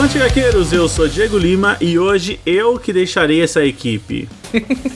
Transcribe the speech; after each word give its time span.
Avante 0.00 0.18
Gaqueiros, 0.18 0.72
eu 0.72 0.88
sou 0.88 1.06
Diego 1.06 1.36
Lima 1.36 1.76
e 1.78 1.98
hoje 1.98 2.40
eu 2.46 2.78
que 2.78 2.90
deixarei 2.90 3.42
essa 3.42 3.62
equipe. 3.62 4.26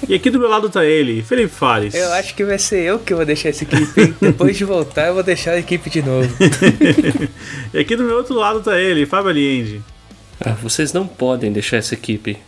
e 0.09 0.14
aqui 0.14 0.30
do 0.30 0.39
meu 0.39 0.48
lado 0.48 0.71
tá 0.71 0.82
ele, 0.82 1.21
Felipe 1.21 1.50
Fares. 1.50 1.95
Eu 1.95 2.11
acho 2.14 2.34
que 2.34 2.43
vai 2.43 2.59
ser 2.59 2.85
eu 2.85 2.99
que 2.99 3.14
vou 3.14 3.26
deixar 3.26 3.50
essa 3.50 3.64
equipe. 3.64 4.14
Depois 4.18 4.57
de 4.57 4.64
voltar, 4.64 5.09
eu 5.09 5.12
vou 5.12 5.22
deixar 5.22 5.50
a 5.50 5.59
equipe 5.59 5.90
de 5.90 6.00
novo. 6.00 6.35
e 7.75 7.79
aqui 7.79 7.95
do 7.96 8.03
meu 8.03 8.17
outro 8.17 8.35
lado 8.35 8.62
tá 8.62 8.81
ele, 8.81 9.04
Fábio 9.04 9.29
Aliende. 9.29 9.82
Ah, 10.40 10.53
vocês 10.53 10.95
não 10.95 11.07
podem 11.07 11.53
deixar 11.53 11.76
essa 11.76 11.93
equipe. 11.93 12.39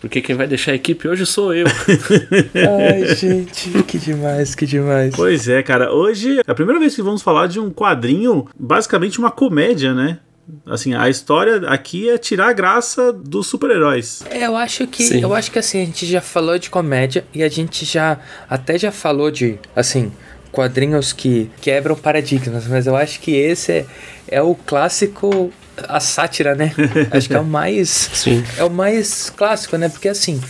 Porque 0.00 0.20
quem 0.20 0.36
vai 0.36 0.46
deixar 0.46 0.70
a 0.70 0.76
equipe 0.76 1.08
hoje 1.08 1.26
sou 1.26 1.52
eu. 1.52 1.66
Ai, 2.54 3.16
gente, 3.16 3.82
que 3.82 3.98
demais, 3.98 4.54
que 4.54 4.66
demais. 4.66 5.16
Pois 5.16 5.48
é, 5.48 5.64
cara. 5.64 5.92
Hoje 5.92 6.38
é 6.38 6.42
a 6.46 6.54
primeira 6.54 6.78
vez 6.78 6.94
que 6.94 7.02
vamos 7.02 7.22
falar 7.22 7.48
de 7.48 7.58
um 7.58 7.72
quadrinho, 7.72 8.46
basicamente 8.56 9.18
uma 9.18 9.32
comédia, 9.32 9.92
né? 9.92 10.18
Assim, 10.66 10.94
a 10.94 11.08
história 11.08 11.68
aqui 11.68 12.08
é 12.08 12.18
tirar 12.18 12.48
a 12.48 12.52
graça 12.52 13.12
dos 13.12 13.46
super-heróis. 13.46 14.22
É, 14.30 14.46
eu 14.46 14.56
acho 14.56 14.86
que 14.86 15.02
Sim. 15.02 15.20
eu 15.20 15.34
acho 15.34 15.50
que 15.50 15.58
assim, 15.58 15.82
a 15.82 15.84
gente 15.84 16.06
já 16.06 16.20
falou 16.20 16.58
de 16.58 16.68
comédia 16.68 17.24
e 17.34 17.42
a 17.42 17.48
gente 17.48 17.84
já 17.84 18.18
até 18.48 18.78
já 18.78 18.92
falou 18.92 19.30
de, 19.30 19.58
assim, 19.74 20.12
quadrinhos 20.52 21.12
que 21.12 21.50
quebram 21.60 21.96
paradigmas, 21.96 22.66
mas 22.66 22.86
eu 22.86 22.94
acho 22.94 23.20
que 23.20 23.32
esse 23.32 23.72
é, 23.72 23.86
é 24.28 24.42
o 24.42 24.54
clássico 24.54 25.52
a 25.88 25.98
sátira, 25.98 26.54
né? 26.54 26.72
Acho 27.10 27.28
que 27.28 27.34
é 27.34 27.40
o 27.40 27.44
mais. 27.44 27.88
Sim. 27.88 28.44
É 28.56 28.62
o 28.62 28.70
mais 28.70 29.28
clássico, 29.30 29.76
né? 29.76 29.88
Porque 29.88 30.08
assim, 30.08 30.40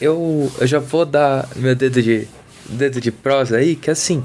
eu, 0.00 0.52
eu 0.60 0.66
já 0.66 0.78
vou 0.78 1.04
dar 1.04 1.48
meu 1.56 1.74
dedo 1.74 2.00
de, 2.00 2.28
dedo 2.68 3.00
de 3.00 3.10
prosa 3.10 3.56
aí, 3.56 3.74
que 3.74 3.90
assim, 3.90 4.24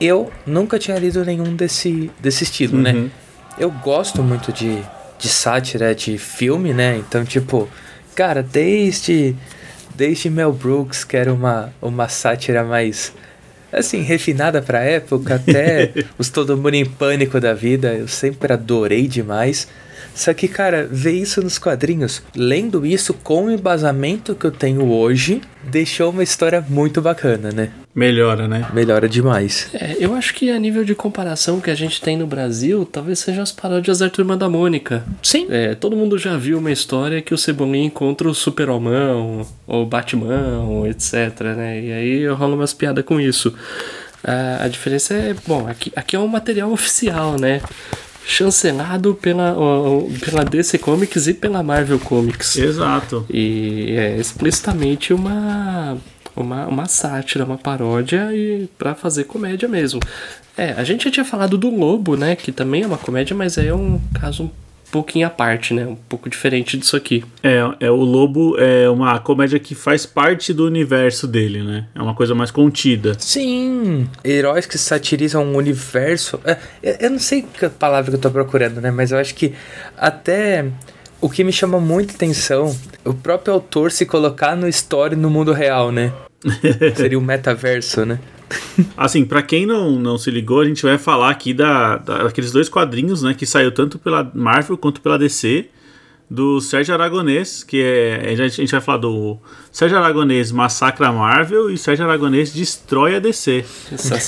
eu 0.00 0.30
nunca 0.46 0.78
tinha 0.78 0.98
lido 0.98 1.24
nenhum 1.24 1.56
desse, 1.56 2.10
desse 2.20 2.44
estilo, 2.44 2.78
né? 2.78 2.92
uhum. 2.92 3.02
né? 3.04 3.10
Eu 3.58 3.70
gosto 3.70 4.22
muito 4.22 4.52
de, 4.52 4.82
de 5.18 5.28
sátira 5.28 5.94
de 5.94 6.16
filme, 6.16 6.72
né? 6.72 6.96
Então, 6.96 7.24
tipo, 7.24 7.68
cara, 8.14 8.42
desde. 8.42 9.34
Desde 9.94 10.30
Mel 10.30 10.52
Brooks, 10.52 11.02
que 11.02 11.16
era 11.16 11.34
uma, 11.34 11.72
uma 11.82 12.08
sátira 12.08 12.62
mais 12.62 13.12
assim, 13.72 14.02
refinada 14.02 14.62
pra 14.62 14.80
época, 14.80 15.34
até 15.34 15.92
os 16.16 16.28
Todo 16.28 16.56
Mundo 16.56 16.74
em 16.74 16.84
Pânico 16.84 17.40
da 17.40 17.52
vida, 17.52 17.94
eu 17.94 18.06
sempre 18.06 18.52
adorei 18.52 19.08
demais. 19.08 19.66
Só 20.18 20.34
que, 20.34 20.48
cara, 20.48 20.88
ver 20.90 21.12
isso 21.12 21.40
nos 21.40 21.60
quadrinhos, 21.60 22.20
lendo 22.34 22.84
isso 22.84 23.14
com 23.14 23.44
o 23.44 23.50
embasamento 23.52 24.34
que 24.34 24.44
eu 24.44 24.50
tenho 24.50 24.90
hoje, 24.90 25.40
deixou 25.62 26.10
uma 26.10 26.24
história 26.24 26.60
muito 26.68 27.00
bacana, 27.00 27.52
né? 27.52 27.70
Melhora, 27.94 28.48
né? 28.48 28.66
Melhora 28.74 29.08
demais. 29.08 29.70
É, 29.72 29.96
eu 30.00 30.14
acho 30.14 30.34
que 30.34 30.50
a 30.50 30.58
nível 30.58 30.84
de 30.84 30.92
comparação 30.92 31.60
que 31.60 31.70
a 31.70 31.74
gente 31.76 32.00
tem 32.00 32.16
no 32.16 32.26
Brasil, 32.26 32.84
talvez 32.84 33.20
sejam 33.20 33.44
as 33.44 33.52
paródias 33.52 34.00
da 34.00 34.10
Turma 34.10 34.36
da 34.36 34.48
Mônica. 34.48 35.04
Sim. 35.22 35.46
É, 35.50 35.76
todo 35.76 35.96
mundo 35.96 36.18
já 36.18 36.36
viu 36.36 36.58
uma 36.58 36.72
história 36.72 37.22
que 37.22 37.32
o 37.32 37.38
Cebolinha 37.38 37.86
encontra 37.86 38.28
o 38.28 38.34
Super-Homão, 38.34 39.46
ou 39.68 39.86
Batman, 39.86 40.84
etc, 40.88 41.40
né? 41.56 41.80
E 41.80 41.92
aí 41.92 42.26
rola 42.26 42.56
umas 42.56 42.74
piadas 42.74 43.04
com 43.04 43.20
isso. 43.20 43.54
A, 44.24 44.64
a 44.64 44.68
diferença 44.68 45.14
é, 45.14 45.34
bom, 45.46 45.68
aqui, 45.68 45.92
aqui 45.94 46.16
é 46.16 46.18
um 46.18 46.26
material 46.26 46.72
oficial, 46.72 47.38
né? 47.38 47.62
Chancelado 48.28 49.14
pela, 49.14 49.56
pela 50.22 50.44
DC 50.44 50.76
Comics 50.76 51.26
e 51.26 51.32
pela 51.32 51.62
Marvel 51.62 51.98
Comics. 51.98 52.56
Exato. 52.58 53.24
E 53.30 53.94
é 53.96 54.18
explicitamente 54.18 55.14
uma, 55.14 55.96
uma, 56.36 56.66
uma 56.66 56.84
sátira, 56.84 57.46
uma 57.46 57.56
paródia 57.56 58.28
e 58.34 58.68
para 58.76 58.94
fazer 58.94 59.24
comédia 59.24 59.66
mesmo. 59.66 59.98
É, 60.58 60.72
a 60.72 60.84
gente 60.84 61.04
já 61.04 61.10
tinha 61.10 61.24
falado 61.24 61.56
do 61.56 61.70
Lobo, 61.74 62.16
né, 62.16 62.36
que 62.36 62.52
também 62.52 62.82
é 62.82 62.86
uma 62.86 62.98
comédia, 62.98 63.34
mas 63.34 63.56
é 63.56 63.72
um 63.72 63.98
caso 64.20 64.42
um 64.42 64.50
pouquinho 64.90 65.26
à 65.26 65.30
parte, 65.30 65.74
né? 65.74 65.86
Um 65.86 65.94
pouco 65.94 66.28
diferente 66.28 66.76
disso 66.76 66.96
aqui. 66.96 67.24
É, 67.42 67.58
é 67.80 67.90
o 67.90 67.96
Lobo 67.96 68.58
é 68.58 68.88
uma 68.88 69.18
comédia 69.18 69.58
que 69.58 69.74
faz 69.74 70.06
parte 70.06 70.52
do 70.52 70.66
universo 70.66 71.26
dele, 71.26 71.62
né? 71.62 71.86
É 71.94 72.02
uma 72.02 72.14
coisa 72.14 72.34
mais 72.34 72.50
contida. 72.50 73.14
Sim, 73.18 74.08
heróis 74.24 74.66
que 74.66 74.78
satirizam 74.78 75.44
um 75.44 75.56
universo. 75.56 76.40
É, 76.44 76.58
eu 77.04 77.10
não 77.10 77.18
sei 77.18 77.42
que 77.42 77.68
palavra 77.68 78.10
que 78.10 78.16
eu 78.16 78.20
tô 78.20 78.30
procurando, 78.30 78.80
né? 78.80 78.90
Mas 78.90 79.12
eu 79.12 79.18
acho 79.18 79.34
que 79.34 79.54
até 79.96 80.66
o 81.20 81.28
que 81.28 81.42
me 81.42 81.52
chama 81.52 81.80
muita 81.80 82.14
atenção, 82.14 82.74
o 83.04 83.12
próprio 83.12 83.54
autor 83.54 83.90
se 83.90 84.06
colocar 84.06 84.56
no 84.56 84.68
story 84.68 85.16
no 85.16 85.28
mundo 85.28 85.52
real, 85.52 85.90
né? 85.90 86.12
Seria 86.96 87.18
o 87.18 87.22
metaverso, 87.22 88.06
né? 88.06 88.18
assim, 88.96 89.24
para 89.24 89.42
quem 89.42 89.66
não, 89.66 89.92
não 89.92 90.18
se 90.18 90.30
ligou, 90.30 90.60
a 90.60 90.64
gente 90.64 90.82
vai 90.82 90.98
falar 90.98 91.30
aqui 91.30 91.52
da, 91.52 91.96
da, 91.98 92.24
daqueles 92.24 92.52
dois 92.52 92.68
quadrinhos, 92.68 93.22
né, 93.22 93.34
que 93.34 93.46
saiu 93.46 93.72
tanto 93.72 93.98
pela 93.98 94.30
Marvel 94.34 94.76
quanto 94.76 95.00
pela 95.00 95.18
DC, 95.18 95.68
do 96.30 96.60
Sérgio 96.60 96.94
Aragonês, 96.94 97.64
que 97.64 97.82
é. 97.82 98.34
A 98.40 98.48
gente 98.48 98.70
vai 98.70 98.80
falar 98.80 98.98
do 98.98 99.38
Sérgio 99.72 99.96
Aragonês 99.96 100.52
massacra 100.52 101.08
a 101.08 101.12
Marvel 101.12 101.70
e 101.70 101.78
Sérgio 101.78 102.04
Aragonês 102.04 102.52
destrói 102.52 103.16
a 103.16 103.18
DC. 103.18 103.64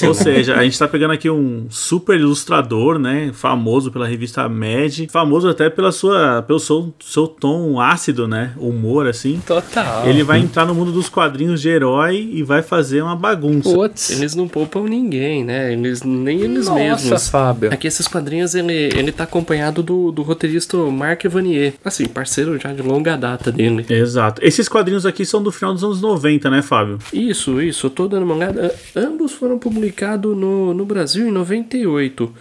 Ou 0.06 0.15
seja, 0.15 0.56
a 0.56 0.62
gente 0.62 0.78
tá 0.78 0.89
pegando 0.89 1.12
aqui 1.12 1.28
um 1.28 1.66
super 1.69 2.19
ilustrador, 2.19 2.99
né? 2.99 3.31
Famoso 3.34 3.91
pela 3.91 4.06
revista 4.06 4.49
Mad, 4.49 5.09
famoso 5.10 5.49
até 5.49 5.69
pela 5.69 5.93
sua, 5.93 6.43
pelo 6.43 6.59
seu, 6.59 6.94
seu 7.00 7.27
tom 7.27 7.81
ácido, 7.81 8.27
né? 8.27 8.53
Humor, 8.56 9.06
assim. 9.06 9.43
Total. 9.47 10.06
Ele 10.06 10.22
vai 10.22 10.39
entrar 10.39 10.65
no 10.65 10.75
mundo 10.75 10.93
dos 10.93 11.09
quadrinhos 11.09 11.60
de 11.60 11.69
herói 11.69 12.31
e 12.33 12.43
vai 12.43 12.62
fazer 12.62 13.03
uma 13.03 13.16
bagunça. 13.16 13.72
Putz. 13.72 14.10
Eles 14.10 14.34
não 14.34 14.49
poupam 14.49 14.84
ninguém, 14.84 15.44
né? 15.44 15.72
Eles, 15.72 16.03
nem 16.03 16.41
eles 16.41 16.66
Nossa, 16.66 16.78
mesmos. 16.78 17.28
Fábio. 17.28 17.72
Aqui 17.72 17.87
esses 17.87 18.09
quadrinhos 18.09 18.55
ele, 18.55 18.91
ele 18.97 19.12
tá 19.12 19.25
acompanhado 19.25 19.83
do, 19.83 20.10
do 20.10 20.22
roteirista 20.22 20.77
Mark 20.77 21.25
Vanier. 21.25 21.75
Assim, 21.91 22.06
parceiro 22.06 22.56
já 22.56 22.73
de 22.73 22.83
longa 22.83 23.17
data 23.17 23.51
dele. 23.51 23.84
Exato. 23.89 24.41
Esses 24.45 24.69
quadrinhos 24.69 25.05
aqui 25.05 25.27
são 25.27 25.43
do 25.43 25.51
final 25.51 25.75
dos 25.75 25.83
anos 25.83 26.01
90, 26.01 26.49
né, 26.49 26.62
Fábio? 26.62 26.99
Isso, 27.12 27.61
isso. 27.61 27.87
Eu 27.87 27.91
tô 27.91 28.06
dando 28.06 28.23
uma 28.23 28.37
olhada. 28.37 28.73
Ambos 28.95 29.33
foram 29.33 29.59
publicados 29.59 30.37
no, 30.37 30.73
no 30.73 30.84
Brasil 30.84 31.27
em 31.27 31.33
98. 31.33 32.33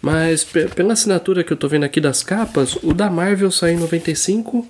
Mas 0.00 0.44
pela 0.44 0.92
assinatura 0.92 1.44
que 1.44 1.52
eu 1.52 1.56
tô 1.56 1.68
vendo 1.68 1.84
aqui 1.84 2.00
das 2.00 2.22
capas, 2.22 2.76
o 2.82 2.94
da 2.94 3.10
Marvel 3.10 3.50
saiu 3.50 3.76
em 3.76 3.80
95 3.80 4.66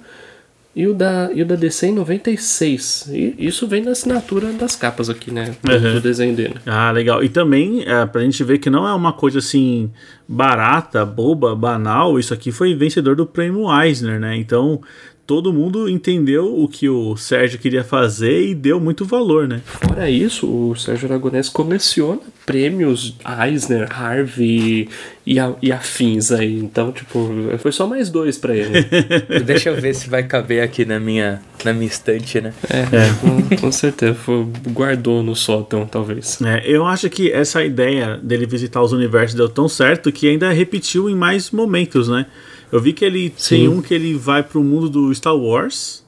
e 0.74 0.86
o 0.86 0.94
da, 0.94 1.30
e 1.34 1.42
o 1.42 1.46
da 1.46 1.54
DC 1.54 1.88
em 1.88 1.94
96. 1.94 3.10
E 3.12 3.34
isso 3.38 3.66
vem 3.66 3.82
da 3.82 3.90
assinatura 3.90 4.50
das 4.52 4.74
capas 4.74 5.10
aqui, 5.10 5.30
né? 5.30 5.54
Do, 5.62 5.72
uhum. 5.72 5.94
do 5.94 6.00
desenho 6.00 6.34
dele. 6.34 6.54
Ah, 6.64 6.90
legal. 6.90 7.22
E 7.22 7.28
também, 7.28 7.82
é, 7.86 8.06
pra 8.06 8.22
gente 8.22 8.42
ver 8.42 8.58
que 8.58 8.70
não 8.70 8.88
é 8.88 8.94
uma 8.94 9.12
coisa 9.12 9.38
assim 9.38 9.90
barata, 10.26 11.04
boba, 11.04 11.54
banal, 11.54 12.18
isso 12.18 12.32
aqui 12.32 12.50
foi 12.50 12.74
vencedor 12.74 13.14
do 13.14 13.26
prêmio 13.26 13.66
Eisner, 13.70 14.18
né? 14.18 14.34
Então 14.36 14.80
todo 15.26 15.52
mundo 15.52 15.88
entendeu 15.88 16.58
o 16.58 16.68
que 16.68 16.88
o 16.88 17.16
Sérgio 17.16 17.58
queria 17.58 17.84
fazer 17.84 18.48
e 18.48 18.54
deu 18.54 18.80
muito 18.80 19.04
valor, 19.04 19.46
né? 19.46 19.60
Fora 19.64 20.10
isso, 20.10 20.46
o 20.46 20.74
Sérgio 20.76 21.08
Aragonés 21.08 21.48
coleciona 21.48 22.20
prêmios 22.44 23.14
Eisner, 23.44 23.88
Harvey 23.90 24.88
e, 25.24 25.38
a, 25.38 25.54
e 25.62 25.70
afins 25.70 26.32
aí. 26.32 26.58
Então, 26.58 26.90
tipo, 26.90 27.30
foi 27.58 27.70
só 27.70 27.86
mais 27.86 28.10
dois 28.10 28.36
para 28.36 28.56
ele. 28.56 28.84
Deixa 29.44 29.70
eu 29.70 29.80
ver 29.80 29.94
se 29.94 30.10
vai 30.10 30.24
caber 30.24 30.62
aqui 30.62 30.84
na 30.84 30.98
minha, 30.98 31.40
na 31.64 31.72
minha 31.72 31.86
estante, 31.86 32.40
né? 32.40 32.52
É, 32.68 32.80
é. 32.80 33.14
Com, 33.20 33.56
com, 33.56 33.72
certeza. 33.72 34.14
Foi, 34.14 34.46
guardou 34.68 35.22
no 35.22 35.36
sótão, 35.36 35.86
talvez. 35.86 36.40
É, 36.42 36.62
eu 36.66 36.84
acho 36.84 37.08
que 37.08 37.30
essa 37.30 37.64
ideia 37.64 38.18
dele 38.22 38.46
visitar 38.46 38.82
os 38.82 38.92
universos 38.92 39.36
deu 39.36 39.48
tão 39.48 39.68
certo 39.68 40.10
que 40.10 40.28
ainda 40.28 40.50
repetiu 40.50 41.08
em 41.08 41.14
mais 41.14 41.50
momentos, 41.50 42.08
né? 42.08 42.26
Eu 42.72 42.80
vi 42.80 42.94
que 42.94 43.04
ele 43.04 43.32
Sim. 43.36 43.56
tem 43.56 43.68
um 43.68 43.82
que 43.82 43.92
ele 43.92 44.14
vai 44.14 44.42
pro 44.42 44.64
mundo 44.64 44.88
do 44.88 45.14
Star 45.14 45.36
Wars 45.36 46.02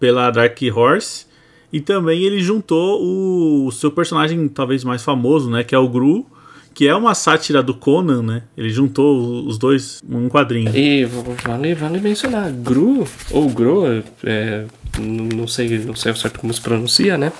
pela 0.00 0.30
Dark 0.30 0.58
Horse 0.74 1.26
e 1.70 1.80
também 1.80 2.22
ele 2.22 2.40
juntou 2.40 3.02
o, 3.02 3.66
o 3.66 3.72
seu 3.72 3.90
personagem 3.90 4.48
talvez 4.48 4.82
mais 4.82 5.04
famoso, 5.04 5.50
né, 5.50 5.62
que 5.62 5.74
é 5.74 5.78
o 5.78 5.88
Gru, 5.88 6.26
que 6.72 6.88
é 6.88 6.94
uma 6.94 7.14
sátira 7.14 7.62
do 7.62 7.72
Conan, 7.72 8.22
né? 8.22 8.42
Ele 8.54 8.68
juntou 8.68 9.46
os 9.46 9.56
dois 9.56 10.02
num 10.06 10.28
quadrinho. 10.28 10.76
E 10.76 11.06
vale, 11.42 11.74
vale 11.74 11.98
mencionar, 11.98 12.52
Gru 12.52 13.06
ou 13.30 13.48
Gro, 13.48 13.86
é, 14.22 14.66
não 15.00 15.46
sei, 15.46 15.78
não 15.78 15.94
sei 15.94 16.14
certo 16.14 16.38
como 16.38 16.52
se 16.52 16.60
pronuncia, 16.60 17.16
né? 17.16 17.32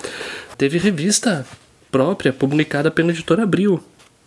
Teve 0.56 0.78
revista 0.78 1.46
própria 1.90 2.32
publicada 2.32 2.90
pela 2.90 3.10
editora 3.10 3.42
Abril. 3.42 3.82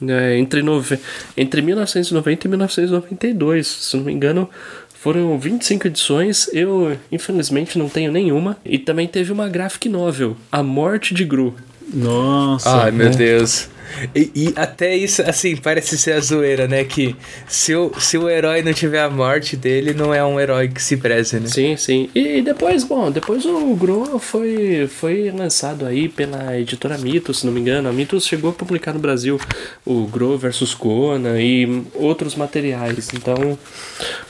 É, 0.08 0.38
entre, 0.38 0.62
nove... 0.62 1.00
entre 1.36 1.62
1990 1.62 2.48
e 2.48 2.50
1992, 2.50 3.68
se 3.68 3.98
não 3.98 4.06
me 4.06 4.14
engano, 4.14 4.50
foram 4.94 5.38
25 5.38 5.88
edições. 5.88 6.50
Eu, 6.54 6.98
infelizmente, 7.12 7.78
não 7.78 7.90
tenho 7.90 8.12
nenhuma. 8.12 8.58
E 8.66 8.78
também 8.78 9.08
teve 9.08 9.32
uma 9.32 9.48
graphic 9.50 9.90
novel, 9.90 10.36
A 10.52 10.62
Morte 10.64 11.14
de 11.14 11.24
Gru. 11.24 11.56
Nossa. 11.94 12.84
Ai, 12.84 12.92
meu 12.92 13.10
Deus. 13.10 13.70
E, 14.16 14.32
e, 14.36 14.54
até 14.56 14.96
isso, 14.96 15.22
assim, 15.22 15.56
parece 15.56 15.98
ser 15.98 16.14
a 16.14 16.20
zoeira, 16.20 16.68
né? 16.68 16.84
Que 16.84 17.16
se 17.48 17.76
o, 17.76 17.92
se 18.00 18.18
o 18.18 18.30
herói 18.30 18.62
não 18.62 18.74
tiver 18.74 19.02
a 19.02 19.10
morte 19.10 19.56
dele, 19.56 19.94
não 19.94 20.14
é 20.14 20.24
um 20.24 20.40
herói 20.40 20.68
que 20.68 20.82
se 20.82 20.98
preze, 20.98 21.40
né? 21.40 21.48
Sim, 21.48 21.78
sim. 21.78 22.10
E 22.14 22.42
depois, 22.42 22.84
bom, 22.84 23.12
depois 23.12 23.46
o 23.46 23.76
Gro 23.76 24.20
foi, 24.20 24.88
foi 24.88 25.32
lançado 25.32 25.86
aí 25.86 26.08
pela 26.10 26.58
editora 26.58 26.98
Mitos, 26.98 27.40
se 27.40 27.46
não 27.46 27.54
me 27.54 27.60
engano. 27.60 27.90
A 27.90 27.94
Mitos 27.94 28.26
chegou 28.26 28.52
a 28.52 28.54
publicar 28.54 28.94
no 28.94 29.00
Brasil 29.00 29.40
o 29.86 30.06
Gro 30.06 30.38
versus 30.38 30.74
Kona 30.74 31.40
e 31.42 31.84
outros 31.96 32.36
materiais. 32.36 33.10
Então, 33.14 33.58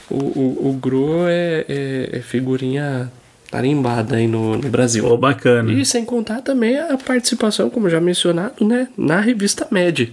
o, 0.09 0.15
o, 0.15 0.69
o 0.69 0.73
Gro 0.73 1.27
é, 1.27 1.65
é, 1.67 2.09
é 2.13 2.19
figurinha 2.21 3.11
tarimbada 3.49 4.15
aí 4.15 4.27
no, 4.27 4.57
no 4.57 4.69
Brasil. 4.69 5.05
Oh, 5.05 5.17
bacana. 5.17 5.71
E 5.71 5.85
sem 5.85 6.05
contar 6.05 6.41
também 6.41 6.77
a 6.77 6.97
participação, 6.97 7.69
como 7.69 7.89
já 7.89 7.99
mencionado, 7.99 8.65
né, 8.65 8.87
na 8.97 9.19
revista 9.19 9.67
Med. 9.71 10.11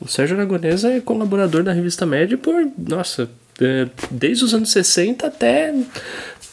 O 0.00 0.08
Sérgio 0.08 0.36
Aragonês 0.36 0.84
é 0.84 1.00
colaborador 1.00 1.62
da 1.62 1.72
revista 1.72 2.06
Med 2.06 2.36
por, 2.36 2.54
nossa, 2.76 3.28
é, 3.60 3.88
desde 4.10 4.44
os 4.44 4.54
anos 4.54 4.70
60 4.70 5.26
até 5.26 5.74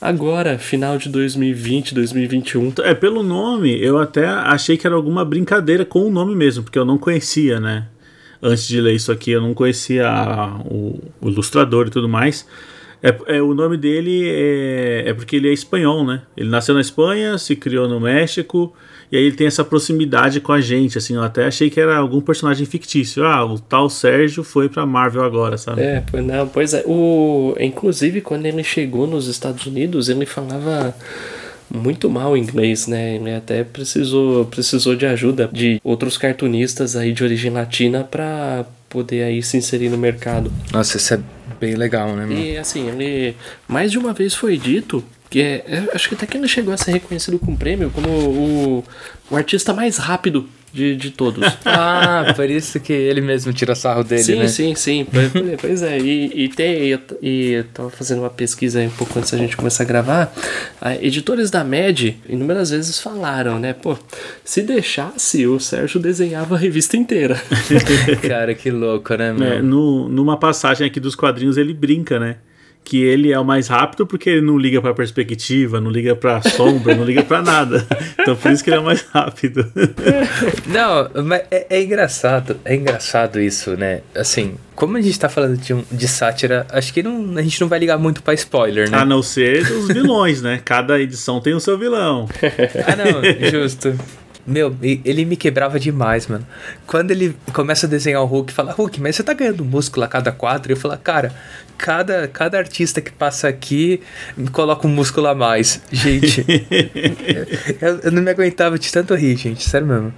agora, 0.01 0.57
final 0.57 0.97
de 0.97 1.09
2020, 1.09 1.93
2021. 1.93 2.73
É, 2.83 2.93
pelo 2.93 3.23
nome, 3.23 3.79
eu 3.81 3.97
até 3.97 4.25
achei 4.27 4.77
que 4.77 4.85
era 4.85 4.95
alguma 4.95 5.23
brincadeira 5.23 5.85
com 5.85 5.99
o 5.99 6.11
nome 6.11 6.35
mesmo, 6.35 6.63
porque 6.63 6.79
eu 6.79 6.85
não 6.85 6.97
conhecia, 6.97 7.59
né? 7.59 7.87
Antes 8.41 8.67
de 8.67 8.81
ler 8.81 8.93
isso 8.93 9.11
aqui, 9.11 9.31
eu 9.31 9.41
não 9.41 9.53
conhecia 9.53 10.07
a, 10.07 10.57
o, 10.65 11.01
o 11.21 11.29
ilustrador 11.29 11.87
e 11.87 11.89
tudo 11.89 12.09
mais. 12.09 12.45
É, 13.01 13.37
é, 13.37 13.41
o 13.41 13.53
nome 13.53 13.77
dele 13.77 14.27
é, 14.27 15.09
é 15.09 15.13
porque 15.13 15.35
ele 15.35 15.49
é 15.49 15.53
espanhol, 15.53 16.05
né? 16.05 16.21
Ele 16.35 16.49
nasceu 16.49 16.73
na 16.73 16.81
Espanha, 16.81 17.37
se 17.37 17.55
criou 17.55 17.87
no 17.87 17.99
México, 17.99 18.73
e 19.11 19.17
aí 19.17 19.23
ele 19.23 19.35
tem 19.35 19.47
essa 19.47 19.63
proximidade 19.63 20.39
com 20.39 20.51
a 20.51 20.59
gente, 20.59 20.97
assim, 20.97 21.15
eu 21.15 21.23
até 21.23 21.45
achei 21.45 21.69
que 21.69 21.79
era 21.79 21.97
algum 21.97 22.19
personagem 22.21 22.65
fictício. 22.65 23.23
Ah, 23.23 23.45
o 23.45 23.59
tal 23.59 23.89
Sérgio 23.89 24.43
foi 24.43 24.67
pra 24.67 24.85
Marvel 24.85 25.23
agora, 25.23 25.57
sabe? 25.57 25.81
É, 25.81 26.03
não, 26.21 26.47
pois 26.47 26.73
é. 26.73 26.83
O, 26.85 27.55
inclusive, 27.59 28.21
quando 28.21 28.45
ele 28.45 28.63
chegou 28.63 29.05
nos 29.05 29.27
Estados 29.27 29.65
Unidos, 29.65 30.09
ele 30.09 30.25
falava 30.25 30.95
muito 31.73 32.09
mal 32.09 32.35
inglês, 32.35 32.87
né? 32.87 33.15
Ele 33.15 33.33
até 33.33 33.63
precisou, 33.63 34.45
precisou 34.45 34.95
de 34.95 35.05
ajuda 35.05 35.49
de 35.51 35.79
outros 35.83 36.17
cartunistas 36.17 36.95
aí 36.95 37.11
de 37.11 37.23
origem 37.23 37.51
latina 37.51 38.03
para 38.03 38.65
poder 38.89 39.23
aí 39.23 39.41
se 39.43 39.57
inserir 39.57 39.89
no 39.89 39.97
mercado. 39.97 40.51
Nossa, 40.71 40.97
isso 40.97 41.13
é 41.13 41.19
bem 41.59 41.75
legal, 41.75 42.15
né? 42.15 42.25
Mano? 42.25 42.33
E 42.39 42.57
assim, 42.57 42.87
ele 42.87 43.35
mais 43.67 43.91
de 43.91 43.97
uma 43.97 44.13
vez 44.13 44.33
foi 44.33 44.57
dito 44.57 45.03
que 45.29 45.41
é, 45.41 45.63
é, 45.67 45.89
acho 45.93 46.09
que 46.09 46.15
até 46.15 46.25
que 46.25 46.37
ele 46.37 46.47
chegou 46.47 46.73
a 46.73 46.77
ser 46.77 46.91
reconhecido 46.91 47.39
com 47.39 47.55
prêmio 47.55 47.89
como 47.89 48.07
o, 48.07 48.83
o 49.29 49.35
artista 49.35 49.73
mais 49.73 49.97
rápido 49.97 50.47
de, 50.75 50.95
de 50.95 51.11
todos. 51.11 51.43
ah, 51.65 52.33
por 52.35 52.49
isso 52.49 52.79
que 52.79 52.91
ele 52.91 53.21
mesmo 53.21 53.53
tira 53.53 53.73
sarro 53.73 54.03
dele, 54.03 54.23
sim, 54.23 54.35
né? 54.35 54.47
Sim, 54.47 54.75
sim, 54.75 55.07
sim. 55.31 55.57
Pois 55.59 55.81
é, 55.81 55.97
e, 55.97 56.43
e 56.43 56.49
tem. 56.49 56.91
E, 56.91 56.99
e 57.21 57.51
eu 57.53 57.63
tava 57.63 57.89
fazendo 57.89 58.19
uma 58.19 58.29
pesquisa 58.29 58.79
aí 58.79 58.87
um 58.87 58.91
pouco 58.91 59.17
antes 59.17 59.31
da 59.31 59.37
gente 59.37 59.55
começar 59.55 59.83
a 59.83 59.85
gravar. 59.85 60.33
A, 60.81 60.95
editores 60.95 61.49
da 61.49 61.63
MED 61.63 62.17
inúmeras 62.27 62.69
vezes 62.71 62.99
falaram, 62.99 63.57
né? 63.57 63.73
Pô, 63.73 63.97
se 64.43 64.61
deixasse, 64.61 65.47
o 65.47 65.59
Sérgio 65.59 65.99
desenhava 65.99 66.55
a 66.55 66.57
revista 66.57 66.97
inteira. 66.97 67.41
Cara, 68.27 68.53
que 68.53 68.69
louco, 68.69 69.15
né, 69.15 69.31
mano? 69.31 69.45
É, 69.45 69.61
no, 69.61 70.09
numa 70.09 70.37
passagem 70.37 70.85
aqui 70.85 70.99
dos 70.99 71.15
quadrinhos 71.15 71.57
ele 71.57 71.73
brinca, 71.73 72.19
né? 72.19 72.35
Que 72.85 73.03
ele 73.03 73.33
é 73.33 73.39
o 73.39 73.43
mais 73.43 73.67
rápido 73.67 74.05
porque 74.05 74.29
ele 74.29 74.41
não 74.41 74.57
liga 74.57 74.79
para 74.79 74.93
perspectiva, 74.93 75.81
não 75.81 75.89
liga 75.89 76.15
para 76.15 76.41
sombra, 76.43 76.93
não 76.93 77.03
liga 77.03 77.23
para 77.23 77.41
nada. 77.41 77.85
Então 78.25 78.35
por 78.35 78.51
isso 78.51 78.63
que 78.63 78.71
ele 78.71 78.77
é 78.77 78.79
o 78.79 78.83
mais 78.83 79.01
rápido. 79.13 79.71
Não, 80.67 81.23
mas 81.23 81.43
é, 81.51 81.67
é, 81.69 81.83
engraçado, 81.83 82.57
é 82.65 82.73
engraçado 82.73 83.39
isso, 83.39 83.77
né? 83.77 84.01
Assim, 84.15 84.55
como 84.75 84.97
a 84.97 85.01
gente 85.01 85.19
tá 85.19 85.29
falando 85.29 85.57
de, 85.57 85.73
um, 85.73 85.83
de 85.91 86.07
sátira, 86.07 86.65
acho 86.71 86.91
que 86.91 87.03
não, 87.03 87.37
a 87.37 87.41
gente 87.43 87.61
não 87.61 87.67
vai 87.67 87.77
ligar 87.77 87.99
muito 87.99 88.23
para 88.23 88.33
spoiler, 88.33 88.89
né? 88.89 88.97
A 88.97 89.05
não 89.05 89.21
ser 89.21 89.61
os 89.71 89.87
vilões, 89.89 90.41
né? 90.41 90.59
Cada 90.63 90.99
edição 90.99 91.39
tem 91.39 91.53
o 91.53 91.59
seu 91.59 91.77
vilão. 91.77 92.27
ah, 92.87 92.95
não, 92.95 93.49
justo. 93.49 93.95
Meu, 94.45 94.75
ele 94.81 95.25
me 95.25 95.35
quebrava 95.35 95.79
demais, 95.79 96.27
mano. 96.27 96.45
Quando 96.85 97.09
ele 97.09 97.35
começa 97.51 97.87
a 97.87 97.89
desenhar 97.89 98.21
o 98.21 98.25
Hulk, 98.25 98.53
fala, 98.53 98.73
Hulk, 98.73 99.01
mas 99.01 99.15
você 99.15 99.23
tá 99.23 99.33
ganhando 99.33 99.65
músculo 99.65 100.05
a 100.05 100.07
cada 100.07 100.31
quadro? 100.31 100.71
Eu 100.71 100.77
falo, 100.77 100.95
cara, 100.99 101.33
cada, 101.77 102.27
cada 102.27 102.57
artista 102.57 103.01
que 103.01 103.11
passa 103.11 103.47
aqui 103.47 104.01
me 104.35 104.49
coloca 104.49 104.87
um 104.87 104.89
músculo 104.89 105.27
a 105.27 105.35
mais. 105.35 105.81
Gente, 105.91 106.45
eu, 107.81 107.99
eu, 108.03 108.11
não 108.11 108.21
me 108.21 108.31
aguentava 108.31 108.77
de 108.77 108.91
tanto 108.91 109.13
rir, 109.15 109.35
gente, 109.37 109.63
sério 109.67 109.87
mesmo. 109.87 110.13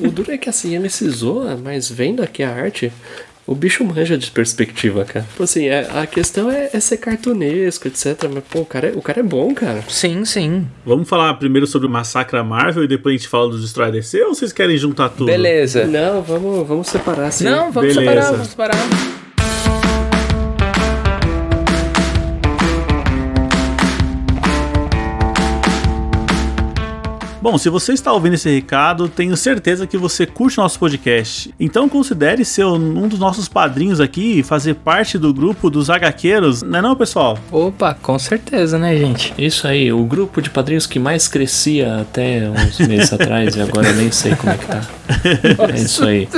O 0.00 0.10
duro 0.10 0.32
é 0.32 0.38
que 0.38 0.48
assim, 0.48 0.74
ele 0.74 0.88
se 0.88 1.08
zoa, 1.08 1.56
mas 1.56 1.90
vendo 1.90 2.22
aqui 2.22 2.42
a 2.42 2.50
arte, 2.50 2.92
o 3.46 3.54
bicho 3.54 3.84
manja 3.84 4.16
de 4.16 4.30
perspectiva, 4.30 5.04
cara. 5.04 5.26
Tipo 5.30 5.42
assim, 5.42 5.66
é, 5.66 5.86
a 5.94 6.06
questão 6.06 6.50
é, 6.50 6.70
é, 6.72 6.80
ser 6.80 6.96
cartunesco, 6.96 7.86
etc. 7.88 8.16
Mas, 8.32 8.42
pô, 8.44 8.60
o 8.60 8.66
cara, 8.66 8.88
é, 8.88 8.92
o 8.92 9.02
cara 9.02 9.20
é 9.20 9.22
bom, 9.22 9.54
cara. 9.54 9.84
Sim, 9.88 10.24
sim. 10.24 10.66
Vamos 10.84 11.08
falar 11.08 11.34
primeiro 11.34 11.66
sobre 11.66 11.86
o 11.86 11.90
Massacre 11.90 12.42
Marvel 12.42 12.84
e 12.84 12.88
depois 12.88 13.14
a 13.14 13.18
gente 13.18 13.28
fala 13.28 13.50
do 13.50 13.60
Destrói 13.60 13.92
DC 13.92 14.22
ou 14.22 14.34
vocês 14.34 14.52
querem 14.52 14.76
juntar 14.78 15.10
tudo? 15.10 15.26
Beleza. 15.26 15.84
Não, 15.84 16.22
vamos, 16.22 16.66
vamos 16.66 16.88
separar 16.88 17.30
sim. 17.30 17.44
Não, 17.44 17.70
vamos 17.70 17.94
Beleza. 17.94 18.00
separar, 18.00 18.30
vamos 18.32 18.48
separar. 18.48 19.23
Bom, 27.44 27.58
se 27.58 27.68
você 27.68 27.92
está 27.92 28.10
ouvindo 28.10 28.32
esse 28.32 28.48
recado, 28.48 29.06
tenho 29.06 29.36
certeza 29.36 29.86
que 29.86 29.98
você 29.98 30.24
curte 30.24 30.56
nosso 30.56 30.78
podcast. 30.78 31.54
Então 31.60 31.90
considere 31.90 32.42
ser 32.42 32.64
um 32.64 33.06
dos 33.06 33.18
nossos 33.18 33.50
padrinhos 33.50 34.00
aqui 34.00 34.38
e 34.38 34.42
fazer 34.42 34.76
parte 34.76 35.18
do 35.18 35.30
grupo 35.34 35.68
dos 35.68 35.90
HQueiros, 35.90 36.62
não 36.62 36.78
é 36.78 36.80
não, 36.80 36.96
pessoal? 36.96 37.38
Opa, 37.52 37.92
com 38.00 38.18
certeza, 38.18 38.78
né, 38.78 38.96
gente? 38.96 39.34
Isso 39.36 39.68
aí, 39.68 39.92
o 39.92 40.06
grupo 40.06 40.40
de 40.40 40.48
padrinhos 40.48 40.86
que 40.86 40.98
mais 40.98 41.28
crescia 41.28 42.00
até 42.00 42.48
uns 42.48 42.78
meses 42.78 43.12
atrás 43.12 43.54
e 43.54 43.60
agora 43.60 43.88
eu 43.88 43.94
nem 43.96 44.10
sei 44.10 44.34
como 44.34 44.50
é 44.50 44.56
que 44.56 44.66
tá. 44.66 44.80
Nossa, 45.58 45.72
é 45.74 45.76
isso 45.76 46.04
aí. 46.06 46.28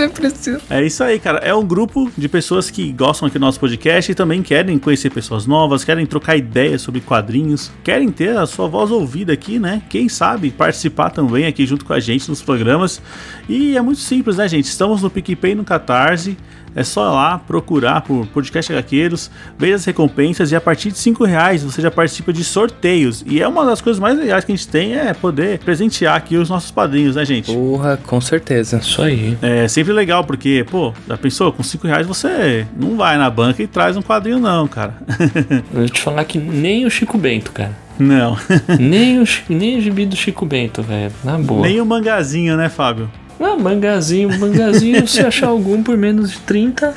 É 0.69 0.83
isso 0.85 1.05
aí, 1.05 1.21
cara. 1.21 1.39
É 1.39 1.55
um 1.55 1.65
grupo 1.65 2.11
de 2.19 2.29
pessoas 2.29 2.69
que 2.69 2.91
gostam 2.91 3.29
aqui 3.29 3.39
do 3.39 3.43
nosso 3.43 3.61
podcast 3.61 4.11
e 4.11 4.15
também 4.17 4.43
querem 4.43 4.77
conhecer 4.77 5.11
pessoas 5.11 5.47
novas, 5.47 5.85
querem 5.85 6.05
trocar 6.05 6.37
ideias 6.37 6.83
sobre 6.83 7.01
quadrinhos, 7.01 7.71
querem 7.85 8.11
ter 8.11 8.37
a 8.37 8.45
sua 8.45 8.67
voz 8.67 8.91
ouvida 8.91 9.33
aqui, 9.33 9.61
né? 9.61 9.83
Quem 9.89 10.09
sabe 10.09 10.51
participar 10.51 10.96
participar 10.97 11.11
também 11.11 11.47
aqui 11.47 11.67
junto 11.67 11.85
com 11.85 11.93
a 11.93 12.01
gente 12.01 12.29
nos 12.29 12.43
programas. 12.43 13.01
E 13.49 13.77
é 13.77 13.83
muito 13.83 14.01
simples, 14.01 14.39
né, 14.39 14.49
gente? 14.49 14.65
Estamos 14.65 15.03
no 15.03 15.11
PicPay 15.11 15.55
no 15.55 15.63
Catarse. 15.63 16.37
É 16.77 16.85
só 16.85 17.11
lá 17.11 17.39
procurar 17.39 18.03
por 18.03 18.27
Podcast 18.27 18.71
HQueiros, 18.71 19.31
veja 19.59 19.77
as 19.77 19.85
recompensas 19.87 20.53
e 20.53 20.57
a 20.57 20.61
partir 20.61 20.93
de 20.93 20.99
5 20.99 21.25
reais 21.25 21.65
você 21.65 21.81
já 21.81 21.91
participa 21.91 22.35
de 22.35 22.45
sorteios. 22.45 23.25
E 23.27 23.41
é 23.41 23.49
uma 23.49 23.65
das 23.65 23.81
coisas 23.81 23.99
mais 23.99 24.19
legais 24.19 24.45
que 24.45 24.53
a 24.53 24.55
gente 24.55 24.69
tem 24.69 24.95
é 24.95 25.15
poder 25.15 25.59
presentear 25.61 26.15
aqui 26.15 26.37
os 26.37 26.51
nossos 26.51 26.71
padrinhos, 26.71 27.17
né, 27.17 27.25
gente? 27.25 27.51
Porra, 27.51 27.99
com 28.07 28.21
certeza. 28.21 28.77
Isso 28.77 29.01
aí. 29.01 29.39
É 29.41 29.67
sempre 29.69 29.95
legal, 29.95 30.23
porque, 30.23 30.67
pô, 30.71 30.93
já 31.09 31.17
pensou? 31.17 31.51
Com 31.51 31.63
5 31.63 31.87
reais 31.87 32.07
você 32.07 32.67
não 32.77 32.95
vai 32.95 33.17
na 33.17 33.31
banca 33.31 33.63
e 33.63 33.67
traz 33.67 33.97
um 33.97 34.03
quadrinho, 34.03 34.39
não, 34.39 34.69
cara. 34.69 34.95
Eu 35.73 35.81
vou 35.81 35.89
te 35.89 36.01
falar 36.03 36.25
que 36.25 36.39
nem 36.39 36.85
o 36.85 36.91
Chico 36.91 37.17
Bento, 37.17 37.53
cara. 37.53 37.73
Não. 37.99 38.37
nem, 38.79 39.19
o, 39.23 39.25
nem 39.49 39.79
o 39.79 39.81
gibi 39.81 40.05
do 40.05 40.15
Chico 40.15 40.45
Bento, 40.45 40.83
velho. 40.83 41.11
Na 41.25 41.39
boa. 41.39 41.63
Nem 41.67 41.81
o 41.81 41.87
mangazinho, 41.87 42.55
né, 42.55 42.69
Fábio? 42.69 43.11
Ah, 43.39 43.57
mangazinho, 43.57 44.39
mangazinho, 44.39 45.07
se 45.07 45.21
achar 45.25 45.49
algum 45.49 45.83
por 45.83 45.97
menos 45.97 46.31
de 46.31 46.39
30, 46.41 46.95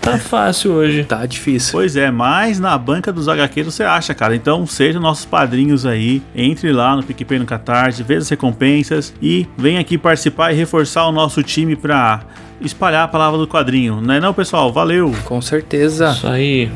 tá 0.00 0.18
fácil 0.18 0.72
hoje. 0.72 1.04
Tá 1.04 1.24
difícil. 1.26 1.72
Pois 1.72 1.96
é, 1.96 2.10
mas 2.10 2.58
na 2.58 2.76
banca 2.76 3.12
dos 3.12 3.28
HQs 3.28 3.66
você 3.66 3.84
acha, 3.84 4.12
cara. 4.14 4.34
Então 4.34 4.66
sejam 4.66 5.00
nossos 5.00 5.24
padrinhos 5.24 5.86
aí. 5.86 6.22
Entre 6.34 6.72
lá 6.72 6.96
no 6.96 7.02
PicPay 7.02 7.38
no 7.38 7.46
Catarse, 7.46 8.02
veja 8.02 8.20
as 8.20 8.28
recompensas 8.28 9.14
e 9.22 9.46
vem 9.56 9.78
aqui 9.78 9.96
participar 9.96 10.52
e 10.52 10.56
reforçar 10.56 11.06
o 11.06 11.12
nosso 11.12 11.42
time 11.42 11.76
pra 11.76 12.20
espalhar 12.60 13.04
a 13.04 13.08
palavra 13.08 13.38
do 13.38 13.46
quadrinho. 13.46 14.00
Não 14.00 14.14
é 14.14 14.20
não, 14.20 14.34
pessoal? 14.34 14.72
Valeu! 14.72 15.14
Com 15.24 15.40
certeza. 15.40 16.10
Isso 16.10 16.26
aí. 16.26 16.70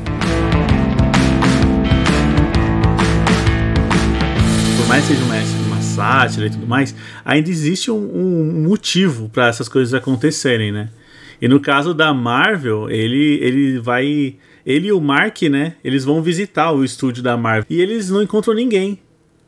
Por 4.76 4.88
mais 4.88 5.02
que 5.06 5.14
seja 5.14 5.24
um 5.24 5.28
mestre 5.28 5.63
sátira 5.94 6.46
e 6.46 6.50
tudo 6.50 6.66
mais, 6.66 6.94
ainda 7.24 7.50
existe 7.50 7.90
um, 7.90 7.96
um 7.96 8.62
motivo 8.68 9.28
para 9.28 9.48
essas 9.48 9.68
coisas 9.68 9.94
acontecerem, 9.94 10.72
né? 10.72 10.88
E 11.40 11.48
no 11.48 11.60
caso 11.60 11.92
da 11.92 12.12
Marvel, 12.14 12.90
ele, 12.90 13.38
ele 13.42 13.78
vai. 13.78 14.36
Ele 14.64 14.88
e 14.88 14.92
o 14.92 15.00
Mark, 15.00 15.42
né? 15.42 15.74
Eles 15.84 16.04
vão 16.04 16.22
visitar 16.22 16.72
o 16.72 16.84
estúdio 16.84 17.22
da 17.22 17.36
Marvel. 17.36 17.66
E 17.68 17.80
eles 17.80 18.08
não 18.08 18.22
encontram 18.22 18.54
ninguém. 18.54 18.98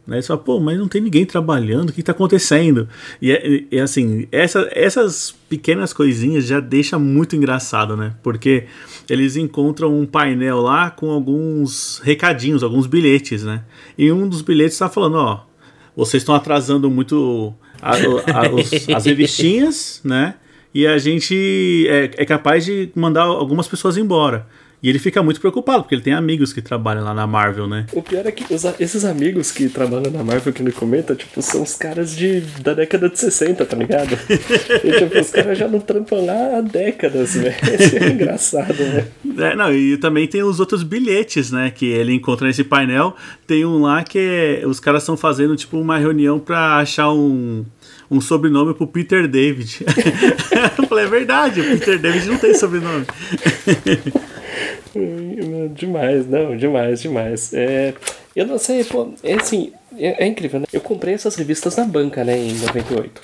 Né? 0.07 0.17
Eles 0.17 0.27
falam, 0.27 0.43
pô, 0.43 0.61
mas 0.61 0.79
não 0.79 0.87
tem 0.87 1.01
ninguém 1.01 1.25
trabalhando, 1.25 1.91
o 1.91 1.93
que 1.93 2.01
está 2.01 2.13
acontecendo? 2.13 2.89
E, 3.21 3.33
é, 3.33 3.65
é 3.79 3.81
assim, 3.81 4.29
essa, 4.31 4.69
essas 4.73 5.35
pequenas 5.49 5.93
coisinhas 5.93 6.47
já 6.47 6.61
deixa 6.61 6.99
muito 6.99 7.35
engraçado, 7.35 7.97
né? 7.97 8.15
Porque 8.23 8.67
eles 9.11 9.37
encontram 9.37 9.99
um 9.99 10.07
painel 10.07 10.61
lá 10.61 10.91
com 10.91 11.11
alguns 11.11 12.01
recadinhos, 12.05 12.63
alguns 12.63 12.87
bilhetes, 12.87 13.43
né? 13.43 13.65
E 13.99 14.13
um 14.13 14.29
dos 14.29 14.43
bilhetes 14.43 14.75
está 14.75 14.89
falando, 14.89 15.17
ó, 15.17 15.41
vocês 15.97 16.23
estão 16.23 16.35
atrasando 16.35 16.91
muito 16.91 17.55
a, 17.81 17.93
a, 17.93 18.55
os, 18.55 18.89
as 18.95 19.07
revistinhas, 19.07 20.01
né? 20.05 20.35
e 20.77 20.87
a 20.87 20.99
gente 20.99 21.87
é, 21.89 22.11
é 22.19 22.25
capaz 22.27 22.67
de 22.67 22.91
mandar 22.95 23.23
algumas 23.23 23.67
pessoas 23.67 23.97
embora. 23.97 24.47
E 24.83 24.89
ele 24.89 24.99
fica 24.99 25.23
muito 25.23 25.41
preocupado, 25.41 25.83
porque 25.83 25.95
ele 25.95 26.03
tem 26.03 26.13
amigos 26.13 26.53
que 26.53 26.61
trabalham 26.61 27.03
lá 27.03 27.15
na 27.15 27.27
Marvel, 27.27 27.67
né? 27.67 27.87
O 27.93 28.03
pior 28.03 28.27
é 28.27 28.31
que 28.31 28.53
os, 28.53 28.65
esses 28.79 29.05
amigos 29.05 29.51
que 29.51 29.69
trabalham 29.69 30.11
na 30.11 30.23
Marvel 30.23 30.53
que 30.53 30.63
ele 30.63 30.71
comenta, 30.71 31.15
tipo, 31.15 31.41
são 31.41 31.63
os 31.63 31.75
caras 31.75 32.15
de, 32.15 32.41
da 32.61 32.75
década 32.75 33.09
de 33.09 33.19
60, 33.19 33.65
tá 33.65 33.77
ligado? 33.77 34.19
e, 34.85 34.99
tipo, 34.99 35.19
os 35.19 35.31
caras 35.31 35.59
já 35.59 35.67
não 35.67 35.81
trampam 35.81 36.25
lá 36.25 36.59
há 36.59 36.61
décadas, 36.61 37.35
velho. 37.35 37.55
Isso 37.81 37.97
é 37.97 38.09
engraçado, 38.09 38.79
né? 38.79 39.07
É, 39.39 39.57
não, 39.57 39.73
e 39.73 39.97
também 39.97 40.27
tem 40.29 40.43
os 40.43 40.61
outros 40.61 40.83
bilhetes, 40.83 41.51
né, 41.51 41.71
que 41.75 41.87
ele 41.87 42.13
encontra 42.13 42.47
nesse 42.47 42.63
painel. 42.63 43.17
Tem 43.47 43.65
um 43.65 43.81
lá 43.81 44.05
que 44.05 44.19
é, 44.19 44.67
os 44.67 44.79
caras 44.79 45.03
estão 45.03 45.17
fazendo, 45.17 45.57
tipo, 45.57 45.79
uma 45.79 45.99
reunião 45.99 46.39
pra 46.39 46.77
achar 46.77 47.11
um 47.13 47.65
um 48.09 48.21
sobrenome 48.21 48.73
pro 48.73 48.87
Peter 48.87 49.27
David. 49.27 49.85
eu 50.79 50.87
falei, 50.87 51.07
é 51.07 51.09
verdade, 51.09 51.61
o 51.61 51.65
Peter 51.65 51.99
David 51.99 52.27
não 52.29 52.39
tem 52.39 52.55
sobrenome. 52.55 53.05
demais, 55.75 56.27
não, 56.27 56.57
demais, 56.57 57.03
demais. 57.03 57.55
É, 57.55 57.95
eu 58.35 58.47
não 58.47 58.59
sei, 58.59 58.85
pô, 58.85 59.11
é 59.23 59.35
assim, 59.35 59.73
é, 59.99 60.25
é, 60.25 60.27
incrível, 60.27 60.61
né? 60.61 60.67
Eu 60.73 60.81
comprei 60.81 61.15
essas 61.15 61.37
revistas 61.37 61.77
na 61.77 61.85
banca, 61.85 62.25
né, 62.25 62.37
em 62.37 62.55
98. 62.55 63.21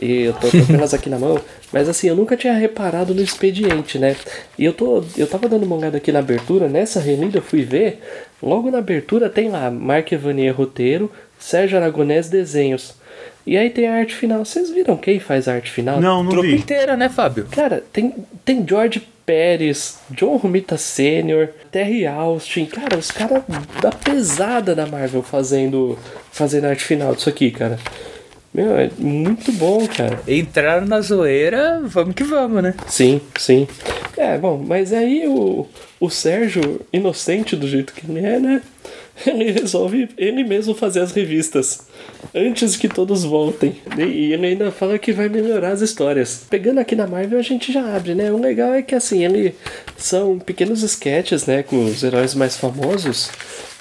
E 0.00 0.22
eu 0.22 0.32
tô, 0.32 0.48
tô 0.50 0.66
com 0.66 0.74
elas 0.74 0.94
aqui 0.94 1.10
na 1.10 1.18
mão, 1.18 1.40
mas 1.72 1.88
assim, 1.88 2.08
eu 2.08 2.16
nunca 2.16 2.36
tinha 2.36 2.54
reparado 2.54 3.14
no 3.14 3.22
expediente, 3.22 3.98
né? 3.98 4.16
E 4.58 4.64
eu 4.64 4.72
tô, 4.72 5.04
eu 5.16 5.26
tava 5.26 5.48
dando 5.48 5.64
uma 5.64 5.76
olhada 5.76 5.98
aqui 5.98 6.10
na 6.10 6.18
abertura, 6.18 6.68
nessa 6.68 6.98
relida 6.98 7.38
eu 7.38 7.42
fui 7.42 7.62
ver, 7.62 8.00
logo 8.42 8.70
na 8.70 8.78
abertura 8.78 9.28
tem 9.28 9.48
lá 9.48 9.70
Mark 9.70 10.10
Evanier 10.10 10.56
roteiro, 10.56 11.10
Sérgio 11.38 11.76
Aragonés 11.76 12.28
desenhos. 12.28 12.94
E 13.44 13.56
aí 13.56 13.70
tem 13.70 13.88
a 13.88 13.94
arte 13.94 14.14
final. 14.14 14.44
Vocês 14.44 14.70
viram 14.70 14.96
quem 14.96 15.18
faz 15.18 15.48
a 15.48 15.54
arte 15.54 15.70
final? 15.70 16.00
Não, 16.00 16.22
não 16.22 16.30
Trupe 16.30 16.48
vi. 16.48 16.54
inteira, 16.54 16.96
né, 16.96 17.08
Fábio? 17.08 17.46
Cara, 17.50 17.82
tem, 17.92 18.14
tem 18.44 18.64
George 18.66 19.02
Pérez, 19.24 19.98
John 20.10 20.36
Romita 20.36 20.76
Sr., 20.76 21.48
Terry 21.70 22.06
Austin. 22.06 22.66
Cara, 22.66 22.98
os 22.98 23.10
caras 23.10 23.42
da 23.80 23.90
pesada 23.90 24.74
da 24.74 24.86
Marvel 24.86 25.22
fazendo, 25.22 25.98
fazendo 26.30 26.66
arte 26.66 26.84
final 26.84 27.14
disso 27.14 27.28
aqui, 27.28 27.50
cara. 27.50 27.78
Meu, 28.52 28.76
é 28.76 28.90
muito 28.98 29.50
bom, 29.52 29.86
cara. 29.86 30.20
Entraram 30.28 30.86
na 30.86 31.00
zoeira, 31.00 31.80
vamos 31.84 32.14
que 32.14 32.22
vamos, 32.22 32.62
né? 32.62 32.74
Sim, 32.86 33.20
sim. 33.38 33.66
É, 34.16 34.36
bom, 34.36 34.62
mas 34.66 34.92
aí 34.92 35.26
o, 35.26 35.66
o 35.98 36.10
Sérgio, 36.10 36.80
inocente 36.92 37.56
do 37.56 37.66
jeito 37.66 37.94
que 37.94 38.10
ele 38.10 38.24
é, 38.24 38.38
né? 38.38 38.62
Ele 39.26 39.52
resolve 39.52 40.08
ele 40.16 40.44
mesmo 40.44 40.74
fazer 40.74 41.00
as 41.00 41.12
revistas 41.12 41.86
antes 42.34 42.76
que 42.76 42.88
todos 42.88 43.24
voltem. 43.24 43.76
E 43.96 44.32
ele 44.32 44.46
ainda 44.46 44.70
fala 44.70 44.98
que 44.98 45.12
vai 45.12 45.28
melhorar 45.28 45.70
as 45.70 45.80
histórias. 45.80 46.44
Pegando 46.50 46.80
aqui 46.80 46.94
na 46.96 47.06
Marvel, 47.06 47.38
a 47.38 47.42
gente 47.42 47.72
já 47.72 47.94
abre, 47.94 48.14
né? 48.14 48.32
O 48.32 48.40
legal 48.40 48.72
é 48.74 48.82
que 48.82 48.94
assim, 48.94 49.24
ele 49.24 49.54
são 49.96 50.38
pequenos 50.38 50.82
sketches, 50.82 51.46
né, 51.46 51.62
com 51.62 51.84
os 51.84 52.02
heróis 52.02 52.34
mais 52.34 52.56
famosos. 52.56 53.30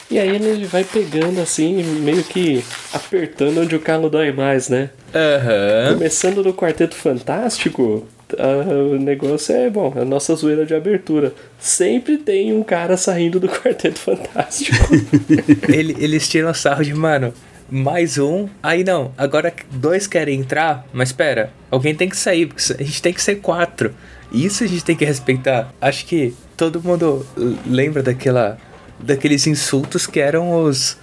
E 0.10 0.20
aí 0.20 0.36
ele 0.36 0.66
vai 0.66 0.84
pegando 0.84 1.40
assim, 1.40 1.82
meio 1.82 2.24
que 2.24 2.64
apertando 2.94 3.62
onde 3.62 3.76
o 3.76 3.80
calo 3.80 4.10
dói 4.10 4.32
mais, 4.32 4.68
né? 4.68 4.90
Aham. 5.16 5.94
Começando 5.94 6.44
no 6.44 6.54
Quarteto 6.54 6.96
Fantástico, 6.96 8.06
o 8.38 8.98
negócio 8.98 9.56
é, 9.56 9.70
bom, 9.70 9.94
a 9.96 10.06
nossa 10.06 10.36
zoeira 10.36 10.66
de 10.66 10.74
abertura. 10.74 11.34
Sempre 11.60 12.18
tem 12.18 12.54
um 12.54 12.64
cara 12.64 12.98
saindo 12.98 13.40
do 13.40 13.48
Quarteto 13.50 14.00
Fantástico. 14.00 14.76
Ele, 15.72 15.96
eles 16.00 16.28
tiram 16.28 16.54
sarro 16.54 16.84
de, 16.84 16.94
mano, 16.94 17.34
mais 17.70 18.18
um. 18.18 18.48
Aí 18.62 18.84
não, 18.84 19.14
agora 19.18 19.54
dois 19.72 20.08
querem 20.08 20.40
entrar, 20.40 20.86
mas 20.92 21.10
espera, 21.10 21.52
alguém 21.70 21.96
tem 21.96 22.10
que 22.10 22.18
sair, 22.18 22.48
porque 22.48 22.62
a 22.74 22.84
gente 22.84 23.02
tem 23.02 23.14
que 23.14 23.22
ser 23.22 23.36
quatro. 23.36 23.94
Isso 24.32 24.64
a 24.64 24.68
gente 24.68 24.84
tem 24.84 24.96
que 24.96 25.06
respeitar. 25.06 25.74
Acho 25.82 26.06
que 26.06 26.34
todo 26.56 26.82
mundo 26.82 27.26
lembra 27.66 28.02
daquela, 28.02 28.58
daqueles 29.00 29.46
insultos 29.48 30.08
que 30.08 30.20
eram 30.20 30.64
os, 30.64 30.98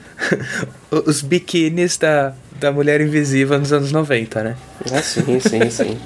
os 0.91 1.21
biquínis 1.21 1.97
da, 1.97 2.35
da 2.59 2.73
Mulher 2.73 3.01
Invisível 3.01 3.59
nos 3.59 3.73
anos 3.73 3.93
90, 3.93 4.43
né? 4.43 4.57
Ah, 4.93 5.03
sim, 5.03 5.41
sim, 5.41 5.71
sim. 5.71 5.99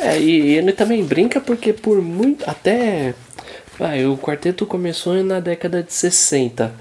É, 0.00 0.18
e 0.18 0.56
ele 0.56 0.72
também 0.72 1.04
brinca 1.04 1.40
porque 1.40 1.72
por 1.72 2.00
muito. 2.00 2.48
Até. 2.48 3.14
Vai, 3.78 4.04
o 4.06 4.16
quarteto 4.16 4.66
começou 4.66 5.22
na 5.22 5.38
década 5.38 5.82
de 5.82 5.92
60. 5.92 6.72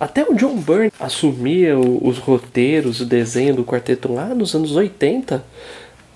Até 0.00 0.24
o 0.24 0.34
John 0.34 0.56
Byrne 0.56 0.90
assumia 0.98 1.78
os 1.78 2.18
roteiros, 2.18 3.00
o 3.00 3.04
desenho 3.04 3.56
do 3.56 3.64
quarteto 3.64 4.12
lá 4.12 4.34
nos 4.34 4.54
anos 4.54 4.74
80. 4.74 5.44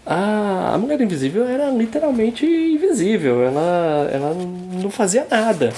A, 0.07 0.75
a 0.75 0.79
Mulher 0.79 1.01
Invisível 1.01 1.45
era 1.47 1.71
literalmente 1.71 2.47
invisível. 2.47 3.43
Ela, 3.43 4.11
ela 4.13 4.35
não 4.35 4.91
fazia 4.91 5.27
nada. 5.31 5.73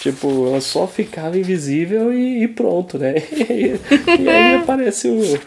Tipo, 0.00 0.48
ela 0.48 0.60
só 0.60 0.86
ficava 0.86 1.38
invisível 1.38 2.12
e, 2.12 2.42
e 2.42 2.48
pronto, 2.48 2.98
né? 2.98 3.14
E, 4.18 4.28
aí 4.28 4.56
aparece 4.60 5.08
o. 5.08 5.40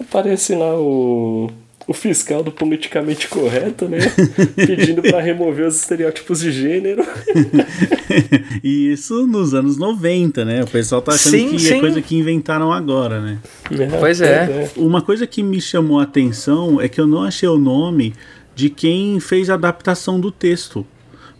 Aparece 0.00 0.54
lá 0.54 0.78
o. 0.78 1.50
O 1.88 1.94
fiscal 1.94 2.42
do 2.42 2.52
politicamente 2.52 3.26
correto, 3.28 3.88
né? 3.88 3.96
Pedindo 4.54 5.00
pra 5.00 5.22
remover 5.22 5.66
os 5.66 5.76
estereótipos 5.80 6.40
de 6.40 6.52
gênero. 6.52 7.02
e 8.62 8.92
isso 8.92 9.26
nos 9.26 9.54
anos 9.54 9.78
90, 9.78 10.44
né? 10.44 10.62
O 10.62 10.66
pessoal 10.66 11.00
tá 11.00 11.12
achando 11.12 11.30
Sim, 11.32 11.48
que 11.48 11.58
sim. 11.58 11.78
é 11.78 11.80
coisa 11.80 12.02
que 12.02 12.14
inventaram 12.14 12.70
agora, 12.70 13.22
né? 13.22 13.38
Pois 13.98 14.20
é. 14.20 14.70
Uma 14.76 15.00
coisa 15.00 15.26
que 15.26 15.42
me 15.42 15.62
chamou 15.62 15.98
a 15.98 16.02
atenção 16.02 16.78
é 16.78 16.88
que 16.88 17.00
eu 17.00 17.06
não 17.06 17.22
achei 17.22 17.48
o 17.48 17.56
nome 17.56 18.12
de 18.54 18.68
quem 18.68 19.18
fez 19.18 19.48
a 19.48 19.54
adaptação 19.54 20.20
do 20.20 20.30
texto. 20.30 20.86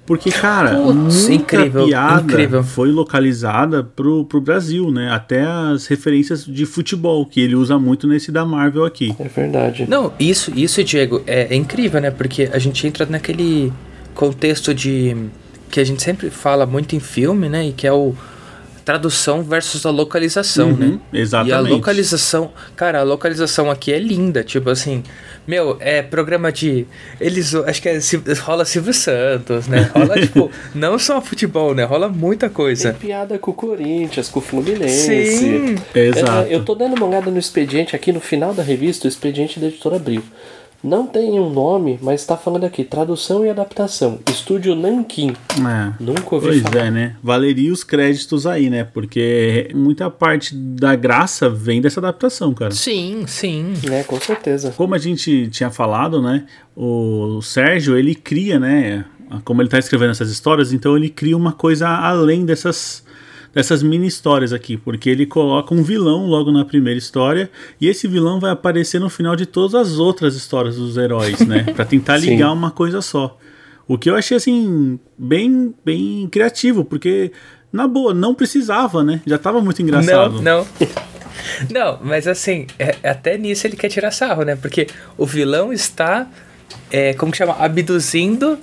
Porque, 0.08 0.30
cara, 0.30 0.74
Putz, 0.74 1.28
muita 1.28 1.34
incrível, 1.34 1.84
piada 1.84 2.22
incrível. 2.22 2.64
foi 2.64 2.90
localizada 2.90 3.84
pro, 3.84 4.24
pro 4.24 4.40
Brasil, 4.40 4.90
né? 4.90 5.10
Até 5.12 5.42
as 5.42 5.86
referências 5.86 6.46
de 6.46 6.64
futebol, 6.64 7.26
que 7.26 7.38
ele 7.38 7.54
usa 7.54 7.78
muito 7.78 8.08
nesse 8.08 8.32
da 8.32 8.42
Marvel 8.42 8.86
aqui. 8.86 9.14
É 9.20 9.28
verdade. 9.28 9.84
Não, 9.86 10.10
isso, 10.18 10.50
isso, 10.56 10.82
Diego, 10.82 11.22
é, 11.26 11.54
é 11.54 11.54
incrível, 11.54 12.00
né? 12.00 12.10
Porque 12.10 12.48
a 12.50 12.58
gente 12.58 12.86
entra 12.86 13.04
naquele 13.04 13.70
contexto 14.14 14.72
de 14.72 15.14
que 15.70 15.78
a 15.78 15.84
gente 15.84 16.02
sempre 16.02 16.30
fala 16.30 16.64
muito 16.64 16.96
em 16.96 17.00
filme, 17.00 17.46
né? 17.46 17.66
E 17.66 17.72
que 17.72 17.86
é 17.86 17.92
o 17.92 18.14
tradução 18.88 19.42
versus 19.42 19.84
a 19.84 19.90
localização, 19.90 20.70
Uhum, 20.70 20.76
né? 20.76 20.98
exatamente. 21.12 21.50
E 21.50 21.52
a 21.52 21.60
localização, 21.60 22.50
cara, 22.74 23.00
a 23.00 23.02
localização 23.02 23.70
aqui 23.70 23.92
é 23.92 23.98
linda, 23.98 24.42
tipo 24.42 24.70
assim, 24.70 25.02
meu, 25.46 25.76
é 25.78 26.00
programa 26.00 26.50
de 26.50 26.86
eles, 27.20 27.54
acho 27.54 27.82
que 27.82 27.88
é, 27.90 27.98
rola 28.40 28.64
Silvio 28.64 28.94
Santos, 28.94 29.66
né? 29.68 29.90
Rola 29.94 30.18
tipo, 30.18 30.50
não 30.74 30.98
só 30.98 31.20
futebol, 31.20 31.74
né? 31.74 31.84
Rola 31.84 32.08
muita 32.08 32.46
Tem 32.48 32.54
coisa. 32.54 32.94
piada 32.94 33.38
com 33.38 33.50
o 33.50 33.54
Corinthians, 33.54 34.30
com 34.30 34.38
o 34.38 34.42
Fluminense. 34.42 35.26
Sim. 35.36 35.74
Exato. 35.94 36.48
É, 36.48 36.54
eu 36.54 36.64
tô 36.64 36.74
dando 36.74 36.94
uma 36.96 37.06
olhada 37.06 37.30
no 37.30 37.38
expediente 37.38 37.94
aqui 37.94 38.10
no 38.10 38.20
final 38.20 38.54
da 38.54 38.62
revista, 38.62 39.06
o 39.06 39.08
expediente 39.08 39.60
da 39.60 39.66
editora 39.66 39.96
Abril. 39.96 40.22
Não 40.82 41.06
tem 41.06 41.40
um 41.40 41.50
nome, 41.50 41.98
mas 42.00 42.24
tá 42.24 42.36
falando 42.36 42.64
aqui, 42.64 42.84
tradução 42.84 43.44
e 43.44 43.50
adaptação. 43.50 44.20
Estúdio 44.30 44.76
Nankin. 44.76 45.34
É. 45.58 45.92
Nunca 46.02 46.36
ouvi 46.36 46.46
Pois 46.48 46.62
falar. 46.62 46.86
é, 46.86 46.90
né? 46.90 47.16
Valeria 47.22 47.72
os 47.72 47.82
créditos 47.82 48.46
aí, 48.46 48.70
né? 48.70 48.84
Porque 48.84 49.70
muita 49.74 50.08
parte 50.08 50.54
da 50.54 50.94
graça 50.94 51.50
vem 51.50 51.80
dessa 51.80 51.98
adaptação, 51.98 52.54
cara. 52.54 52.70
Sim, 52.70 53.24
sim. 53.26 53.74
É, 53.90 54.04
com 54.04 54.20
certeza. 54.20 54.72
Como 54.76 54.94
a 54.94 54.98
gente 54.98 55.48
tinha 55.48 55.68
falado, 55.70 56.22
né? 56.22 56.44
O 56.76 57.40
Sérgio, 57.42 57.96
ele 57.96 58.14
cria, 58.14 58.60
né? 58.60 59.04
Como 59.44 59.60
ele 59.60 59.68
tá 59.68 59.78
escrevendo 59.78 60.12
essas 60.12 60.30
histórias, 60.30 60.72
então 60.72 60.96
ele 60.96 61.08
cria 61.10 61.36
uma 61.36 61.52
coisa 61.52 61.88
além 61.88 62.46
dessas 62.46 63.04
dessas 63.58 63.82
mini 63.82 64.06
histórias 64.06 64.52
aqui, 64.52 64.76
porque 64.76 65.10
ele 65.10 65.26
coloca 65.26 65.74
um 65.74 65.82
vilão 65.82 66.26
logo 66.26 66.52
na 66.52 66.64
primeira 66.64 66.96
história 66.96 67.50
e 67.80 67.88
esse 67.88 68.06
vilão 68.06 68.38
vai 68.38 68.52
aparecer 68.52 69.00
no 69.00 69.10
final 69.10 69.34
de 69.34 69.46
todas 69.46 69.74
as 69.74 69.98
outras 69.98 70.36
histórias 70.36 70.76
dos 70.76 70.96
heróis, 70.96 71.40
né? 71.40 71.64
Pra 71.74 71.84
tentar 71.84 72.18
ligar 72.18 72.52
uma 72.52 72.70
coisa 72.70 73.02
só. 73.02 73.36
O 73.88 73.98
que 73.98 74.08
eu 74.08 74.14
achei 74.14 74.36
assim 74.36 74.96
bem 75.18 75.74
bem 75.84 76.28
criativo, 76.30 76.84
porque 76.84 77.32
na 77.72 77.88
boa 77.88 78.14
não 78.14 78.32
precisava, 78.32 79.02
né? 79.02 79.20
Já 79.26 79.36
tava 79.36 79.60
muito 79.60 79.82
engraçado. 79.82 80.40
Não, 80.40 80.58
não. 80.58 80.66
Não, 81.70 81.98
mas 82.02 82.26
assim, 82.28 82.66
é- 82.78 82.96
até 83.02 83.38
nisso 83.38 83.66
ele 83.66 83.76
quer 83.76 83.88
tirar 83.88 84.10
sarro, 84.10 84.42
né? 84.42 84.54
Porque 84.54 84.86
o 85.16 85.24
vilão 85.24 85.72
está, 85.72 86.28
é, 86.90 87.14
como 87.14 87.32
que 87.32 87.38
chama? 87.38 87.56
Abduzindo 87.58 88.58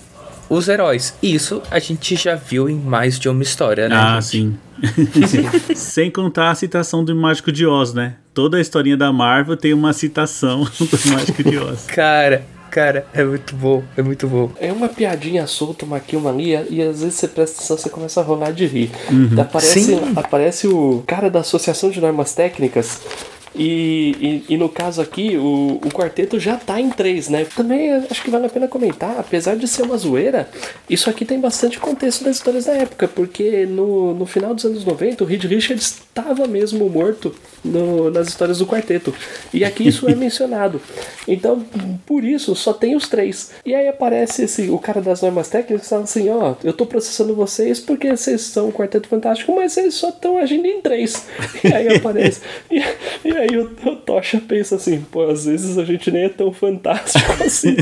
os 0.50 0.68
heróis. 0.68 1.16
Isso 1.22 1.62
a 1.70 1.80
gente 1.80 2.16
já 2.16 2.36
viu 2.36 2.70
em 2.70 2.76
mais 2.76 3.20
de 3.20 3.30
uma 3.30 3.44
história, 3.44 3.90
né? 3.90 3.96
Ah, 3.96 4.20
gente? 4.22 4.28
sim. 4.30 4.58
Sem 5.76 6.12
contar 6.12 6.52
a 6.52 6.56
citação 6.56 7.04
do 7.04 7.16
Mágico 7.16 7.52
de 7.52 7.66
Oz, 7.66 7.94
né? 7.94 8.16
Toda 8.34 8.58
a 8.58 8.62
historinha 8.62 8.98
da 8.98 9.12
Marvel 9.12 9.56
tem 9.56 9.74
uma 9.74 9.94
citação 9.94 10.66
do 10.80 11.12
Mágico 11.12 11.44
de 11.44 11.58
Oz. 11.58 11.86
Cara, 11.86 12.46
cara, 12.70 13.08
é 13.14 13.24
muito 13.24 13.56
bom, 13.56 13.84
é 13.96 14.02
muito 14.02 14.28
bom. 14.28 14.52
É 14.60 14.72
uma 14.72 14.90
piadinha 14.90 15.48
solta, 15.48 15.86
uma 15.86 15.98
aqui, 15.98 16.16
uma 16.16 16.30
ali, 16.30 16.52
e 16.70 16.82
às 16.82 17.02
vezes 17.02 17.16
você 17.16 17.28
presta 17.28 17.58
atenção, 17.58 17.78
você 17.78 17.90
começa 17.90 18.20
a 18.20 18.24
rolar 18.24 18.52
de 18.52 18.66
rir. 18.66 18.92
Aparece, 19.40 19.84
Sim. 19.84 20.14
aparece 20.16 20.68
o 20.68 21.04
cara 21.08 21.30
da 21.30 21.40
Associação 21.40 21.90
de 21.90 22.02
Normas 22.02 22.34
Técnicas 22.34 23.02
E, 23.58 24.44
e, 24.50 24.54
e, 24.54 24.58
no 24.58 24.68
caso 24.68 25.02
aqui, 25.02 25.38
o, 25.38 25.80
o 25.84 25.90
quarteto 25.92 26.40
já 26.40 26.58
tá 26.58 26.80
em 26.80 26.90
três, 26.90 27.30
né? 27.30 27.46
Também 27.56 27.92
acho 27.94 28.22
que 28.22 28.30
vale 28.30 28.46
a 28.46 28.50
pena 28.50 28.68
comentar, 28.68 29.16
apesar 29.18 29.56
de 29.56 29.68
ser 29.68 29.84
uma 29.84 29.98
zoeira, 29.98 30.50
isso 30.90 31.10
aqui 31.10 31.24
tem 31.24 31.40
bastante 31.40 31.80
contexto 31.80 32.24
das 32.24 32.38
histórias 32.38 32.66
da 32.66 32.74
época, 32.74 33.08
porque 33.08 33.66
no, 33.66 34.14
no 34.14 34.26
final 34.26 34.54
dos 34.54 34.66
anos 34.66 34.84
90 34.84 35.24
o 35.24 35.28
Reed 35.28 35.44
Richards 35.46 36.02
estava 36.16 36.48
mesmo 36.48 36.90
morto 36.90 37.34
no, 37.64 38.10
nas 38.10 38.28
histórias 38.28 38.60
do 38.60 38.68
quarteto. 38.68 39.14
E 39.54 39.64
aqui 39.64 39.88
isso 39.88 40.08
é 40.10 40.16
mencionado. 40.16 40.82
Então, 41.28 41.66
por 42.06 42.24
isso, 42.24 42.56
só 42.56 42.74
tem 42.74 42.96
os 42.96 43.08
três. 43.08 43.52
E 43.66 43.74
aí 43.74 43.88
aparece 43.88 44.44
esse, 44.44 44.70
o 44.70 44.78
cara 44.78 45.02
das 45.02 45.22
normas 45.22 45.50
técnicas 45.50 45.86
e 45.86 45.90
fala 45.90 46.04
assim: 46.04 46.30
ó, 46.30 46.52
oh, 46.52 46.56
eu 46.64 46.74
tô 46.74 46.86
processando 46.86 47.36
vocês 47.36 47.80
porque 47.80 48.10
vocês 48.16 48.42
são 48.42 48.70
um 48.70 48.72
quarteto 48.72 49.08
fantástico, 49.08 49.54
mas 49.56 49.74
vocês 49.74 49.94
só 49.94 50.10
estão 50.10 50.38
agindo 50.38 50.66
em 50.66 50.82
três. 50.82 51.26
E 51.66 51.74
aí 51.74 51.96
aparece. 51.96 52.42
e, 52.70 52.78
e 53.24 53.32
aí 53.32 53.45
o, 53.48 53.70
o 53.90 53.96
Tocha 53.96 54.40
pensa 54.40 54.76
assim: 54.76 55.02
pô, 55.12 55.24
às 55.30 55.46
vezes 55.46 55.78
a 55.78 55.84
gente 55.84 56.10
nem 56.12 56.26
é 56.26 56.30
tão 56.30 56.52
fantástico 56.54 57.32
assim. 57.44 57.76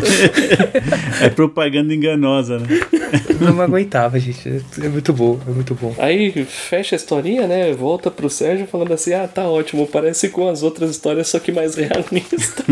é 1.22 1.30
propaganda 1.30 1.94
enganosa, 1.94 2.60
né? 2.60 2.68
Não 3.40 3.62
aguentava, 3.62 4.20
gente. 4.20 4.64
É 4.82 4.90
muito 4.90 5.14
bom, 5.14 5.40
é 5.48 5.52
muito 5.52 5.76
bom. 5.76 5.94
Aí 5.98 6.32
fecha 6.46 6.96
a 6.96 6.98
historinha, 6.98 7.48
né? 7.48 7.72
Volta 7.74 8.10
pro 8.10 8.30
Sérgio 8.30 8.68
falando 8.68 8.94
assim: 8.94 9.14
ah, 9.14 9.28
tá 9.28 9.48
ótimo, 9.48 9.88
parece 9.88 10.30
com 10.30 10.48
as 10.50 10.64
outras 10.64 10.90
histórias, 10.92 11.28
só 11.28 11.40
que 11.40 11.52
mais 11.52 11.76
realista. 11.76 12.64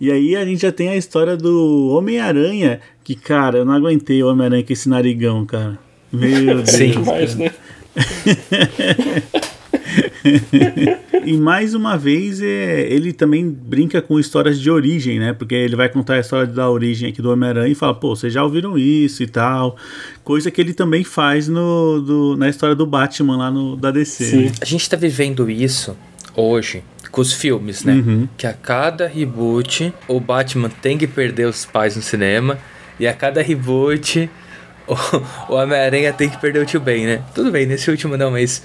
e 0.00 0.10
aí 0.10 0.36
a 0.36 0.44
gente 0.44 0.62
já 0.62 0.72
tem 0.72 0.88
a 0.88 0.96
história 0.96 1.36
do 1.36 1.90
Homem-Aranha, 1.96 2.80
que, 3.04 3.14
cara, 3.14 3.58
eu 3.58 3.64
não 3.64 3.74
aguentei 3.74 4.22
o 4.22 4.28
Homem-Aranha 4.28 4.64
com 4.64 4.72
esse 4.72 4.88
narigão, 4.88 5.44
cara. 5.44 5.78
Meu 6.12 6.56
Deus. 6.56 6.70
Sim, 6.70 6.90
demais, 6.90 7.34
né? 7.36 7.50
e 11.24 11.36
mais 11.36 11.74
uma 11.74 11.96
vez 11.96 12.40
é, 12.40 12.86
ele 12.90 13.12
também 13.12 13.48
brinca 13.48 14.00
com 14.00 14.18
histórias 14.18 14.60
de 14.60 14.70
origem, 14.70 15.18
né? 15.18 15.32
Porque 15.32 15.54
ele 15.54 15.76
vai 15.76 15.88
contar 15.88 16.14
a 16.14 16.20
história 16.20 16.46
da 16.46 16.70
origem 16.70 17.08
aqui 17.08 17.20
do 17.20 17.30
Homem-Aranha 17.30 17.72
e 17.72 17.74
fala, 17.74 17.94
pô, 17.94 18.14
vocês 18.14 18.32
já 18.32 18.42
ouviram 18.42 18.78
isso 18.78 19.22
e 19.22 19.26
tal. 19.26 19.76
Coisa 20.24 20.50
que 20.50 20.60
ele 20.60 20.74
também 20.74 21.04
faz 21.04 21.48
no, 21.48 22.00
do, 22.00 22.36
na 22.36 22.48
história 22.48 22.74
do 22.74 22.86
Batman 22.86 23.36
lá 23.36 23.50
no, 23.50 23.76
da 23.76 23.90
DC. 23.90 24.24
Sim. 24.24 24.44
Né? 24.44 24.52
A 24.60 24.64
gente 24.64 24.88
tá 24.88 24.96
vivendo 24.96 25.50
isso 25.50 25.96
hoje 26.34 26.82
com 27.10 27.20
os 27.20 27.32
filmes, 27.32 27.84
né? 27.84 27.94
Uhum. 27.94 28.28
Que 28.36 28.46
a 28.46 28.52
cada 28.52 29.06
reboot 29.06 29.92
o 30.08 30.18
Batman 30.18 30.70
tem 30.70 30.96
que 30.96 31.06
perder 31.06 31.46
os 31.46 31.66
pais 31.66 31.94
no 31.94 32.02
cinema 32.02 32.58
e 32.98 33.06
a 33.06 33.12
cada 33.12 33.42
reboot 33.42 34.30
o, 35.48 35.54
Homem-Aranha 35.54 36.12
tem 36.12 36.28
que 36.28 36.38
perder 36.38 36.60
o 36.60 36.66
tio 36.66 36.80
Ben, 36.80 37.06
né? 37.06 37.22
Tudo 37.34 37.50
bem, 37.50 37.66
nesse 37.66 37.90
último 37.90 38.16
não, 38.16 38.30
mas 38.30 38.62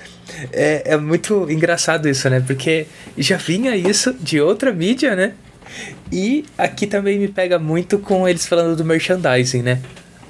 é, 0.51 0.93
é 0.93 0.97
muito 0.97 1.49
engraçado 1.49 2.07
isso, 2.07 2.29
né? 2.29 2.43
Porque 2.45 2.87
já 3.17 3.37
vinha 3.37 3.75
isso 3.75 4.13
de 4.13 4.39
outra 4.39 4.71
mídia, 4.71 5.15
né? 5.15 5.33
E 6.11 6.45
aqui 6.57 6.87
também 6.87 7.19
me 7.19 7.27
pega 7.27 7.59
muito 7.59 7.99
com 7.99 8.27
eles 8.27 8.45
falando 8.45 8.75
do 8.75 8.85
merchandising, 8.85 9.61
né? 9.61 9.81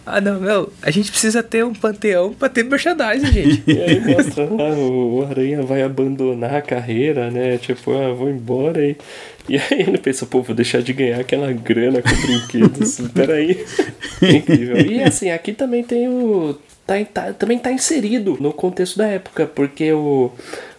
Ah, 0.10 0.22
não, 0.22 0.40
meu, 0.40 0.72
a 0.82 0.90
gente 0.90 1.12
precisa 1.12 1.44
ter 1.44 1.66
um 1.66 1.74
panteão 1.74 2.34
pra 2.34 2.48
ter 2.48 2.64
merchandising, 2.64 3.28
gente. 3.28 3.64
e 3.68 3.82
aí 3.82 4.00
mostra 4.00 4.46
lá, 4.46 4.70
o 4.70 5.28
Aranha 5.30 5.62
vai 5.64 5.82
abandonar 5.82 6.56
a 6.56 6.62
carreira, 6.62 7.30
né? 7.30 7.58
Tipo, 7.58 7.92
ah, 7.92 8.14
vou 8.14 8.30
embora 8.30 8.86
e. 8.86 8.96
E 9.50 9.58
aí 9.58 9.82
ele 9.82 9.98
pensa, 9.98 10.26
pô, 10.26 10.42
vou 10.42 10.56
deixar 10.56 10.82
de 10.82 10.94
ganhar 10.94 11.20
aquela 11.20 11.52
grana 11.52 12.02
com 12.02 12.10
brinquedos. 12.10 13.00
Peraí. 13.14 13.66
É 14.22 14.32
incrível. 14.32 14.78
E 14.78 15.04
assim, 15.04 15.30
aqui 15.30 15.52
também 15.52 15.84
tem 15.84 16.08
o. 16.08 16.58
Tá, 16.86 16.94
tá, 17.04 17.34
também 17.34 17.60
tá 17.60 17.70
inserido 17.72 18.38
no 18.40 18.54
contexto 18.54 18.98
da 18.98 19.08
época, 19.08 19.46
porque 19.46 19.92
o 19.92 20.32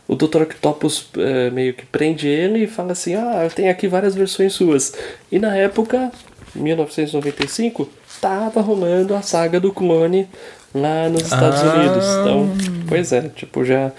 o 0.09 0.17
Dr. 0.17 0.43
Octopus 0.43 1.11
é, 1.19 1.51
meio 1.51 1.75
que 1.75 1.85
prende 1.85 2.27
ele 2.27 2.65
e 2.65 2.67
fala 2.67 2.93
assim: 2.93 3.15
Ah, 3.15 3.47
tenho 3.55 3.71
aqui 3.71 3.87
várias 3.87 4.15
versões 4.15 4.55
suas. 4.55 4.95
E 5.31 5.39
na 5.39 5.55
época, 5.55 6.11
1995, 6.55 7.89
tava 8.21 8.61
rolando 8.61 9.15
a 9.15 9.23
saga 9.23 9.59
do 9.61 9.73
clone 9.73 10.29
lá 10.75 11.09
nos 11.09 11.23
Estados 11.23 11.61
ah. 11.61 11.75
Unidos. 11.75 12.05
Então, 12.21 12.51
pois 12.87 13.13
é, 13.13 13.29
tipo, 13.29 13.65
já. 13.65 13.93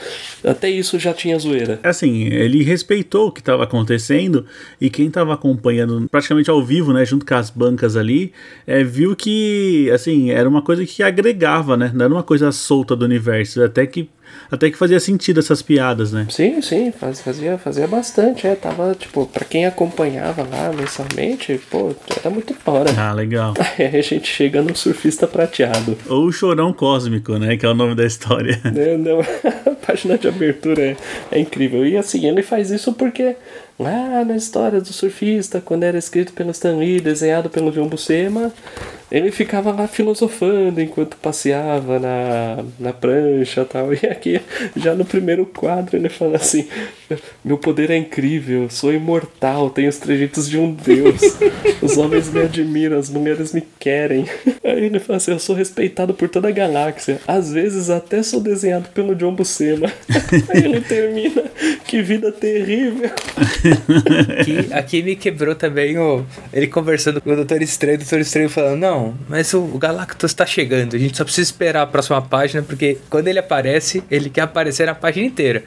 Até 0.44 0.70
isso 0.70 0.98
já 1.00 1.14
tinha 1.14 1.38
zoeira. 1.38 1.80
Assim, 1.84 2.26
ele 2.26 2.64
respeitou 2.64 3.28
o 3.28 3.32
que 3.32 3.40
estava 3.40 3.64
acontecendo 3.64 4.46
e 4.80 4.90
quem 4.90 5.08
estava 5.08 5.34
acompanhando 5.34 6.08
praticamente 6.10 6.50
ao 6.50 6.64
vivo, 6.64 6.94
né, 6.94 7.06
junto 7.06 7.26
com 7.26 7.36
as 7.36 7.50
bancas 7.50 7.96
ali, 7.96 8.32
é, 8.66 8.84
viu 8.84 9.16
que, 9.16 9.90
assim, 9.92 10.32
era 10.32 10.48
uma 10.48 10.62
coisa 10.62 10.86
que 10.86 11.04
agregava, 11.04 11.76
né? 11.76 11.92
Não 11.94 12.06
era 12.06 12.14
uma 12.14 12.24
coisa 12.24 12.52
solta 12.52 12.96
do 12.96 13.06
universo. 13.06 13.64
Até 13.64 13.86
que 13.86 14.10
até 14.52 14.70
que 14.70 14.78
fazia 14.78 15.00
sentido 15.00 15.40
essas 15.40 15.62
piadas, 15.62 16.12
né? 16.12 16.28
Sim, 16.30 16.62
sim, 16.62 16.92
fazia, 16.92 17.58
fazia 17.58 17.88
bastante, 17.88 18.48
é, 18.48 18.56
tava, 18.56 18.96
tipo, 18.96 19.26
pra 19.28 19.46
quem 19.46 19.66
acompanhava 19.66 20.44
lá 20.44 20.72
mensalmente, 20.74 21.60
pô, 21.70 21.96
era 22.18 22.30
muito 22.30 22.54
fora. 22.54 22.90
Ah, 22.98 23.14
legal. 23.14 23.54
Aí 23.78 23.98
a 23.98 24.02
gente 24.02 24.28
chega 24.28 24.62
no 24.62 24.76
surfista 24.76 25.28
prateado. 25.28 25.98
Ou 26.08 26.26
o 26.26 26.32
chorão 26.32 26.74
cósmico, 26.74 27.38
né, 27.38 27.58
que 27.58 27.66
é 27.66 27.70
o 27.70 27.74
nome 27.74 27.96
da 27.96 28.06
história. 28.06 28.60
Não, 28.64 28.98
não, 28.98 29.20
a 29.72 29.76
página 29.86 30.18
de 30.18 30.28
abertura 30.28 30.82
é, 30.82 30.98
é 31.32 31.40
incrível, 31.40 31.86
e 31.86 31.98
assim, 31.98 32.28
ele 32.28 32.42
faz 32.42 32.72
isso 32.72 32.94
porque 32.94 33.36
lá 33.80 34.26
na 34.26 34.36
história 34.36 34.82
do 34.82 34.92
surfista, 34.92 35.62
quando 35.62 35.84
era 35.84 35.98
escrito 35.98 36.34
pelo 36.34 36.52
Stan 36.52 36.76
Lee, 36.76 37.00
desenhado 37.00 37.50
pelo 37.50 37.72
John 37.72 37.88
Buscema, 37.88 38.52
ele 39.12 39.32
ficava 39.32 39.72
lá 39.72 39.88
filosofando 39.88 40.80
enquanto 40.80 41.18
passeava 41.18 41.98
na, 41.98 42.64
na 42.80 42.94
prancha 42.94 43.66
tal. 43.66 43.90
E 43.94 44.06
aqui, 44.06 44.40
já 44.76 44.94
no 44.94 45.04
primeiro 45.04 45.46
quadro, 45.46 45.98
ele 45.98 46.10
fala 46.10 46.36
assim: 46.36 46.68
Meu 47.44 47.58
poder 47.58 47.90
é 47.90 47.98
incrível, 47.98 48.70
sou 48.70 48.94
imortal, 48.94 49.70
tenho 49.70 49.90
os 49.90 49.98
trejeitos 49.98 50.48
de 50.48 50.58
um 50.58 50.72
deus. 50.72 51.22
Os 51.82 51.98
homens 51.98 52.32
me 52.32 52.42
admiram, 52.42 53.00
as 53.00 53.10
mulheres 53.10 53.52
me 53.52 53.64
querem. 53.80 54.26
Aí 54.64 54.86
ele 54.86 55.00
fala 55.00 55.18
assim: 55.18 55.32
Eu 55.32 55.40
sou 55.40 55.56
respeitado 55.56 56.14
por 56.14 56.30
toda 56.30 56.48
a 56.48 56.52
galáxia. 56.52 57.20
Às 57.28 57.52
vezes 57.52 57.90
até 57.90 58.22
sou 58.22 58.40
desenhado 58.40 58.90
pelo 58.90 59.16
John 59.16 59.34
Buscema. 59.34 59.92
Aí 60.54 60.66
ele 60.66 60.82
termina: 60.82 61.44
Que 61.86 62.02
vida 62.04 62.32
terrível. 62.32 63.10
Aqui, 64.40 64.74
aqui 64.74 65.04
me 65.04 65.16
quebrou 65.16 65.56
também 65.56 65.98
o, 65.98 66.26
ele 66.54 66.68
conversando 66.68 67.22
com 67.22 67.32
o 67.32 67.36
Doutor 67.36 67.62
Estranho, 67.62 67.96
o 67.96 68.00
Doutor 68.00 68.20
Estranho 68.20 68.50
falando: 68.50 68.80
Não, 68.80 69.16
mas 69.28 69.54
o, 69.54 69.60
o 69.60 69.78
Galactus 69.78 70.34
tá 70.34 70.46
chegando, 70.46 70.96
a 70.96 71.00
gente 71.00 71.18
só 71.18 71.24
precisa 71.24 71.50
esperar 71.50 71.84
a 71.84 71.88
próxima 71.88 72.22
página, 72.22 72.62
porque 72.62 72.98
quando 73.10 73.28
ele 73.28 73.40
aparece, 73.40 74.04
ele 74.10 74.30
quer 74.30 74.42
aparecer 74.42 74.86
na 74.86 74.96
página 74.96 75.26
inteira. 75.26 75.64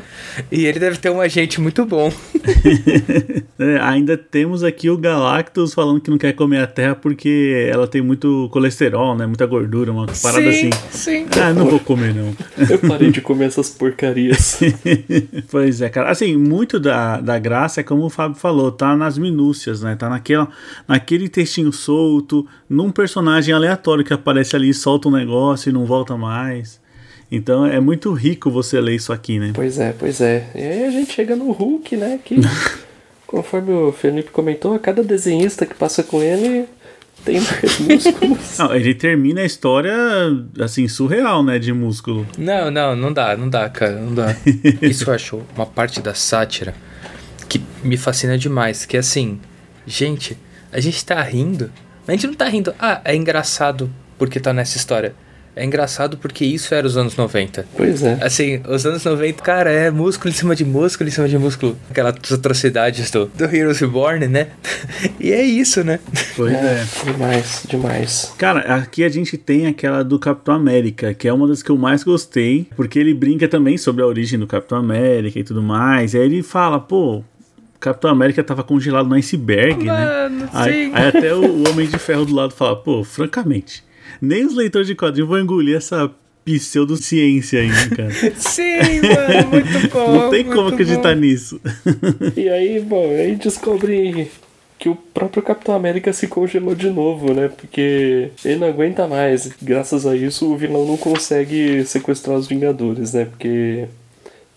E 0.50 0.66
ele 0.66 0.78
deve 0.78 0.96
ter 0.98 1.10
um 1.10 1.20
agente 1.20 1.60
muito 1.60 1.84
bom. 1.84 2.12
é, 3.58 3.78
ainda 3.80 4.16
temos 4.16 4.64
aqui 4.64 4.90
o 4.90 4.96
Galactus 4.96 5.74
falando 5.74 6.00
que 6.00 6.10
não 6.10 6.18
quer 6.18 6.32
comer 6.32 6.58
a 6.58 6.66
Terra 6.66 6.94
porque 6.94 7.68
ela 7.70 7.86
tem 7.86 8.02
muito 8.02 8.48
colesterol, 8.52 9.16
né? 9.16 9.26
Muita 9.26 9.46
gordura, 9.46 9.92
uma 9.92 10.06
parada 10.06 10.52
sim, 10.52 10.68
assim. 10.68 10.70
Sim. 10.90 11.26
Ah, 11.40 11.52
não 11.52 11.66
vou 11.66 11.80
comer, 11.80 12.14
não. 12.14 12.34
Eu 12.68 12.78
parei 12.78 13.10
de 13.10 13.20
comer 13.20 13.46
essas 13.46 13.70
porcarias. 13.70 14.58
pois 15.50 15.80
é, 15.80 15.88
cara. 15.88 16.10
Assim, 16.10 16.36
muito 16.36 16.78
da, 16.78 17.20
da 17.20 17.38
graça 17.38 17.80
é 17.80 17.84
como 17.92 18.06
o 18.06 18.10
Fábio 18.10 18.38
falou, 18.38 18.72
tá 18.72 18.96
nas 18.96 19.18
minúcias, 19.18 19.82
né? 19.82 19.94
Tá 19.94 20.08
naquela, 20.08 20.48
naquele 20.88 21.28
textinho 21.28 21.70
solto, 21.70 22.48
num 22.66 22.90
personagem 22.90 23.54
aleatório 23.54 24.02
que 24.02 24.14
aparece 24.14 24.56
ali, 24.56 24.72
solta 24.72 25.08
um 25.08 25.12
negócio 25.12 25.68
e 25.68 25.72
não 25.74 25.84
volta 25.84 26.16
mais. 26.16 26.80
Então 27.30 27.66
é 27.66 27.78
muito 27.80 28.10
rico 28.14 28.50
você 28.50 28.80
ler 28.80 28.94
isso 28.94 29.12
aqui, 29.12 29.38
né? 29.38 29.50
Pois 29.54 29.78
é, 29.78 29.92
pois 29.92 30.22
é. 30.22 30.48
E 30.54 30.62
aí 30.62 30.84
a 30.86 30.90
gente 30.90 31.12
chega 31.12 31.36
no 31.36 31.52
Hulk, 31.52 31.94
né? 31.98 32.18
Que, 32.24 32.36
conforme 33.26 33.74
o 33.74 33.92
Felipe 33.92 34.30
comentou, 34.30 34.74
a 34.74 34.78
cada 34.78 35.04
desenhista 35.04 35.66
que 35.66 35.74
passa 35.74 36.02
com 36.02 36.22
ele 36.22 36.64
tem 37.26 37.42
mais 37.42 37.76
músculos. 37.78 38.58
Não, 38.58 38.74
ele 38.74 38.94
termina 38.94 39.42
a 39.42 39.44
história 39.44 39.94
assim, 40.60 40.88
surreal, 40.88 41.44
né? 41.44 41.58
De 41.58 41.74
músculo. 41.74 42.26
Não, 42.38 42.70
não, 42.70 42.96
não 42.96 43.12
dá, 43.12 43.36
não 43.36 43.50
dá, 43.50 43.68
cara, 43.68 44.00
não 44.00 44.14
dá. 44.14 44.34
Isso 44.80 45.10
eu 45.10 45.14
acho 45.14 45.42
uma 45.54 45.66
parte 45.66 46.00
da 46.00 46.14
sátira 46.14 46.74
que 47.52 47.62
me 47.84 47.98
fascina 47.98 48.38
demais. 48.38 48.86
Que 48.86 48.96
é 48.96 49.00
assim, 49.00 49.38
gente, 49.86 50.38
a 50.72 50.80
gente 50.80 51.04
tá 51.04 51.20
rindo, 51.22 51.70
mas 52.06 52.08
a 52.08 52.12
gente 52.12 52.26
não 52.28 52.34
tá 52.34 52.48
rindo, 52.48 52.74
ah, 52.78 53.00
é 53.04 53.14
engraçado 53.14 53.90
porque 54.18 54.40
tá 54.40 54.52
nessa 54.52 54.78
história. 54.78 55.14
É 55.54 55.62
engraçado 55.66 56.16
porque 56.16 56.46
isso 56.46 56.74
era 56.74 56.86
os 56.86 56.96
anos 56.96 57.14
90. 57.14 57.66
Pois 57.76 58.02
é. 58.02 58.16
Assim, 58.22 58.62
os 58.66 58.86
anos 58.86 59.04
90, 59.04 59.42
cara, 59.42 59.70
é 59.70 59.90
músculo 59.90 60.30
em 60.30 60.34
cima 60.34 60.56
de 60.56 60.64
músculo 60.64 61.10
em 61.10 61.12
cima 61.12 61.28
de 61.28 61.36
músculo. 61.36 61.76
Aquelas 61.90 62.14
atrocidades 62.32 63.10
do, 63.10 63.26
do 63.26 63.44
Heroes 63.44 63.78
Reborn, 63.78 64.26
né? 64.28 64.46
e 65.20 65.30
é 65.30 65.42
isso, 65.42 65.84
né? 65.84 66.00
Pois 66.34 66.54
é, 66.54 66.56
é. 66.56 66.86
Demais, 67.04 67.66
demais. 67.68 68.34
Cara, 68.38 68.60
aqui 68.76 69.04
a 69.04 69.10
gente 69.10 69.36
tem 69.36 69.66
aquela 69.66 70.02
do 70.02 70.18
Capitão 70.18 70.54
América, 70.54 71.12
que 71.12 71.28
é 71.28 71.32
uma 71.32 71.46
das 71.46 71.62
que 71.62 71.68
eu 71.68 71.76
mais 71.76 72.02
gostei, 72.02 72.66
porque 72.74 72.98
ele 72.98 73.12
brinca 73.12 73.46
também 73.46 73.76
sobre 73.76 74.02
a 74.02 74.06
origem 74.06 74.38
do 74.38 74.46
Capitão 74.46 74.78
América 74.78 75.38
e 75.38 75.44
tudo 75.44 75.62
mais. 75.62 76.14
E 76.14 76.16
aí 76.16 76.24
ele 76.24 76.42
fala, 76.42 76.80
pô, 76.80 77.22
Capitão 77.82 78.12
América 78.12 78.44
tava 78.44 78.62
congelado 78.62 79.08
no 79.08 79.16
iceberg, 79.16 79.84
né? 79.84 79.92
Mano, 79.92 80.36
né? 80.38 80.48
Aí, 80.52 80.92
aí, 80.94 81.08
até 81.08 81.34
o, 81.34 81.68
Homem 81.68 81.88
de 81.88 81.98
Ferro 81.98 82.24
do 82.24 82.32
lado 82.32 82.54
fala, 82.54 82.76
pô, 82.76 83.02
francamente, 83.02 83.82
nem 84.20 84.46
os 84.46 84.54
leitores 84.54 84.86
de 84.86 84.94
quadrinhos 84.94 85.28
vão 85.28 85.40
engolir 85.40 85.76
essa 85.76 86.08
pseudociência 86.44 87.60
ainda, 87.60 87.96
cara. 87.96 88.10
Sim, 88.38 89.00
mano, 89.02 89.50
muito 89.50 89.88
bom. 89.92 90.12
Não 90.12 90.30
tem 90.30 90.44
como 90.44 90.68
acreditar 90.68 91.14
bom. 91.14 91.20
nisso. 91.20 91.60
E 92.36 92.48
aí, 92.48 92.80
bom, 92.80 93.10
aí 93.10 93.34
descobre 93.34 94.30
que 94.78 94.88
o 94.88 94.94
próprio 94.94 95.42
Capitão 95.42 95.74
América 95.74 96.12
se 96.12 96.28
congelou 96.28 96.76
de 96.76 96.88
novo, 96.88 97.34
né? 97.34 97.48
Porque 97.48 98.30
ele 98.44 98.60
não 98.60 98.68
aguenta 98.68 99.08
mais. 99.08 99.50
Graças 99.60 100.06
a 100.06 100.14
isso, 100.14 100.52
o 100.52 100.56
vilão 100.56 100.86
não 100.86 100.96
consegue 100.96 101.84
sequestrar 101.84 102.36
os 102.36 102.46
Vingadores, 102.46 103.12
né? 103.12 103.24
Porque 103.24 103.88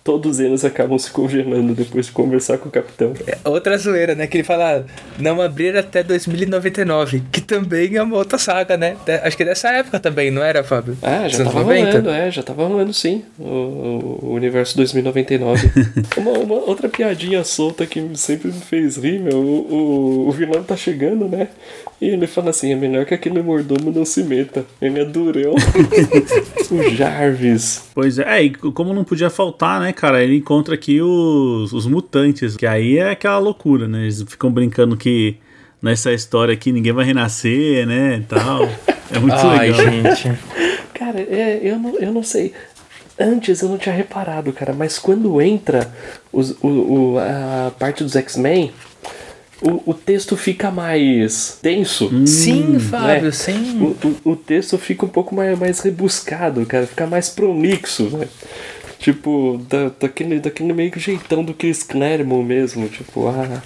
todos 0.06 0.40
eles 0.40 0.64
acabam 0.64 1.00
se 1.00 1.10
congelando 1.10 1.74
depois 1.74 2.06
de 2.06 2.12
conversar 2.12 2.60
com 2.60 2.70
o 2.70 2.72
Capitão. 2.72 3.14
É 3.26 3.40
outra 3.44 3.76
zoeira, 3.76 4.14
né? 4.14 4.28
Que 4.28 4.38
ele 4.38 4.44
fala 4.44 4.86
não 5.18 5.42
abrir 5.42 5.76
até 5.76 6.04
2099, 6.04 7.24
que 7.32 7.42
também 7.42 7.96
é 7.96 8.04
uma 8.04 8.16
outra 8.16 8.38
saga, 8.38 8.78
né? 8.78 8.96
De- 9.04 9.14
acho 9.14 9.36
que 9.36 9.42
é 9.42 9.48
dessa 9.48 9.70
época 9.70 10.00
também, 10.00 10.30
não 10.30 10.44
era, 10.44 10.64
Fábio? 10.64 10.96
Ah, 11.02 11.28
já 11.28 11.40
tava 11.40 11.58
anos 11.62 11.68
90? 11.68 11.90
rolando, 11.90 12.10
é, 12.12 12.30
já 12.30 12.44
tava 12.44 12.68
rolando 12.68 12.94
sim, 12.94 13.24
o, 13.40 14.20
o 14.22 14.34
universo 14.36 14.78
2099. 14.78 15.72
uma, 16.18 16.32
uma 16.34 16.56
outra 16.56 16.88
piadinha 16.88 17.44
solta 17.44 17.88
que 17.88 18.08
sempre 18.14 18.50
me 18.52 18.62
fez 18.62 18.98
rir, 18.98 19.20
meu, 19.20 19.40
o, 19.40 19.74
o, 19.74 20.30
o 20.30 20.32
vilão 20.32 20.62
tá 20.64 20.78
chegando, 20.78 21.28
né? 21.28 21.48
E 22.02 22.10
ele 22.10 22.28
fala 22.28 22.50
assim, 22.50 22.74
é 22.74 22.76
melhor 22.76 23.06
que 23.06 23.14
aquele 23.14 23.42
mordomo 23.42 23.90
não 23.92 24.04
se 24.04 24.22
meta, 24.24 24.66
ele 24.82 25.00
é 25.00 25.06
durão. 25.06 25.56
o 26.72 26.90
Jarvis. 26.96 27.84
Pois 27.94 28.20
é, 28.20 28.40
é, 28.40 28.44
e 28.44 28.50
como 28.52 28.94
não 28.94 29.04
podia 29.04 29.30
faltar, 29.30 29.80
né, 29.80 29.94
cara, 29.94 30.22
ele 30.24 30.36
encontra 30.38 30.76
aqui 30.76 31.02
os, 31.02 31.72
os 31.72 31.86
mutantes, 31.86 32.58
que 32.58 32.66
aí 32.68 32.98
é 32.98 33.12
aquela 33.12 33.38
loucura, 33.38 33.88
né? 33.88 34.04
Eles 34.04 34.24
ficam 34.28 34.52
brincando 34.52 34.98
que 34.98 35.38
nessa 35.82 36.12
história 36.12 36.54
aqui 36.54 36.72
ninguém 36.72 36.92
vai 36.92 37.06
renascer, 37.06 37.86
né, 37.88 38.18
e 38.18 38.24
tal. 38.24 38.68
É 39.12 39.20
muito 39.20 39.36
Ai, 39.36 39.72
legal. 39.72 39.92
gente. 40.16 40.38
Cara, 40.94 41.20
é, 41.22 41.60
eu, 41.64 41.78
não, 41.80 41.98
eu 42.00 42.12
não 42.12 42.24
sei. 42.24 42.54
Antes 43.18 43.62
eu 43.62 43.70
não 43.70 43.78
tinha 43.78 43.96
reparado, 43.96 44.52
cara, 44.52 44.74
mas 44.74 45.00
quando 45.00 45.42
entra 45.42 45.90
os, 46.34 46.52
o, 46.62 46.68
o- 47.14 47.20
a 47.20 47.72
parte 47.80 48.04
dos 48.04 48.14
X-Men, 48.16 48.74
o, 49.62 49.92
o 49.92 49.94
texto 49.94 50.36
fica 50.36 50.70
mais 50.70 51.60
denso. 51.62 52.12
Sim, 52.26 52.80
Fábio, 52.80 53.26
né? 53.26 53.32
sim. 53.32 53.80
O, 53.80 54.30
o, 54.30 54.32
o 54.32 54.36
texto 54.36 54.78
fica 54.78 55.06
um 55.06 55.10
pouco 55.10 55.34
mais, 55.34 55.58
mais 55.58 55.80
rebuscado, 55.80 56.66
cara, 56.66 56.88
fica 56.88 57.08
mais 57.08 57.30
prolixo, 57.30 58.04
né? 58.18 58.28
Tipo, 59.00 59.62
da, 59.70 59.92
daquele, 60.00 60.40
daquele 60.40 60.74
meio 60.74 60.92
que 60.92 61.00
jeitão 61.00 61.44
do 61.44 61.54
Chris 61.54 61.84
Claremont 61.84 62.46
mesmo, 62.46 62.88
tipo, 62.88 63.28
ah, 63.28 63.62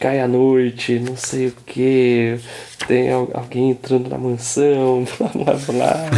cai 0.00 0.20
a 0.20 0.28
noite, 0.28 0.98
não 0.98 1.16
sei 1.16 1.48
o 1.48 1.52
que, 1.66 2.36
tem 2.86 3.10
al- 3.12 3.30
alguém 3.34 3.70
entrando 3.70 4.08
na 4.08 4.18
mansão, 4.18 5.04
blá 5.18 5.28
blá 5.28 5.54
blá. 5.54 6.10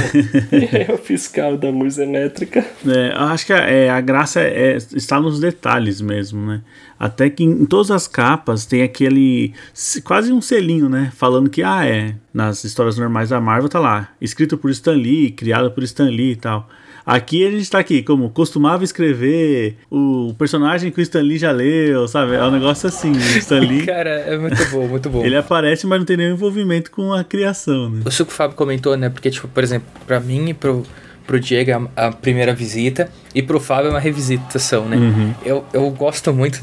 e 0.52 0.76
é 0.90 0.92
o 0.94 0.98
fiscal 0.98 1.56
da 1.58 1.68
luz 1.70 1.98
elétrica. 1.98 2.64
É, 2.86 3.12
eu 3.12 3.22
acho 3.24 3.46
que 3.46 3.52
a, 3.52 3.58
é, 3.58 3.90
a 3.90 4.00
graça 4.00 4.40
é, 4.40 4.76
está 4.76 5.20
nos 5.20 5.40
detalhes 5.40 6.00
mesmo, 6.00 6.46
né? 6.46 6.60
Até 6.98 7.30
que 7.30 7.42
em 7.44 7.64
todas 7.64 7.90
as 7.90 8.06
capas 8.06 8.66
tem 8.66 8.82
aquele. 8.82 9.52
se- 9.72 10.02
quase 10.02 10.32
um 10.32 10.40
selinho, 10.40 10.88
né? 10.88 11.10
Falando 11.16 11.48
que, 11.48 11.62
ah, 11.62 11.86
é. 11.86 12.14
Nas 12.32 12.62
histórias 12.64 12.96
normais 12.98 13.30
da 13.30 13.40
Marvel 13.40 13.68
tá 13.68 13.80
lá. 13.80 14.08
Escrito 14.20 14.56
por 14.58 14.70
Stan 14.70 14.92
Lee, 14.92 15.30
criado 15.30 15.70
por 15.70 15.82
Stan 15.82 16.08
Lee 16.10 16.32
e 16.32 16.36
tal. 16.36 16.68
Aqui 17.04 17.46
a 17.46 17.50
gente 17.50 17.70
tá 17.70 17.78
aqui, 17.78 18.02
como 18.02 18.30
costumava 18.30 18.84
escrever 18.84 19.76
o 19.90 20.34
personagem 20.38 20.90
que 20.90 21.00
o 21.00 21.02
Stan 21.02 21.22
Lee 21.22 21.38
já 21.38 21.50
leu, 21.50 22.06
sabe? 22.06 22.34
É 22.34 22.44
um 22.44 22.50
negócio 22.50 22.88
assim. 22.88 23.12
O 23.12 23.38
Stan 23.38 23.60
Lee. 23.60 23.84
Cara, 23.86 24.10
é 24.10 24.38
muito 24.38 24.64
bom, 24.70 24.86
muito 24.86 25.08
bom. 25.08 25.24
Ele 25.24 25.36
aparece, 25.36 25.86
mas 25.86 25.98
não 25.98 26.06
tem 26.06 26.16
nenhum 26.16 26.32
envolvimento 26.34 26.90
com 26.90 27.12
a 27.12 27.24
criação, 27.24 27.90
né? 27.90 28.02
Isso 28.06 28.24
que 28.24 28.32
o 28.32 28.34
Fábio 28.34 28.56
comentou, 28.56 28.96
né? 28.96 29.08
Porque, 29.08 29.30
tipo, 29.30 29.48
por 29.48 29.62
exemplo, 29.62 29.88
pra 30.06 30.20
mim 30.20 30.50
e 30.50 30.54
pro, 30.54 30.82
pro 31.26 31.40
Diego 31.40 31.70
é 31.70 31.74
a, 31.74 32.08
a 32.08 32.12
primeira 32.12 32.54
visita 32.54 33.10
e 33.34 33.42
pro 33.42 33.60
Fábio 33.60 33.88
é 33.88 33.90
uma 33.90 34.00
revisitação, 34.00 34.88
né? 34.88 34.96
Eu, 35.44 35.64
eu 35.72 35.90
gosto 35.90 36.32
muito, 36.32 36.60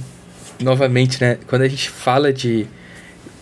novamente, 0.61 1.21
né? 1.21 1.37
Quando 1.47 1.63
a 1.63 1.67
gente 1.67 1.89
fala 1.89 2.31
de. 2.31 2.67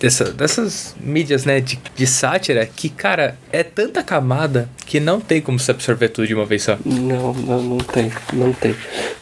Dessa, 0.05 0.25
dessas 0.25 0.95
mídias, 1.01 1.45
né, 1.45 1.59
de, 1.59 1.79
de 1.95 2.05
sátira, 2.05 2.63
que, 2.63 2.89
cara, 2.89 3.35
é 3.51 3.63
tanta 3.63 4.03
camada 4.03 4.69
que 4.85 4.99
não 4.99 5.19
tem 5.19 5.41
como 5.41 5.57
se 5.57 5.71
absorver 5.71 6.09
tudo 6.09 6.27
de 6.27 6.35
uma 6.35 6.45
vez 6.45 6.61
só. 6.61 6.77
Não, 6.85 7.33
não, 7.33 7.63
não 7.63 7.77
tem, 7.79 8.11
não 8.31 8.53
tem. 8.53 8.75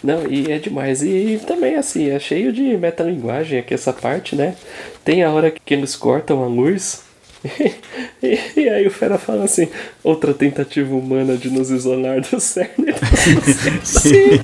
Não, 0.03 0.29
e 0.29 0.51
é 0.51 0.59
demais. 0.59 1.01
E 1.01 1.39
também, 1.47 1.77
assim, 1.77 2.09
é 2.09 2.19
cheio 2.19 2.51
de 2.51 2.75
metalinguagem 2.75 3.59
aqui 3.59 3.73
essa 3.73 3.93
parte, 3.93 4.35
né? 4.35 4.57
Tem 5.05 5.23
a 5.23 5.31
hora 5.31 5.51
que 5.51 5.73
eles 5.73 5.95
cortam 5.95 6.43
a 6.43 6.47
luz. 6.47 7.01
E, 8.21 8.39
e 8.61 8.69
aí 8.69 8.87
o 8.87 8.91
Fera 8.91 9.17
fala 9.17 9.43
assim, 9.43 9.67
outra 10.01 10.33
tentativa 10.33 10.95
humana 10.95 11.35
de 11.35 11.49
nos 11.49 11.69
isolar 11.69 12.21
do 12.21 12.39
cerne. 12.39 12.93
Sim. 13.83 14.39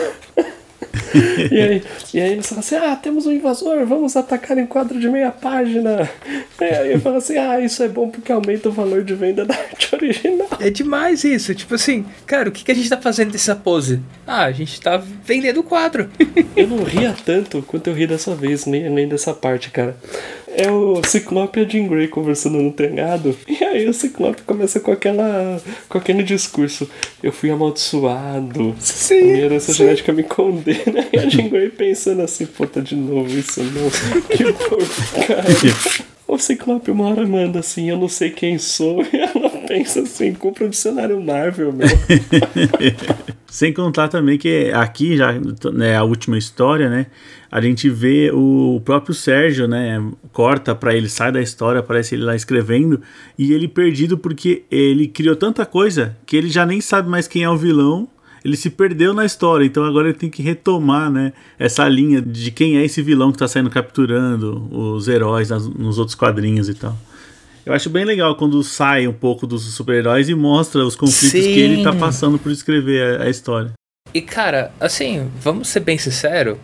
E 1.50 1.60
aí, 1.60 1.82
e 2.14 2.20
aí 2.20 2.32
eles 2.32 2.46
falam 2.46 2.60
assim, 2.60 2.76
ah, 2.76 2.96
temos 2.96 3.26
um 3.26 3.32
invasor, 3.32 3.84
vamos 3.86 4.16
atacar 4.16 4.58
em 4.58 4.66
quadro 4.66 4.98
de 4.98 5.08
meia 5.08 5.30
página. 5.30 6.08
E 6.58 6.64
aí 6.64 6.92
eu 6.92 7.00
falo 7.00 7.16
assim, 7.16 7.36
ah, 7.36 7.60
isso 7.60 7.82
é 7.82 7.88
bom 7.88 8.08
porque 8.08 8.32
aumenta 8.32 8.70
o 8.70 8.72
valor 8.72 9.04
de 9.04 9.14
venda 9.14 9.44
da 9.44 9.54
arte 9.54 9.94
original. 9.94 10.48
É 10.58 10.70
demais 10.70 11.22
isso. 11.22 11.54
Tipo 11.54 11.74
assim, 11.74 12.04
cara, 12.26 12.48
o 12.48 12.52
que, 12.52 12.64
que 12.64 12.72
a 12.72 12.74
gente 12.74 12.88
tá 12.88 12.96
fazendo 12.96 13.30
dessa 13.32 13.54
pose? 13.54 14.00
Ah, 14.26 14.44
a 14.44 14.52
gente 14.52 14.80
tá 14.80 14.96
vendendo 14.96 15.60
o 15.60 15.62
quadro. 15.62 16.08
Eu 16.56 16.66
não 16.66 16.82
ria 16.82 17.14
tanto 17.24 17.62
quanto 17.62 17.88
eu 17.88 17.94
ri 17.94 18.06
dessa 18.06 18.34
vez, 18.34 18.64
nem, 18.64 18.88
nem 18.88 19.06
dessa 19.06 19.34
parte, 19.34 19.70
cara. 19.70 19.96
É 20.58 20.70
o 20.70 21.02
Ciclope 21.04 21.60
e 21.60 21.64
a 21.64 21.68
Jean 21.68 21.86
Grey 21.86 22.08
conversando 22.08 22.56
no 22.62 22.72
telhado. 22.72 23.36
E 23.46 23.62
aí 23.62 23.86
o 23.86 23.92
Ciclope 23.92 24.40
começa 24.42 24.80
com 24.80 24.90
aquela. 24.90 25.60
com 25.86 25.98
aquele 25.98 26.22
discurso. 26.22 26.88
Eu 27.22 27.30
fui 27.30 27.50
amaldiçoado. 27.50 28.74
Sim, 28.78 29.24
Minha 29.24 29.36
herança 29.44 29.72
sim. 29.72 29.78
genética 29.78 30.12
me 30.14 30.22
condena. 30.22 31.06
E 31.12 31.18
a 31.18 31.28
Jean 31.28 31.48
Grey 31.48 31.68
pensando 31.68 32.22
assim, 32.22 32.46
puta, 32.46 32.80
de 32.80 32.96
novo 32.96 33.28
isso 33.38 33.62
não. 33.62 33.90
Que 34.34 34.50
porcaria. 34.52 36.06
O 36.26 36.38
Ciclope 36.38 36.90
uma 36.90 37.08
hora 37.08 37.26
manda 37.26 37.60
assim, 37.60 37.88
eu 37.88 37.96
não 37.98 38.08
sei 38.08 38.30
quem 38.30 38.58
sou. 38.58 39.02
E 39.12 39.16
ela 39.18 39.50
pensa 39.68 40.00
assim, 40.00 40.32
compra 40.32 40.64
o 40.64 40.68
dicionário 40.68 41.20
Marvel, 41.20 41.72
meu. 41.72 41.86
Sem 43.48 43.72
contar 43.72 44.08
também 44.08 44.36
que 44.36 44.70
aqui, 44.74 45.16
já 45.16 45.32
né, 45.72 45.96
a 45.96 46.02
última 46.02 46.36
história, 46.36 46.90
né? 46.90 47.06
A 47.50 47.60
gente 47.60 47.88
vê 47.88 48.30
o 48.34 48.82
próprio 48.84 49.14
Sérgio, 49.14 49.68
né? 49.68 50.02
Corta 50.32 50.74
pra 50.74 50.94
ele, 50.94 51.08
sai 51.08 51.30
da 51.30 51.40
história, 51.40 51.78
aparece 51.80 52.14
ele 52.16 52.24
lá 52.24 52.34
escrevendo, 52.34 53.00
e 53.38 53.52
ele 53.52 53.68
perdido 53.68 54.18
porque 54.18 54.64
ele 54.70 55.06
criou 55.06 55.36
tanta 55.36 55.64
coisa 55.64 56.16
que 56.26 56.36
ele 56.36 56.48
já 56.48 56.66
nem 56.66 56.80
sabe 56.80 57.08
mais 57.08 57.28
quem 57.28 57.44
é 57.44 57.50
o 57.50 57.56
vilão. 57.56 58.08
Ele 58.44 58.56
se 58.56 58.70
perdeu 58.70 59.12
na 59.12 59.24
história, 59.24 59.64
então 59.64 59.84
agora 59.84 60.08
ele 60.08 60.16
tem 60.18 60.30
que 60.30 60.40
retomar, 60.42 61.10
né? 61.10 61.32
Essa 61.58 61.88
linha 61.88 62.20
de 62.22 62.50
quem 62.52 62.76
é 62.78 62.84
esse 62.84 63.02
vilão 63.02 63.32
que 63.32 63.38
tá 63.38 63.48
saindo 63.48 63.70
capturando 63.70 64.68
os 64.72 65.08
heróis 65.08 65.50
nas- 65.50 65.66
nos 65.66 65.98
outros 65.98 66.14
quadrinhos 66.14 66.68
e 66.68 66.74
tal. 66.74 66.96
Eu 67.66 67.72
acho 67.72 67.90
bem 67.90 68.04
legal 68.04 68.36
quando 68.36 68.62
sai 68.62 69.08
um 69.08 69.12
pouco 69.12 69.44
dos 69.44 69.64
super-heróis 69.74 70.28
e 70.28 70.36
mostra 70.36 70.84
os 70.84 70.94
conflitos 70.94 71.42
Sim. 71.42 71.52
que 71.52 71.58
ele 71.58 71.82
tá 71.82 71.92
passando 71.92 72.38
por 72.38 72.52
escrever 72.52 73.20
a, 73.20 73.24
a 73.24 73.28
história. 73.28 73.72
E 74.14 74.22
cara, 74.22 74.70
assim, 74.78 75.28
vamos 75.40 75.66
ser 75.66 75.80
bem 75.80 75.98
sincero, 75.98 76.60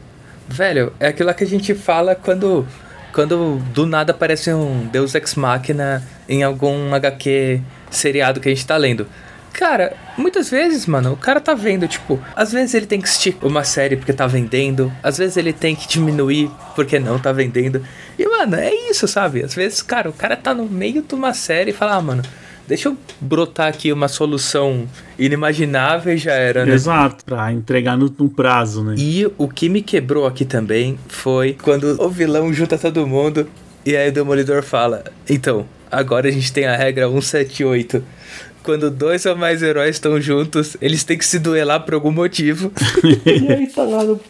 velho, 0.48 0.92
é 1.00 1.08
aquilo 1.08 1.34
que 1.34 1.42
a 1.42 1.46
gente 1.46 1.74
fala 1.74 2.14
quando 2.14 2.64
quando 3.12 3.60
do 3.74 3.84
nada 3.84 4.12
aparece 4.12 4.54
um 4.54 4.86
Deus 4.86 5.14
Ex 5.16 5.34
Machina 5.34 6.02
em 6.28 6.44
algum 6.44 6.94
HQ 6.94 7.60
seriado 7.90 8.38
que 8.38 8.48
a 8.48 8.54
gente 8.54 8.64
tá 8.64 8.76
lendo. 8.76 9.06
Cara, 9.52 9.94
muitas 10.16 10.50
vezes, 10.50 10.86
mano, 10.86 11.12
o 11.12 11.16
cara 11.16 11.40
tá 11.40 11.54
vendo, 11.54 11.86
tipo, 11.86 12.18
às 12.34 12.52
vezes 12.52 12.74
ele 12.74 12.86
tem 12.86 13.00
que 13.00 13.08
esticar 13.08 13.48
uma 13.48 13.64
série 13.64 13.96
porque 13.96 14.12
tá 14.12 14.26
vendendo, 14.26 14.92
às 15.02 15.18
vezes 15.18 15.36
ele 15.36 15.52
tem 15.52 15.76
que 15.76 15.86
diminuir 15.86 16.50
porque 16.74 16.98
não 16.98 17.18
tá 17.18 17.32
vendendo. 17.32 17.82
E, 18.18 18.26
mano, 18.26 18.56
é 18.56 18.74
isso, 18.90 19.06
sabe? 19.06 19.42
Às 19.42 19.54
vezes, 19.54 19.82
cara, 19.82 20.08
o 20.08 20.12
cara 20.12 20.36
tá 20.36 20.54
no 20.54 20.64
meio 20.64 21.02
de 21.02 21.14
uma 21.14 21.34
série 21.34 21.70
e 21.70 21.74
fala, 21.74 21.96
ah, 21.96 22.02
mano, 22.02 22.22
deixa 22.66 22.88
eu 22.88 22.96
brotar 23.20 23.68
aqui 23.68 23.92
uma 23.92 24.08
solução 24.08 24.88
inimaginável 25.18 26.14
e 26.14 26.18
já 26.18 26.32
era, 26.32 26.64
né? 26.64 26.72
Exato, 26.72 27.24
pra 27.24 27.52
entregar 27.52 27.96
no, 27.96 28.12
no 28.18 28.28
prazo, 28.28 28.82
né? 28.82 28.94
E 28.98 29.30
o 29.36 29.48
que 29.48 29.68
me 29.68 29.82
quebrou 29.82 30.26
aqui 30.26 30.44
também 30.44 30.98
foi 31.08 31.56
quando 31.62 32.00
o 32.00 32.08
vilão 32.08 32.52
junta 32.52 32.78
todo 32.78 33.06
mundo 33.06 33.46
e 33.84 33.96
aí 33.96 34.08
o 34.08 34.12
Demolidor 34.12 34.62
fala: 34.62 35.04
Então, 35.28 35.66
agora 35.90 36.28
a 36.28 36.30
gente 36.30 36.52
tem 36.52 36.66
a 36.66 36.76
regra 36.76 37.08
178. 37.08 38.02
Quando 38.62 38.90
dois 38.90 39.26
ou 39.26 39.36
mais 39.36 39.62
heróis 39.62 39.96
estão 39.96 40.20
juntos, 40.20 40.76
eles 40.80 41.04
têm 41.04 41.18
que 41.18 41.24
se 41.24 41.38
duelar 41.38 41.84
por 41.84 41.94
algum 41.94 42.12
motivo. 42.12 42.72
E 43.24 43.52
aí 43.52 43.66
tá 43.66 43.82
lá 43.82 44.04
no 44.04 44.20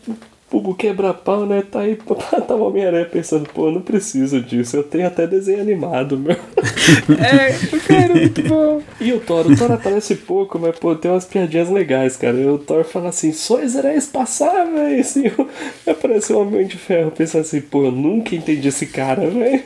o 0.59 0.75
quebra-pau, 0.75 1.47
né? 1.47 1.63
Tá 1.71 1.81
aí, 1.81 1.97
tá 2.47 2.55
o 2.55 2.63
Homem-Aranha 2.69 3.07
pensando, 3.07 3.49
pô, 3.53 3.69
eu 3.69 3.73
não 3.73 3.81
preciso 3.81 4.41
disso, 4.41 4.77
eu 4.77 4.83
tenho 4.83 5.07
até 5.07 5.27
desenho 5.27 5.61
animado, 5.61 6.17
meu. 6.19 6.37
é, 7.19 7.53
cara, 7.87 8.15
muito 8.15 8.43
bom. 8.43 8.83
E 9.01 9.13
o 9.13 9.21
Thor, 9.21 9.47
o 9.47 9.57
Thor 9.57 9.73
aparece 9.73 10.15
pouco, 10.17 10.59
mas 10.59 10.79
pô, 10.79 10.95
tem 10.95 11.11
umas 11.11 11.25
piadinhas 11.25 11.69
legais, 11.71 12.17
cara. 12.17 12.37
E 12.37 12.47
o 12.47 12.59
Thor 12.59 12.85
fala 12.85 13.09
assim, 13.09 13.33
sois 13.33 13.75
heróis 13.75 14.07
passáveis. 14.07 15.17
E 15.23 15.29
o- 15.29 15.49
aparece 15.91 16.33
o 16.33 16.41
Homem 16.41 16.67
de 16.67 16.77
Ferro 16.77 17.11
pensando 17.11 17.43
assim, 17.43 17.61
pô, 17.61 17.85
eu 17.85 17.93
nunca 17.93 18.35
entendi 18.35 18.69
esse 18.69 18.87
cara, 18.87 19.29
velho. 19.29 19.63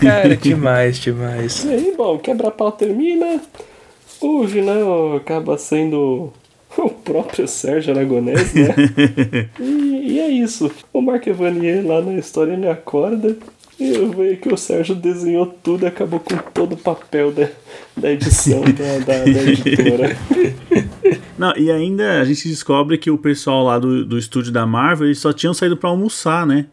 Cara, 0.00 0.36
demais, 0.36 0.98
demais. 0.98 1.64
E 1.64 1.70
aí, 1.72 1.94
bom, 1.96 2.18
quebra-pau 2.18 2.72
termina. 2.72 3.40
o 4.20 4.44
vilão 4.44 5.16
acaba 5.16 5.56
sendo 5.58 6.32
o 6.86 6.90
próprio 6.90 7.46
Sérgio 7.48 7.92
Aragonés, 7.92 8.54
né? 8.54 8.74
e, 9.58 10.12
e, 10.12 10.18
é 10.20 10.28
isso. 10.28 10.70
O 10.92 11.00
Mark 11.00 11.26
Evanier 11.26 11.86
lá 11.86 12.00
na 12.00 12.14
história 12.14 12.52
ele 12.52 12.68
acorda 12.68 13.36
e 13.78 13.94
eu 13.94 14.10
vejo 14.10 14.40
que 14.40 14.52
o 14.52 14.56
Sérgio 14.56 14.94
desenhou 14.94 15.46
tudo 15.46 15.84
e 15.84 15.86
acabou 15.86 16.18
com 16.18 16.36
todo 16.52 16.72
o 16.72 16.76
papel 16.76 17.30
da, 17.30 17.48
da 17.96 18.10
edição 18.10 18.60
da, 18.74 18.98
da, 19.04 19.24
da 19.24 19.42
editora. 19.42 20.16
Não, 21.38 21.56
e 21.56 21.70
ainda 21.70 22.20
a 22.20 22.24
gente 22.24 22.48
descobre 22.48 22.98
que 22.98 23.10
o 23.10 23.16
pessoal 23.16 23.64
lá 23.64 23.78
do, 23.78 24.04
do 24.04 24.18
estúdio 24.18 24.52
da 24.52 24.66
Marvel 24.66 25.06
eles 25.06 25.20
só 25.20 25.32
tinham 25.32 25.54
saído 25.54 25.76
para 25.76 25.90
almoçar, 25.90 26.44
né? 26.44 26.66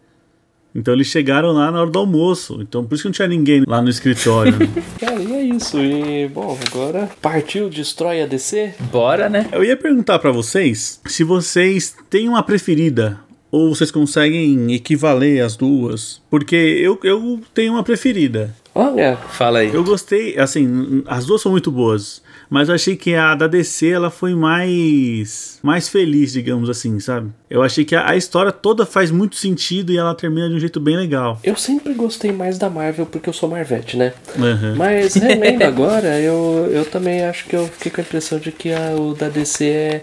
Então 0.75 0.93
eles 0.93 1.07
chegaram 1.07 1.53
lá 1.53 1.71
na 1.71 1.81
hora 1.81 1.89
do 1.89 1.99
almoço. 1.99 2.59
Então 2.61 2.83
por 2.83 2.95
isso 2.95 3.03
que 3.03 3.07
não 3.07 3.13
tinha 3.13 3.27
ninguém 3.27 3.63
lá 3.65 3.81
no 3.81 3.89
escritório. 3.89 4.51
Né? 4.51 4.69
Cara, 4.99 5.21
e 5.21 5.33
é 5.33 5.41
isso. 5.43 5.79
E, 5.79 6.27
bom, 6.27 6.57
agora 6.67 7.09
partiu, 7.21 7.69
destrói 7.69 8.21
a 8.21 8.25
DC? 8.25 8.75
Bora, 8.91 9.29
né? 9.29 9.47
Eu 9.51 9.63
ia 9.63 9.77
perguntar 9.77 10.19
para 10.19 10.31
vocês 10.31 10.99
se 11.05 11.23
vocês 11.23 11.95
têm 12.09 12.27
uma 12.27 12.43
preferida. 12.43 13.19
Ou 13.51 13.73
vocês 13.73 13.89
conseguem 13.89 14.73
equivaler 14.73 15.41
as 15.41 15.55
duas? 15.55 16.21
Porque 16.29 16.55
eu, 16.55 16.99
eu 17.03 17.39
tenho 17.53 17.71
uma 17.71 17.83
preferida. 17.83 18.53
Olha, 18.73 19.15
fala 19.15 19.59
aí. 19.59 19.73
Eu 19.73 19.81
gostei, 19.81 20.37
assim, 20.37 21.01
as 21.07 21.25
duas 21.25 21.41
são 21.41 21.53
muito 21.53 21.71
boas 21.71 22.21
mas 22.49 22.69
eu 22.69 22.75
achei 22.75 22.95
que 22.95 23.15
a 23.15 23.35
da 23.35 23.47
DC 23.47 23.89
ela 23.89 24.09
foi 24.09 24.35
mais 24.35 25.59
mais 25.61 25.89
feliz, 25.89 26.33
digamos 26.33 26.69
assim, 26.69 26.99
sabe? 26.99 27.31
Eu 27.49 27.63
achei 27.63 27.83
que 27.83 27.95
a, 27.95 28.09
a, 28.09 28.15
história 28.15 28.51
toda 28.51 28.85
faz 28.85 29.11
muito 29.11 29.35
sentido 29.35 29.91
e 29.91 29.97
ela 29.97 30.13
termina 30.13 30.49
de 30.49 30.55
um 30.55 30.59
jeito 30.59 30.79
bem 30.79 30.95
legal. 30.95 31.39
Eu 31.43 31.55
sempre 31.55 31.93
gostei 31.93 32.31
mais 32.31 32.57
da 32.57 32.69
Marvel 32.69 33.05
porque 33.05 33.29
eu 33.29 33.33
sou 33.33 33.49
Marvete, 33.49 33.97
né? 33.97 34.13
Uhum. 34.37 34.75
Mas 34.75 35.15
relendo 35.15 35.63
agora, 35.65 36.19
eu, 36.19 36.69
eu 36.71 36.85
também 36.85 37.23
acho 37.23 37.45
que 37.45 37.55
eu 37.55 37.67
fiquei 37.67 37.91
com 37.91 38.01
a 38.01 38.03
impressão 38.03 38.39
de 38.39 38.51
que 38.51 38.71
a, 38.71 38.95
o 38.95 39.13
da 39.13 39.29
DC 39.29 39.65
é 39.65 40.01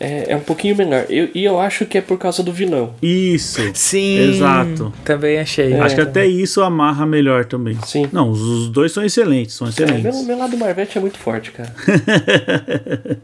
é, 0.00 0.32
é 0.32 0.36
um 0.36 0.40
pouquinho 0.40 0.74
menor. 0.74 1.04
Eu, 1.10 1.28
e 1.34 1.44
eu 1.44 1.60
acho 1.60 1.84
que 1.84 1.98
é 1.98 2.00
por 2.00 2.18
causa 2.18 2.42
do 2.42 2.50
vilão. 2.52 2.94
Isso. 3.02 3.60
Sim. 3.74 4.30
Exato. 4.30 4.92
Também 5.04 5.38
achei. 5.38 5.74
É, 5.74 5.80
acho 5.80 5.94
que 5.94 6.00
até 6.00 6.26
isso 6.26 6.62
amarra 6.62 7.04
melhor 7.04 7.44
também. 7.44 7.78
Sim. 7.84 8.08
Não, 8.10 8.30
os, 8.30 8.40
os 8.40 8.68
dois 8.70 8.92
são 8.92 9.04
excelentes, 9.04 9.54
são 9.54 9.68
excelentes. 9.68 10.06
É, 10.06 10.10
meu, 10.10 10.22
meu 10.24 10.38
lado 10.38 10.56
Marvete 10.56 10.96
é 10.96 11.00
muito 11.00 11.18
forte, 11.18 11.52
cara. 11.52 11.74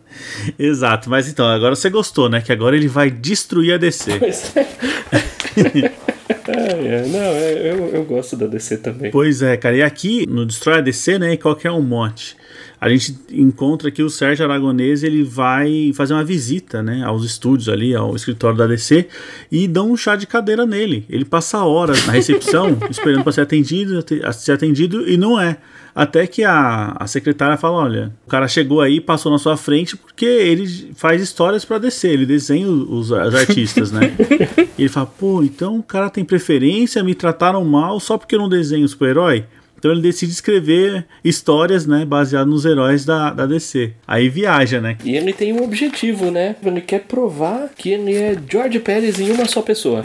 Exato, 0.58 1.08
mas 1.08 1.28
então, 1.28 1.46
agora 1.46 1.74
você 1.74 1.88
gostou, 1.88 2.28
né? 2.28 2.42
Que 2.42 2.52
agora 2.52 2.76
ele 2.76 2.88
vai 2.88 3.10
destruir 3.10 3.72
a 3.72 3.78
DC. 3.78 4.18
Pois 4.18 4.52
é. 4.54 5.92
É, 6.48 6.96
é, 6.96 7.06
não, 7.06 7.20
é, 7.20 7.72
eu, 7.72 7.88
eu 7.88 8.04
gosto 8.04 8.36
da 8.36 8.46
DC 8.46 8.78
também. 8.78 9.10
Pois 9.10 9.42
é, 9.42 9.56
cara. 9.56 9.76
E 9.76 9.82
aqui 9.82 10.26
no 10.28 10.46
Destrói 10.46 10.78
a 10.78 10.80
DC, 10.80 11.18
né? 11.18 11.36
Qual 11.36 11.56
que 11.56 11.66
é 11.66 11.70
o 11.70 11.80
mote? 11.80 12.36
A 12.80 12.88
gente 12.88 13.16
encontra 13.30 13.90
que 13.90 14.02
o 14.02 14.10
Sérgio 14.10 14.44
Aragonês 14.44 15.02
ele 15.02 15.22
vai 15.22 15.92
fazer 15.94 16.12
uma 16.12 16.24
visita 16.24 16.82
né, 16.82 17.02
aos 17.04 17.24
estúdios 17.24 17.68
ali, 17.68 17.94
ao 17.94 18.14
escritório 18.14 18.56
da 18.56 18.66
DC, 18.66 19.08
e 19.50 19.66
dão 19.66 19.90
um 19.92 19.96
chá 19.96 20.14
de 20.14 20.26
cadeira 20.26 20.66
nele. 20.66 21.04
Ele 21.08 21.24
passa 21.24 21.64
horas 21.64 22.04
na 22.06 22.12
recepção 22.12 22.76
esperando 22.90 23.22
para 23.22 23.32
ser 23.32 23.40
atendido, 23.40 24.04
ser 24.32 24.52
atendido 24.52 25.08
e 25.08 25.16
não 25.16 25.40
é. 25.40 25.56
Até 25.96 26.26
que 26.26 26.44
a, 26.44 26.94
a 27.00 27.06
secretária 27.06 27.56
fala: 27.56 27.78
olha, 27.78 28.12
o 28.26 28.28
cara 28.28 28.46
chegou 28.46 28.82
aí, 28.82 29.00
passou 29.00 29.32
na 29.32 29.38
sua 29.38 29.56
frente 29.56 29.96
porque 29.96 30.26
ele 30.26 30.92
faz 30.94 31.22
histórias 31.22 31.64
para 31.64 31.78
DC, 31.78 32.06
ele 32.06 32.26
desenha 32.26 32.68
os, 32.68 33.10
os 33.10 33.12
artistas, 33.34 33.90
né? 33.90 34.14
e 34.76 34.82
ele 34.82 34.90
fala: 34.90 35.06
pô, 35.06 35.42
então 35.42 35.78
o 35.78 35.82
cara 35.82 36.10
tem 36.10 36.22
preferência, 36.22 37.02
me 37.02 37.14
trataram 37.14 37.64
mal 37.64 37.98
só 37.98 38.18
porque 38.18 38.34
eu 38.34 38.38
não 38.38 38.48
desenho 38.50 38.86
super-herói? 38.86 39.46
Então 39.86 39.94
ele 39.94 40.02
decide 40.02 40.32
escrever 40.32 41.06
histórias, 41.22 41.86
né, 41.86 42.04
baseadas 42.04 42.48
nos 42.48 42.64
heróis 42.64 43.04
da, 43.04 43.30
da 43.30 43.46
DC. 43.46 43.92
Aí 44.04 44.28
viaja, 44.28 44.80
né? 44.80 44.98
E 45.04 45.16
ele 45.16 45.32
tem 45.32 45.52
um 45.52 45.62
objetivo, 45.62 46.28
né? 46.28 46.56
Ele 46.60 46.80
quer 46.80 47.02
provar 47.04 47.70
que 47.76 47.90
ele 47.90 48.12
é 48.12 48.36
George 48.50 48.80
Pérez 48.80 49.20
em 49.20 49.30
uma 49.30 49.44
só 49.44 49.62
pessoa. 49.62 50.02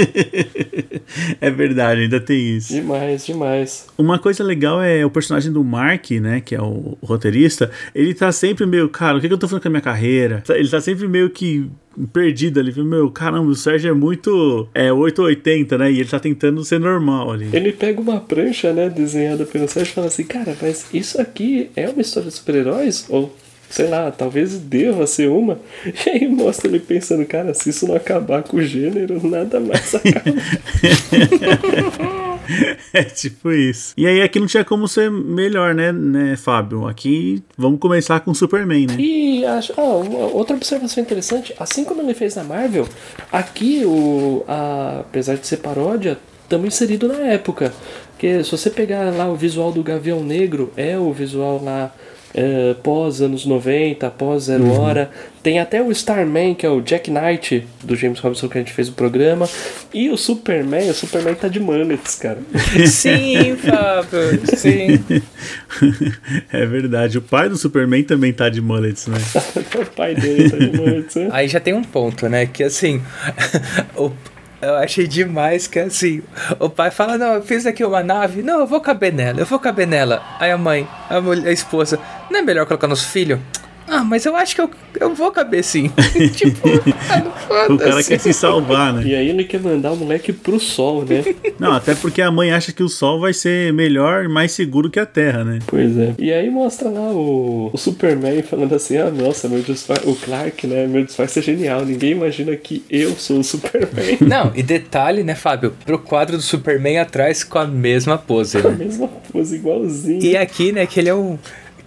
é 1.40 1.50
verdade, 1.50 2.02
ainda 2.02 2.20
tem 2.20 2.58
isso. 2.58 2.74
Demais, 2.74 3.24
demais. 3.24 3.86
Uma 3.96 4.18
coisa 4.18 4.44
legal 4.44 4.82
é 4.82 5.02
o 5.02 5.08
personagem 5.08 5.50
do 5.50 5.64
Mark, 5.64 6.10
né, 6.10 6.42
que 6.42 6.54
é 6.54 6.60
o, 6.60 6.98
roteirista, 7.02 7.70
ele 7.94 8.12
tá 8.12 8.30
sempre 8.32 8.66
meio, 8.66 8.90
cara, 8.90 9.16
o 9.16 9.20
que, 9.20 9.28
que 9.28 9.32
eu 9.32 9.38
tô 9.38 9.48
fazendo 9.48 9.62
com 9.62 9.68
a 9.68 9.70
minha 9.70 9.80
carreira? 9.80 10.42
Ele 10.50 10.68
tá 10.68 10.82
sempre 10.82 11.08
meio 11.08 11.30
que 11.30 11.70
perdido 12.12 12.60
ali. 12.60 12.72
Meu, 12.82 13.10
caramba, 13.10 13.48
o 13.50 13.54
Sérgio 13.54 13.90
é 13.90 13.94
muito 13.94 14.68
é 14.74 14.92
880, 14.92 15.78
né? 15.78 15.92
E 15.92 16.00
ele 16.00 16.08
tá 16.08 16.18
tentando 16.18 16.64
ser 16.64 16.80
normal 16.80 17.32
ali. 17.32 17.48
Ele 17.52 17.72
pega 17.72 18.00
uma 18.00 18.20
prancha, 18.20 18.72
né, 18.72 18.88
desenhada 18.88 19.44
pelo 19.44 19.68
Sérgio 19.68 19.92
e 19.92 19.94
fala 19.94 20.06
assim: 20.06 20.24
Cara, 20.24 20.56
mas 20.60 20.86
isso 20.92 21.20
aqui 21.20 21.70
é 21.76 21.88
uma 21.88 22.00
história 22.00 22.28
de 22.28 22.34
super-heróis? 22.34 23.06
Ou 23.08 23.34
sei 23.70 23.88
lá, 23.88 24.10
talvez 24.10 24.58
deva 24.58 25.06
ser 25.06 25.28
uma. 25.28 25.58
E 26.06 26.10
aí 26.10 26.28
mostra 26.28 26.68
ele 26.68 26.80
pensando: 26.80 27.24
Cara, 27.24 27.54
se 27.54 27.70
isso 27.70 27.86
não 27.88 27.94
acabar 27.94 28.42
com 28.42 28.56
o 28.58 28.62
gênero, 28.62 29.26
nada 29.26 29.60
mais 29.60 29.94
acaba. 29.94 30.24
é 32.92 33.02
tipo 33.04 33.50
isso. 33.52 33.94
E 33.96 34.06
aí 34.06 34.22
aqui 34.22 34.38
não 34.38 34.46
tinha 34.46 34.64
como 34.64 34.86
ser 34.88 35.10
melhor, 35.10 35.74
né, 35.74 35.92
né, 35.92 36.36
Fábio? 36.36 36.86
Aqui 36.86 37.42
vamos 37.56 37.78
começar 37.80 38.20
com 38.20 38.34
Superman, 38.34 38.86
né? 38.86 38.96
E 38.98 39.44
acho, 39.44 39.72
ah, 39.76 39.82
outra 39.82 40.56
observação 40.56 41.02
interessante, 41.02 41.54
assim 41.58 41.84
como 41.84 42.02
ele 42.02 42.14
fez 42.14 42.36
na 42.36 42.44
Marvel, 42.44 42.88
aqui 43.32 43.82
o 43.84 44.44
a, 44.46 45.00
apesar 45.00 45.36
de 45.36 45.46
ser 45.46 45.58
paródia, 45.58 46.18
estamos 46.42 46.66
inserido 46.66 47.08
na 47.08 47.18
época. 47.18 47.72
Porque 48.12 48.44
se 48.44 48.50
você 48.50 48.70
pegar 48.70 49.12
lá 49.12 49.28
o 49.28 49.34
visual 49.34 49.72
do 49.72 49.82
Gavião 49.82 50.22
Negro, 50.22 50.72
é 50.76 50.98
o 50.98 51.12
visual 51.12 51.62
lá 51.62 51.92
é, 52.34 52.74
pós 52.82 53.22
anos 53.22 53.46
90, 53.46 54.10
pós 54.10 54.44
Zero 54.44 54.64
uhum. 54.64 54.80
Hora. 54.80 55.10
Tem 55.42 55.60
até 55.60 55.80
o 55.80 55.92
Starman, 55.92 56.54
que 56.54 56.64
é 56.64 56.70
o 56.70 56.80
Jack 56.80 57.10
Knight, 57.10 57.66
do 57.82 57.94
James 57.94 58.18
Robinson, 58.18 58.48
que 58.48 58.58
a 58.58 58.60
gente 58.60 58.72
fez 58.72 58.88
o 58.88 58.92
programa. 58.92 59.48
E 59.92 60.08
o 60.08 60.16
Superman, 60.16 60.90
o 60.90 60.94
Superman 60.94 61.34
tá 61.34 61.48
de 61.48 61.60
mullets, 61.60 62.16
cara. 62.16 62.38
Sim, 62.88 63.54
Fábio, 63.56 64.56
sim. 64.56 65.04
É 66.50 66.64
verdade, 66.66 67.18
o 67.18 67.22
pai 67.22 67.48
do 67.48 67.56
Superman 67.56 68.02
também 68.02 68.32
tá 68.32 68.48
de 68.48 68.60
mullets, 68.60 69.06
né? 69.06 69.18
o 69.80 69.86
pai 69.94 70.14
dele 70.14 70.50
tá 70.50 70.56
de 70.56 70.76
mullets, 70.76 71.14
né? 71.16 71.28
Aí 71.30 71.46
já 71.46 71.60
tem 71.60 71.74
um 71.74 71.84
ponto, 71.84 72.28
né? 72.28 72.46
Que 72.46 72.62
assim, 72.64 73.02
o 73.96 74.10
eu 74.64 74.76
achei 74.76 75.06
demais 75.06 75.66
que 75.66 75.78
assim, 75.78 76.22
o 76.58 76.68
pai 76.68 76.90
fala, 76.90 77.18
não, 77.18 77.34
eu 77.34 77.42
fiz 77.42 77.66
aqui 77.66 77.84
uma 77.84 78.02
nave, 78.02 78.42
não, 78.42 78.60
eu 78.60 78.66
vou 78.66 78.80
caber 78.80 79.12
nela, 79.12 79.40
eu 79.40 79.46
vou 79.46 79.58
caber 79.58 79.86
nela. 79.86 80.22
Aí 80.38 80.50
a 80.50 80.58
mãe, 80.58 80.88
a, 81.08 81.20
mulher, 81.20 81.48
a 81.48 81.52
esposa, 81.52 81.98
não 82.30 82.40
é 82.40 82.42
melhor 82.42 82.66
colocar 82.66 82.86
nos 82.86 83.04
filhos? 83.04 83.38
Ah, 83.86 84.02
mas 84.02 84.24
eu 84.24 84.34
acho 84.34 84.54
que 84.54 84.60
eu, 84.60 84.70
eu 85.00 85.14
vou 85.14 85.30
caber 85.30 85.62
sim. 85.62 85.90
tipo, 86.34 86.68
o 87.72 87.78
cara 87.78 88.02
quer 88.02 88.18
se 88.18 88.32
salvar, 88.32 88.92
né? 88.92 89.02
E 89.04 89.14
aí 89.14 89.28
ele 89.28 89.44
quer 89.44 89.60
mandar 89.60 89.92
o 89.92 89.96
moleque 89.96 90.32
pro 90.32 90.58
sol, 90.58 91.04
né? 91.04 91.22
Não, 91.58 91.72
até 91.72 91.94
porque 91.94 92.22
a 92.22 92.30
mãe 92.30 92.52
acha 92.52 92.72
que 92.72 92.82
o 92.82 92.88
sol 92.88 93.20
vai 93.20 93.32
ser 93.32 93.72
melhor, 93.72 94.28
mais 94.28 94.52
seguro 94.52 94.90
que 94.90 94.98
a 94.98 95.06
terra, 95.06 95.44
né? 95.44 95.58
Pois 95.66 95.96
é. 95.98 96.14
E 96.18 96.32
aí 96.32 96.50
mostra 96.50 96.88
lá 96.88 97.10
o, 97.10 97.70
o 97.72 97.78
Superman 97.78 98.42
falando 98.42 98.74
assim: 98.74 98.96
ah, 98.96 99.10
nossa, 99.10 99.48
meu 99.48 99.60
disfarce, 99.60 100.08
o 100.08 100.14
Clark, 100.14 100.66
né? 100.66 100.86
Meu 100.86 101.04
disfarce 101.04 101.38
é 101.38 101.42
genial. 101.42 101.84
Ninguém 101.84 102.12
imagina 102.12 102.56
que 102.56 102.84
eu 102.90 103.10
sou 103.12 103.40
o 103.40 103.44
Superman. 103.44 104.18
Não, 104.20 104.52
e 104.54 104.62
detalhe, 104.62 105.22
né, 105.22 105.34
Fábio? 105.34 105.74
Pro 105.84 105.98
quadro 105.98 106.36
do 106.36 106.42
Superman 106.42 106.98
atrás 106.98 107.44
com 107.44 107.58
a 107.58 107.66
mesma 107.66 108.16
pose. 108.16 108.58
Né? 108.58 108.64
a 108.68 108.70
mesma 108.70 109.08
pose, 109.32 109.56
igualzinho. 109.56 110.22
E 110.22 110.36
aqui, 110.36 110.72
né, 110.72 110.86
que 110.86 111.00
ele 111.00 111.08
é 111.08 111.14
um 111.14 111.38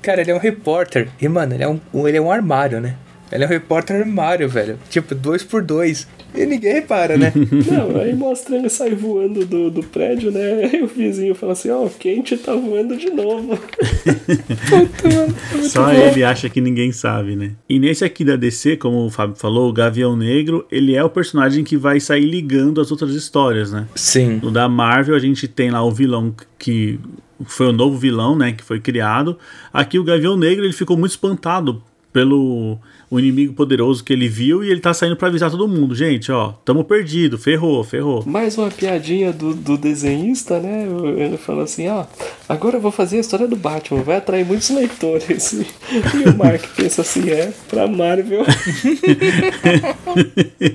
Cara, 0.08 0.22
ele 0.22 0.32
é 0.32 0.34
um 0.34 0.40
repórter. 0.40 1.10
E, 1.20 1.28
mano, 1.28 1.54
ele 1.54 1.64
é 1.66 1.68
um, 1.68 2.08
ele 2.08 2.16
é 2.16 2.22
um 2.22 2.32
armário, 2.32 2.80
né? 2.80 2.96
Ele 3.30 3.44
é 3.44 3.46
um 3.46 3.50
repórter 3.50 3.98
armário, 3.98 4.48
velho. 4.48 4.80
Tipo, 4.90 5.14
dois 5.14 5.44
por 5.44 5.62
dois. 5.62 6.08
E 6.34 6.46
ninguém 6.46 6.76
repara, 6.76 7.18
né? 7.18 7.34
Não, 7.70 8.00
aí 8.00 8.16
mostra 8.16 8.56
ele 8.56 8.70
sai 8.70 8.92
voando 8.96 9.46
do, 9.46 9.70
do 9.70 9.84
prédio, 9.84 10.32
né? 10.32 10.64
Aí 10.64 10.82
o 10.82 10.88
vizinho 10.88 11.36
fala 11.36 11.52
assim, 11.52 11.70
ó, 11.72 11.80
oh, 11.82 11.86
o 11.88 11.90
quente 11.90 12.38
tá 12.38 12.54
voando 12.56 12.96
de 12.96 13.10
novo. 13.10 13.60
Puta, 14.70 15.68
Só 15.68 15.88
bom. 15.88 15.92
ele 15.92 16.24
acha 16.24 16.50
que 16.50 16.62
ninguém 16.62 16.94
sabe, 16.94 17.36
né? 17.36 17.52
E 17.68 17.78
nesse 17.78 18.06
aqui 18.06 18.24
da 18.24 18.38
DC, 18.38 18.78
como 18.78 19.08
o 19.08 19.10
Fábio 19.10 19.36
falou, 19.36 19.70
o 19.70 19.74
Gavião 19.74 20.16
Negro, 20.16 20.66
ele 20.72 20.96
é 20.96 21.04
o 21.04 21.10
personagem 21.10 21.66
que 21.66 21.76
vai 21.76 22.00
sair 22.00 22.24
ligando 22.24 22.80
as 22.80 22.92
outras 22.92 23.14
histórias, 23.14 23.74
né? 23.74 23.90
Sim. 23.94 24.40
No 24.42 24.52
da 24.52 24.70
Marvel, 24.70 25.18
a 25.18 25.20
gente 25.20 25.50
tem 25.50 25.70
lá 25.70 25.84
o 25.84 25.92
vilão 25.92 26.34
que 26.58 26.98
foi 27.46 27.68
o 27.68 27.74
novo 27.74 27.98
vilão, 27.98 28.36
né, 28.36 28.52
que 28.52 28.64
foi 28.64 28.80
criado. 28.80 29.38
Aqui 29.72 30.00
o 30.00 30.04
Gavião 30.04 30.36
Negro 30.38 30.66
ele 30.66 30.74
ficou 30.74 30.98
muito 30.98 31.12
espantado 31.12 31.82
pelo 32.18 32.80
o 33.12 33.20
inimigo 33.20 33.54
poderoso 33.54 34.04
que 34.04 34.12
ele 34.12 34.28
viu 34.28 34.64
e 34.64 34.70
ele 34.70 34.82
tá 34.82 34.92
saindo 34.94 35.16
para 35.16 35.28
avisar 35.28 35.52
todo 35.52 35.68
mundo. 35.68 35.94
Gente, 35.94 36.32
ó, 36.32 36.54
tamo 36.66 36.84
perdido, 36.84 37.38
ferrou, 37.38 37.82
ferrou. 37.84 38.24
Mais 38.26 38.58
uma 38.58 38.70
piadinha 38.70 39.32
do, 39.32 39.54
do 39.54 39.78
desenhista, 39.78 40.60
né? 40.60 40.86
Ele 41.16 41.38
fala 41.38 41.64
assim, 41.64 41.88
ó, 41.88 42.06
agora 42.50 42.78
eu 42.78 42.82
vou 42.82 42.92
fazer 42.92 43.18
a 43.18 43.20
história 43.22 43.48
do 43.48 43.56
Batman, 43.56 44.02
vai 44.02 44.18
atrair 44.18 44.46
muitos 44.46 44.70
leitores. 44.72 45.54
E 45.88 46.30
o 46.30 46.38
Mark 46.38 46.64
pensa 46.76 47.02
assim, 47.02 47.30
é, 47.30 47.54
pra 47.70 47.88
Marvel. 47.88 48.44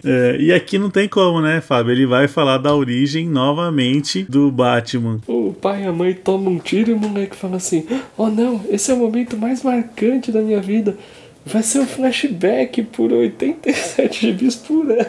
é, 0.05 0.37
e 0.41 0.53
aqui 0.53 0.79
não 0.79 0.89
tem 0.91 1.07
como, 1.07 1.41
né, 1.41 1.61
Fábio? 1.61 1.93
Ele 1.93 2.07
vai 2.07 2.29
falar 2.29 2.59
da 2.59 2.75
origem 2.75 3.29
novamente 3.29 4.23
do 4.23 4.51
Batman. 4.51 5.21
O 5.27 5.43
o 5.53 5.55
pai 5.55 5.83
e 5.83 5.87
a 5.87 5.93
mãe 5.93 6.15
tomam 6.15 6.55
um 6.55 6.59
tiro 6.59 6.91
e 6.91 6.95
o 6.95 6.99
moleque 6.99 7.37
fala 7.37 7.57
assim: 7.57 7.87
Oh 8.17 8.29
não, 8.29 8.61
esse 8.71 8.91
é 8.91 8.95
o 8.95 8.97
momento 8.97 9.37
mais 9.37 9.63
marcante 9.63 10.33
da 10.33 10.41
minha 10.41 10.61
vida. 10.61 10.97
Vai 11.45 11.63
ser 11.63 11.81
um 11.81 11.87
flashback 11.87 12.83
por 12.85 13.13
87 13.13 14.21
gibis 14.21 14.57
por 14.57 14.91
ano. 14.91 15.07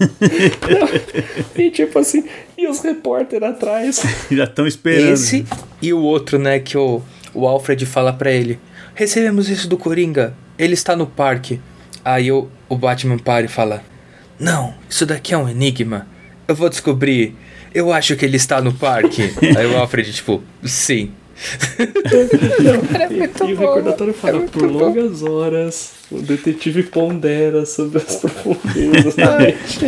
Não. 0.00 1.64
E 1.64 1.70
tipo 1.70 1.98
assim, 1.98 2.24
e 2.56 2.66
os 2.66 2.80
repórteres 2.80 3.48
atrás. 3.48 4.02
Já 4.30 4.44
estão 4.44 4.66
esperando. 4.66 5.12
Esse 5.12 5.44
e 5.82 5.92
o 5.92 6.00
outro, 6.00 6.38
né, 6.38 6.58
que 6.58 6.78
o, 6.78 7.02
o 7.34 7.46
Alfred 7.46 7.84
fala 7.84 8.12
pra 8.12 8.30
ele: 8.30 8.58
Recebemos 8.94 9.48
isso 9.48 9.68
do 9.68 9.76
Coringa, 9.76 10.34
ele 10.58 10.74
está 10.74 10.94
no 10.94 11.06
parque. 11.06 11.60
Aí 12.04 12.30
o, 12.32 12.48
o 12.68 12.76
Batman 12.76 13.18
para 13.18 13.44
e 13.44 13.48
fala: 13.48 13.82
Não, 14.38 14.74
isso 14.88 15.04
daqui 15.04 15.34
é 15.34 15.38
um 15.38 15.48
enigma. 15.48 16.06
Eu 16.46 16.54
vou 16.54 16.68
descobrir. 16.68 17.34
Eu 17.72 17.92
acho 17.92 18.16
que 18.16 18.24
ele 18.24 18.36
está 18.36 18.60
no 18.60 18.72
parque. 18.72 19.22
Aí 19.56 19.66
o 19.66 19.76
Alfred, 19.76 20.12
tipo, 20.12 20.42
sim. 20.64 21.12
Não, 22.62 23.46
e, 23.46 23.50
e, 23.50 23.54
o 23.54 23.56
recordatório 23.56 24.12
fala: 24.12 24.40
Por 24.42 24.70
longas 24.70 25.22
horas, 25.22 25.92
o 26.10 26.20
detetive 26.20 26.82
pondera 26.82 27.64
sobre 27.64 27.98
as 27.98 28.16
profundezas 28.16 29.14
da 29.16 29.38
mente. 29.38 29.84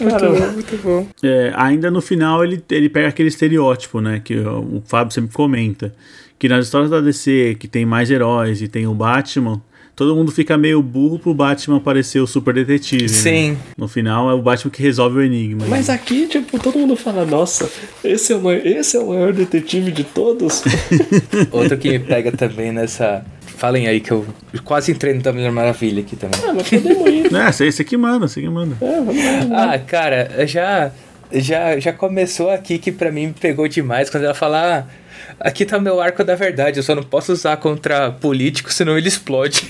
muito 0.00 0.18
bom, 0.20 0.52
muito 0.52 0.82
bom. 0.82 1.06
É, 1.22 1.52
ainda 1.54 1.90
no 1.90 2.00
final, 2.00 2.42
ele, 2.42 2.62
ele 2.70 2.88
pega 2.88 3.08
aquele 3.08 3.28
estereótipo, 3.28 4.00
né? 4.00 4.20
Que 4.24 4.38
o, 4.38 4.76
o 4.76 4.82
Fábio 4.86 5.12
sempre 5.12 5.32
comenta. 5.32 5.94
Que 6.38 6.48
nas 6.48 6.66
histórias 6.66 6.90
da 6.90 7.00
DC, 7.00 7.56
que 7.58 7.66
tem 7.66 7.84
mais 7.84 8.10
heróis 8.10 8.62
e 8.62 8.68
tem 8.68 8.86
o 8.86 8.94
Batman, 8.94 9.60
todo 9.98 10.14
mundo 10.14 10.30
fica 10.30 10.56
meio 10.56 10.80
burro 10.80 11.18
pro 11.18 11.34
Batman 11.34 11.80
parecer 11.80 12.20
o 12.20 12.26
super 12.26 12.54
detetive. 12.54 13.08
Sim. 13.08 13.50
Né? 13.50 13.56
No 13.76 13.88
final 13.88 14.30
é 14.30 14.32
o 14.32 14.40
Batman 14.40 14.70
que 14.70 14.80
resolve 14.80 15.18
o 15.18 15.22
enigma. 15.24 15.66
Mas 15.66 15.88
né? 15.88 15.94
aqui, 15.94 16.28
tipo, 16.28 16.56
todo 16.60 16.78
mundo 16.78 16.94
fala, 16.94 17.26
nossa, 17.26 17.68
esse 18.04 18.32
é 18.32 18.36
o 18.36 18.40
maior, 18.40 18.64
esse 18.64 18.96
é 18.96 19.00
o 19.00 19.08
maior 19.08 19.32
detetive 19.32 19.90
de 19.90 20.04
todos. 20.04 20.62
Outro 21.50 21.76
que 21.76 21.90
me 21.90 21.98
pega 21.98 22.30
também 22.30 22.70
nessa. 22.70 23.26
Falem 23.56 23.88
aí 23.88 23.98
que 23.98 24.12
eu 24.12 24.24
quase 24.62 24.92
entrei 24.92 25.14
no 25.14 25.20
da 25.20 25.32
Mulher 25.32 25.50
Maravilha 25.50 26.00
aqui 26.00 26.14
também. 26.14 26.38
Ah, 26.46 26.54
mas 26.54 26.70
podemos 26.70 27.08
ir. 27.08 27.34
É, 27.34 27.50
você, 27.50 27.72
você 27.72 27.82
que 27.82 27.96
manda, 27.96 28.28
você 28.28 28.40
que 28.40 28.48
manda. 28.48 28.76
É, 28.80 29.00
vamos 29.00 29.16
lá, 29.16 29.32
vamos 29.32 29.50
lá. 29.50 29.74
Ah, 29.74 29.78
cara, 29.80 30.46
já, 30.46 30.92
já, 31.32 31.76
já 31.80 31.92
começou 31.92 32.50
aqui 32.50 32.78
que 32.78 32.92
pra 32.92 33.10
mim 33.10 33.26
me 33.26 33.32
pegou 33.32 33.66
demais 33.66 34.08
quando 34.08 34.22
ela 34.22 34.34
fala. 34.34 34.86
Ah, 34.86 35.07
Aqui 35.40 35.64
tá 35.64 35.78
meu 35.78 36.00
arco 36.00 36.24
da 36.24 36.34
verdade, 36.34 36.78
eu 36.78 36.82
só 36.82 36.94
não 36.94 37.02
posso 37.02 37.32
usar 37.32 37.56
contra 37.56 38.10
político, 38.10 38.72
senão 38.72 38.96
ele 38.96 39.08
explode. 39.08 39.68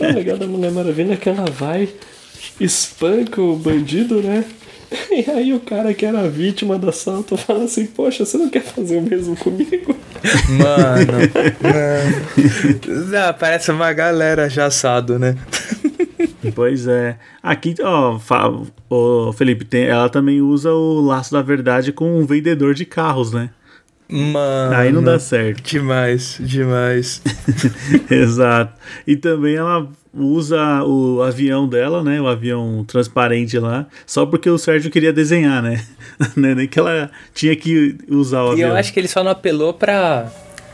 O 0.00 0.14
legal 0.14 0.36
da 0.36 0.46
Mulher 0.46 0.70
Maravilha 0.70 1.14
é 1.14 1.16
que 1.16 1.28
ela 1.28 1.44
vai, 1.50 1.88
espanca 2.60 3.40
o 3.40 3.56
bandido, 3.56 4.22
né? 4.22 4.44
E 5.10 5.30
aí 5.30 5.52
o 5.52 5.60
cara 5.60 5.94
que 5.94 6.04
era 6.04 6.28
vítima 6.28 6.78
do 6.78 6.88
assalto 6.88 7.36
fala 7.36 7.64
assim, 7.64 7.86
poxa, 7.86 8.24
você 8.24 8.36
não 8.36 8.48
quer 8.48 8.62
fazer 8.62 8.96
o 8.96 9.02
mesmo 9.02 9.36
comigo? 9.36 9.96
Mano, 10.50 11.12
mano. 11.62 13.16
Ah, 13.16 13.32
parece 13.32 13.70
uma 13.70 13.92
galera 13.92 14.50
já 14.50 14.66
assado, 14.66 15.18
né? 15.18 15.36
Pois 16.54 16.86
é. 16.86 17.18
Aqui, 17.42 17.74
ó, 17.82 18.18
ô, 18.88 19.32
Felipe, 19.32 19.64
tem, 19.64 19.84
ela 19.84 20.08
também 20.08 20.40
usa 20.40 20.72
o 20.72 21.00
laço 21.00 21.32
da 21.32 21.42
verdade 21.42 21.92
com 21.92 22.18
um 22.18 22.24
vendedor 22.26 22.74
de 22.74 22.84
carros, 22.84 23.32
né? 23.32 23.50
Mano. 24.10 24.74
Aí 24.74 24.90
não 24.90 25.02
dá 25.02 25.18
certo. 25.18 25.62
Demais, 25.62 26.36
demais. 26.40 27.22
Exato. 28.10 28.72
E 29.06 29.16
também 29.16 29.54
ela 29.56 29.88
usa 30.12 30.82
o 30.84 31.22
avião 31.22 31.68
dela, 31.68 32.02
né? 32.02 32.20
O 32.20 32.26
avião 32.26 32.84
transparente 32.86 33.56
lá, 33.58 33.86
só 34.04 34.26
porque 34.26 34.50
o 34.50 34.58
Sérgio 34.58 34.90
queria 34.90 35.12
desenhar, 35.12 35.62
né? 35.62 35.84
Não 36.36 36.48
é 36.48 36.54
Nem 36.54 36.66
que 36.68 36.78
ela 36.78 37.10
tinha 37.32 37.54
que 37.54 37.96
usar 38.08 38.42
o 38.42 38.48
E 38.50 38.52
avião. 38.54 38.70
eu 38.70 38.76
acho 38.76 38.92
que 38.92 38.98
ele 38.98 39.06
só 39.08 39.22
não 39.22 39.30
apelou 39.30 39.72
pra, 39.72 40.26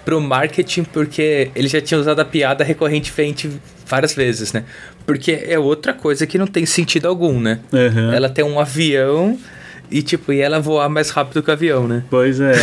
pro 0.05 0.21
marketing 0.21 0.85
porque 0.85 1.51
ele 1.55 1.69
já 1.69 1.81
tinha 1.81 2.01
usado 2.01 2.19
a 2.21 2.25
piada 2.25 2.65
recorrentemente 2.65 3.51
várias 3.87 4.15
vezes, 4.15 4.53
né? 4.55 4.65
Porque 5.05 5.45
é 5.47 5.59
outra 5.59 5.93
coisa 5.93 6.27
que 6.27 6.39
não 6.39 6.47
tem 6.47 6.65
sentido 6.65 7.07
algum, 7.07 7.39
né? 7.39 7.61
Aham. 7.73 8.15
Ela 8.15 8.29
tem 8.31 8.45
um 8.45 8.59
avião 8.59 9.39
e, 9.91 10.03
tipo, 10.03 10.33
e 10.33 10.41
ela 10.41 10.61
voar 10.61 10.89
mais 10.89 11.11
rápido 11.11 11.43
que 11.43 11.51
o 11.51 11.53
avião, 11.53 11.87
né? 11.87 12.05
Pois 12.11 12.41
é. 12.41 12.55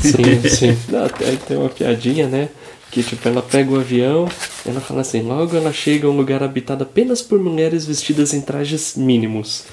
Sim, 0.00 0.48
sim. 0.48 0.78
Não, 0.88 1.04
aí 1.04 1.36
tem 1.46 1.56
uma 1.56 1.68
piadinha, 1.68 2.26
né? 2.26 2.48
Que 2.90 3.02
tipo, 3.02 3.26
ela 3.26 3.40
pega 3.40 3.70
o 3.70 3.80
avião, 3.80 4.28
ela 4.66 4.80
fala 4.80 5.00
assim, 5.00 5.22
logo 5.22 5.56
ela 5.56 5.72
chega 5.72 6.06
a 6.06 6.10
um 6.10 6.16
lugar 6.16 6.42
habitado 6.42 6.82
apenas 6.82 7.22
por 7.22 7.38
mulheres 7.38 7.86
vestidas 7.86 8.34
em 8.34 8.40
trajes 8.42 8.94
mínimos. 8.96 9.64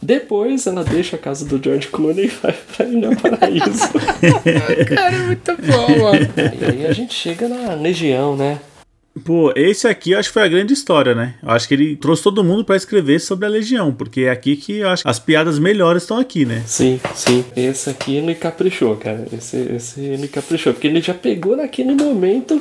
Depois 0.00 0.66
ela 0.66 0.84
deixa 0.84 1.16
a 1.16 1.18
casa 1.18 1.44
do 1.44 1.62
George 1.62 1.88
Clooney 1.88 2.26
e 2.26 2.28
vai 2.28 2.52
pra 2.76 2.86
Ilha 2.86 3.16
Paraíso. 3.16 3.88
Cara, 4.94 5.14
é 5.14 5.18
muito 5.18 5.56
bom, 5.56 6.02
mano. 6.02 6.28
e 6.60 6.64
aí 6.64 6.86
a 6.86 6.92
gente 6.92 7.14
chega 7.14 7.48
na 7.48 7.74
Legião, 7.74 8.36
né? 8.36 8.58
Pô, 9.24 9.52
esse 9.56 9.86
aqui 9.86 10.12
eu 10.12 10.18
acho 10.18 10.28
que 10.28 10.34
foi 10.34 10.42
a 10.42 10.48
grande 10.48 10.72
história, 10.72 11.14
né? 11.14 11.34
Eu 11.42 11.50
acho 11.50 11.66
que 11.68 11.74
ele 11.74 11.96
trouxe 11.96 12.22
todo 12.22 12.44
mundo 12.44 12.64
pra 12.64 12.76
escrever 12.76 13.20
sobre 13.20 13.46
a 13.46 13.48
Legião, 13.48 13.92
porque 13.92 14.22
é 14.22 14.30
aqui 14.30 14.56
que 14.56 14.78
eu 14.78 14.88
acho 14.88 15.02
que 15.02 15.08
as 15.08 15.18
piadas 15.18 15.58
melhores 15.58 16.02
estão 16.02 16.18
aqui, 16.18 16.44
né? 16.44 16.62
Sim, 16.66 17.00
sim. 17.14 17.44
Esse 17.56 17.90
aqui 17.90 18.16
ele 18.16 18.34
caprichou, 18.34 18.96
cara. 18.96 19.26
Esse, 19.32 19.56
esse 19.56 20.00
ele 20.00 20.28
caprichou. 20.28 20.72
Porque 20.72 20.86
ele 20.86 21.00
já 21.00 21.14
pegou 21.14 21.56
naquele 21.56 21.94
momento 21.94 22.60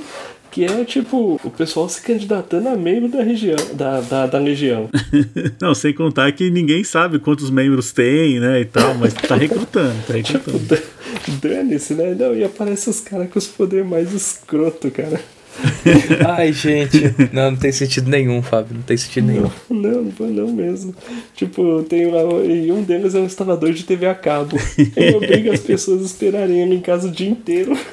que 0.51 0.65
é 0.65 0.83
tipo 0.83 1.39
o 1.43 1.51
pessoal 1.51 1.87
se 1.87 2.01
candidatando 2.01 2.69
a 2.69 2.75
membro 2.75 3.09
da 3.09 3.21
região, 3.21 3.57
da, 3.73 4.01
da, 4.01 4.25
da 4.25 4.39
Legião. 4.39 4.89
Não, 5.61 5.75
sem 5.75 5.93
contar 5.93 6.31
que 6.31 6.49
ninguém 6.49 6.83
sabe 6.83 7.19
quantos 7.19 7.51
membros 7.51 7.91
tem, 7.91 8.39
né, 8.39 8.61
e 8.61 8.65
tal, 8.65 8.95
mas 8.95 9.13
tá 9.13 9.35
recrutando, 9.37 9.95
tá 10.07 10.13
tipo, 10.21 10.49
recrutando. 10.49 10.81
dane-se, 11.41 11.93
né? 11.93 12.15
Não, 12.17 12.35
e 12.35 12.43
aparece 12.43 12.89
os 12.89 12.99
caras 12.99 13.29
com 13.29 13.37
os 13.37 13.47
poderes 13.47 13.85
mais 13.85 14.13
escroto, 14.13 14.89
cara. 14.89 15.19
Ai, 16.37 16.53
gente. 16.53 17.13
Não, 17.31 17.51
não 17.51 17.57
tem 17.57 17.71
sentido 17.71 18.09
nenhum, 18.09 18.41
Fábio. 18.41 18.75
Não 18.75 18.81
tem 18.81 18.97
sentido 18.97 19.27
nenhum. 19.27 19.49
Não, 19.69 20.03
não, 20.03 20.27
não 20.27 20.53
mesmo. 20.53 20.93
Tipo, 21.35 21.83
tem 21.83 22.09
lá, 22.09 22.21
e 22.43 22.71
um 22.71 22.83
deles 22.83 23.15
é 23.15 23.19
um 23.19 23.25
instalador 23.25 23.71
de 23.73 23.83
TV 23.83 24.07
a 24.07 24.15
cabo. 24.15 24.57
Ele 24.95 25.15
obriga 25.15 25.53
as 25.53 25.59
pessoas 25.59 26.01
a 26.01 26.05
esperarem 26.05 26.61
ele 26.61 26.75
em 26.75 26.81
casa 26.81 27.07
o 27.07 27.11
dia 27.11 27.29
inteiro. 27.29 27.77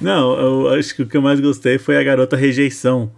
Não, 0.00 0.38
eu 0.38 0.68
acho 0.70 0.94
que 0.94 1.02
o 1.02 1.06
que 1.06 1.16
eu 1.16 1.22
mais 1.22 1.40
gostei 1.40 1.78
foi 1.78 1.96
a 1.96 2.02
garota 2.02 2.36
rejeição. 2.36 3.10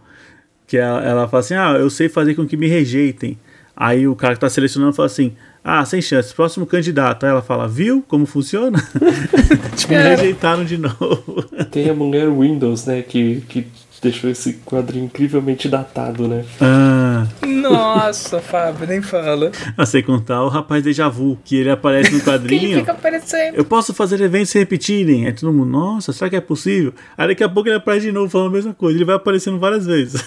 Que 0.67 0.79
ela, 0.79 1.05
ela 1.05 1.29
fala 1.29 1.41
assim: 1.41 1.55
Ah, 1.55 1.77
eu 1.79 1.91
sei 1.91 2.09
fazer 2.09 2.35
com 2.35 2.47
que 2.47 2.57
me 2.57 2.67
rejeitem. 2.67 3.39
Aí 3.77 4.09
o 4.09 4.17
cara 4.17 4.35
que 4.35 4.41
tá 4.41 4.49
selecionando 4.49 4.95
fala 4.95 5.07
assim: 5.07 5.35
Ah, 5.62 5.85
sem 5.85 6.01
chance, 6.01 6.35
próximo 6.35 6.64
candidato. 6.66 7.25
Aí 7.25 7.31
ela 7.31 7.42
fala: 7.42 7.68
Viu 7.68 8.03
como 8.09 8.25
funciona? 8.27 8.79
tipo, 9.77 9.92
me 9.92 9.99
rejeitaram 10.03 10.64
de 10.64 10.79
novo. 10.79 11.44
Tem 11.70 11.88
a 11.90 11.94
mulher 11.94 12.29
Windows, 12.31 12.87
né? 12.87 13.03
Que, 13.03 13.42
que 13.49 13.66
deixou 14.01 14.31
esse 14.31 14.55
quadrinho 14.64 15.05
incrivelmente 15.05 15.68
datado, 15.68 16.27
né? 16.27 16.42
Ah, 16.61 17.27
Nossa, 17.46 18.40
Fábio, 18.40 18.87
nem 18.87 19.03
fala. 19.03 19.53
a 19.77 19.85
sem 19.85 20.03
contar 20.03 20.42
o 20.42 20.49
rapaz 20.49 20.83
déjà 20.83 21.07
vu, 21.11 21.38
que 21.44 21.57
ele 21.57 21.68
aparece 21.70 22.11
no 22.11 22.20
quadrinho. 22.25 22.83
aparecendo. 22.88 23.57
Eu 23.57 23.64
posso 23.64 23.92
fazer 23.92 24.18
eventos 24.23 24.49
se 24.49 24.59
repetirem. 24.59 25.27
Aí 25.27 25.33
todo 25.35 25.53
mundo, 25.53 25.70
nossa, 25.70 26.12
será 26.14 26.31
que 26.31 26.37
é 26.37 26.40
possível? 26.40 26.94
Aí 27.18 27.29
daqui 27.29 27.44
a 27.44 27.49
pouco 27.49 27.68
ele 27.68 27.77
aparece 27.77 28.07
de 28.07 28.12
novo 28.12 28.31
falando 28.31 28.49
a 28.49 28.53
mesma 28.53 28.73
coisa. 28.73 28.96
Ele 28.96 29.05
vai 29.05 29.16
aparecendo 29.16 29.59
várias 29.59 29.85
vezes. 29.85 30.25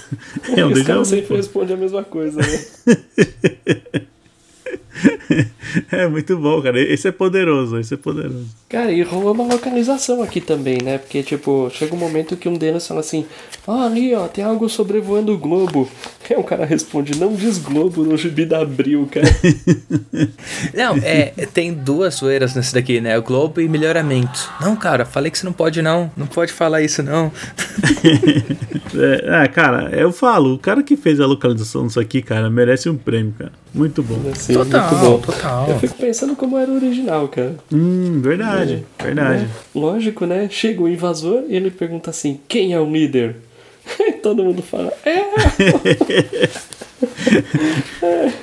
É 0.56 0.63
um 0.63 0.72
caras 0.84 1.10
vu. 1.10 1.15
sempre 1.15 1.36
respondem 1.38 1.76
a 1.76 1.80
mesma 1.80 2.04
coisa, 2.04 2.39
né? 2.39 4.06
É 5.91 6.08
muito 6.08 6.38
bom, 6.38 6.62
cara. 6.62 6.79
Esse 6.79 7.08
é 7.08 7.12
poderoso, 7.12 7.79
esse 7.79 7.93
é 7.93 7.97
poderoso. 7.97 8.45
Cara, 8.69 8.91
e 8.91 9.01
rolou 9.01 9.34
uma 9.34 9.45
localização 9.45 10.21
aqui 10.21 10.39
também, 10.39 10.77
né? 10.84 10.97
Porque, 10.97 11.23
tipo, 11.23 11.69
chega 11.71 11.95
um 11.95 11.97
momento 11.97 12.38
que 12.38 12.47
um 12.47 12.58
deles 12.58 12.88
fala 12.88 12.99
assim: 12.99 13.25
Ó, 13.65 13.86
ali, 13.86 14.13
ó, 14.13 14.27
tem 14.27 14.43
algo 14.43 14.69
sobrevoando 14.69 15.34
o 15.34 15.38
globo. 15.38 15.89
Aí 16.29 16.38
o 16.38 16.43
cara 16.43 16.65
responde: 16.65 17.17
Não 17.17 17.34
diz 17.34 17.58
globo 17.58 18.03
no 18.03 18.17
gibi 18.17 18.45
da 18.45 18.62
Abril, 18.62 19.08
cara. 19.12 19.27
Não, 20.73 20.95
é, 20.97 21.32
tem 21.53 21.73
duas 21.73 22.15
zoeiras 22.15 22.56
nesse 22.56 22.73
daqui, 22.73 23.01
né? 23.01 23.17
O 23.17 23.21
Globo 23.21 23.60
e 23.62 23.67
melhoramento. 23.67 24.49
Não, 24.62 24.75
cara, 24.75 25.06
falei 25.06 25.29
que 25.32 25.38
você 25.38 25.45
não 25.45 25.53
pode 25.53 25.82
não. 25.82 26.12
Não 26.15 26.27
pode 26.27 26.51
falar 26.51 26.82
isso 26.82 27.03
não. 27.03 27.32
É, 28.95 29.43
é, 29.43 29.47
cara, 29.47 29.89
eu 29.91 30.12
falo, 30.12 30.53
o 30.53 30.60
cara 30.60 30.84
que 30.84 30.95
fez 30.95 31.19
a 31.19 31.25
localização 31.25 31.87
disso 31.87 32.00
aqui, 32.00 32.21
cara, 32.21 32.50
merece 32.50 32.89
um 32.89 32.96
prêmio, 32.96 33.33
cara. 33.37 33.52
Muito 33.73 34.04
bom. 34.04 34.19
Total, 34.54 34.83
muito 34.92 35.06
bom. 35.06 35.19
total. 35.19 35.69
Eu 35.69 35.79
fico 35.79 35.96
pensando 35.96 36.36
como 36.36 36.58
era 36.58 36.69
o 36.71 36.75
original, 36.75 37.27
cara. 37.27 37.56
Hum, 37.71 38.19
verdade, 38.21 38.86
verdade. 39.02 39.44
Né? 39.44 39.50
Lógico, 39.73 40.25
né? 40.25 40.48
Chega 40.50 40.81
o 40.81 40.90
invasor 40.90 41.44
e 41.48 41.56
ele 41.56 41.71
pergunta 41.71 42.10
assim: 42.10 42.40
Quem 42.48 42.73
é 42.73 42.79
o 42.79 42.92
líder? 42.92 43.36
E 44.00 44.13
todo 44.23 44.44
mundo 44.44 44.62
fala: 44.62 44.92
É! 45.06 45.19
é. 48.06 48.34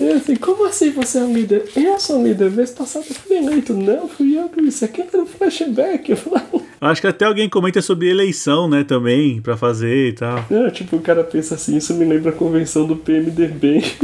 E 0.00 0.10
assim, 0.10 0.34
como 0.34 0.66
assim 0.66 0.90
você 0.90 1.18
é 1.18 1.22
um 1.22 1.32
líder? 1.32 1.64
Eu 1.76 2.00
sou 2.00 2.18
um 2.18 2.24
líder. 2.24 2.50
Mês 2.50 2.72
passado 2.72 3.04
eu 3.08 3.14
fui 3.14 3.36
eleito. 3.36 3.72
Não, 3.72 4.08
fui 4.08 4.36
eu 4.36 4.48
que 4.48 4.60
disse. 4.60 4.84
Aquilo 4.84 5.06
era 5.12 5.22
um 5.22 5.26
flashback. 5.26 6.10
Eu 6.10 6.16
falo, 6.16 6.62
acho 6.80 7.00
que 7.00 7.06
até 7.06 7.24
alguém 7.24 7.48
comenta 7.48 7.80
sobre 7.80 8.10
eleição, 8.10 8.68
né, 8.68 8.82
também, 8.82 9.40
pra 9.40 9.56
fazer 9.56 10.08
e 10.08 10.12
tal. 10.12 10.44
não, 10.50 10.68
tipo, 10.70 10.96
o 10.96 11.00
cara 11.00 11.22
pensa 11.22 11.54
assim: 11.54 11.76
Isso 11.76 11.94
me 11.94 12.04
lembra 12.04 12.30
a 12.30 12.34
convenção 12.34 12.86
do 12.86 12.96
PMDB. 12.96 13.84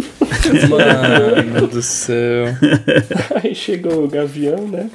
Mano 0.69 1.67
do 1.69 1.83
céu. 1.83 2.47
Aí 3.43 3.55
chega 3.55 3.95
o 3.95 4.09
Gavião, 4.09 4.67
né? 4.67 4.91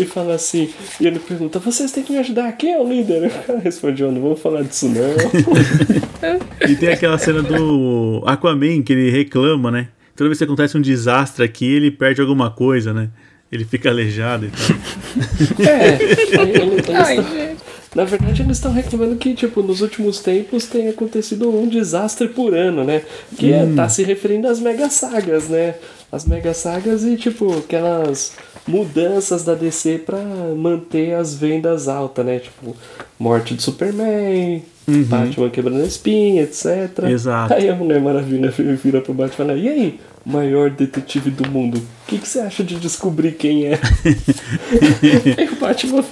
e 0.00 0.06
fala 0.06 0.34
assim, 0.34 0.70
e 0.98 1.06
ele 1.06 1.18
pergunta, 1.18 1.58
vocês 1.58 1.92
têm 1.92 2.02
que 2.02 2.12
me 2.12 2.18
ajudar, 2.18 2.50
quem 2.52 2.72
é 2.72 2.78
o 2.78 2.88
líder? 2.88 3.30
O 3.42 3.46
cara 3.46 3.58
responde, 3.58 4.02
não 4.02 4.22
vamos 4.22 4.40
falar 4.40 4.62
disso 4.62 4.88
não. 4.88 6.70
e 6.70 6.74
tem 6.76 6.88
aquela 6.88 7.18
cena 7.18 7.42
do 7.42 8.22
Aquaman 8.24 8.82
que 8.82 8.92
ele 8.92 9.10
reclama, 9.10 9.70
né? 9.70 9.88
Toda 10.16 10.28
vez 10.28 10.38
que 10.38 10.44
acontece 10.44 10.78
um 10.78 10.80
desastre 10.80 11.44
aqui, 11.44 11.70
ele 11.70 11.90
perde 11.90 12.20
alguma 12.20 12.50
coisa, 12.50 12.94
né? 12.94 13.10
Ele 13.50 13.64
fica 13.66 13.90
aleijado 13.90 14.46
e 14.46 14.50
tal. 14.50 15.66
É, 15.66 16.02
ele, 16.02 16.12
ele, 16.58 16.96
Ai, 16.96 17.56
na 17.94 18.04
verdade, 18.04 18.42
eles 18.42 18.56
estão 18.56 18.72
reclamando 18.72 19.16
que, 19.16 19.34
tipo, 19.34 19.62
nos 19.62 19.82
últimos 19.82 20.20
tempos 20.20 20.66
tem 20.66 20.88
acontecido 20.88 21.50
um 21.50 21.68
desastre 21.68 22.28
por 22.28 22.54
ano, 22.54 22.84
né? 22.84 23.02
Que 23.36 23.52
é, 23.52 23.62
hum. 23.62 23.72
é, 23.72 23.76
tá 23.76 23.88
se 23.88 24.02
referindo 24.02 24.48
às 24.48 24.60
mega 24.60 24.88
sagas, 24.88 25.48
né? 25.48 25.74
As 26.10 26.24
mega 26.24 26.54
sagas 26.54 27.04
e, 27.04 27.16
tipo, 27.16 27.58
aquelas 27.58 28.32
mudanças 28.66 29.44
da 29.44 29.54
DC 29.54 30.02
para 30.06 30.18
manter 30.56 31.14
as 31.14 31.34
vendas 31.34 31.86
altas, 31.86 32.24
né? 32.24 32.38
Tipo, 32.38 32.74
morte 33.18 33.54
de 33.54 33.62
Superman, 33.62 34.62
uhum. 34.88 35.04
Batman 35.04 35.50
quebrando 35.50 35.82
a 35.82 35.86
espinha, 35.86 36.42
etc. 36.44 37.04
Exato. 37.10 37.52
Aí 37.52 37.68
a 37.68 37.74
Mulher 37.74 38.00
Maravilha 38.00 38.50
vira 38.50 39.02
pro 39.02 39.12
Batman 39.12 39.32
e 39.32 39.36
fala, 39.36 39.54
e 39.54 39.68
aí, 39.68 40.00
maior 40.24 40.70
detetive 40.70 41.30
do 41.30 41.46
mundo, 41.46 41.76
o 41.76 42.06
que, 42.06 42.16
que 42.16 42.28
você 42.28 42.40
acha 42.40 42.64
de 42.64 42.76
descobrir 42.76 43.32
quem 43.32 43.66
é? 43.66 43.78
e 45.42 45.44
o 45.52 45.56
Batman... 45.56 46.04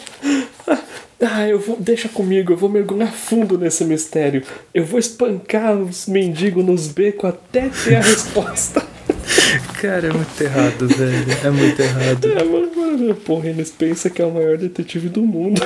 Ah, 1.20 1.46
eu 1.46 1.58
vou. 1.58 1.76
Deixa 1.78 2.08
comigo, 2.08 2.52
eu 2.52 2.56
vou 2.56 2.68
mergulhar 2.68 3.12
fundo 3.12 3.58
nesse 3.58 3.84
mistério. 3.84 4.42
Eu 4.72 4.84
vou 4.84 4.98
espancar 4.98 5.76
os 5.76 6.06
mendigos 6.06 6.64
nos 6.64 6.88
becos 6.88 7.28
até 7.28 7.68
ter 7.68 7.96
a 7.96 8.00
resposta. 8.00 8.82
Cara, 9.80 10.08
é 10.08 10.12
muito 10.12 10.40
errado, 10.40 10.88
velho. 10.88 11.26
É 11.44 11.50
muito 11.50 11.80
errado. 11.80 12.26
É, 12.26 12.44
mano, 12.44 13.14
porra, 13.14 13.48
eles 13.48 13.70
pensam 13.70 14.10
que 14.10 14.22
é 14.22 14.24
o 14.24 14.30
maior 14.30 14.56
detetive 14.56 15.08
do 15.08 15.22
mundo. 15.22 15.60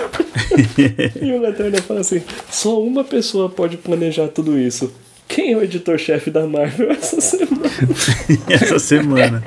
e 1.20 1.32
o 1.32 1.40
Lanterna 1.40 1.78
fala 1.82 2.00
assim: 2.00 2.22
só 2.50 2.82
uma 2.82 3.04
pessoa 3.04 3.48
pode 3.48 3.76
planejar 3.76 4.28
tudo 4.28 4.58
isso. 4.58 4.92
Quem 5.26 5.52
é 5.52 5.56
o 5.56 5.62
editor-chefe 5.62 6.30
da 6.30 6.46
Marvel 6.46 6.90
essa 6.90 7.20
semana? 7.20 7.70
essa 8.50 8.78
semana. 8.78 9.42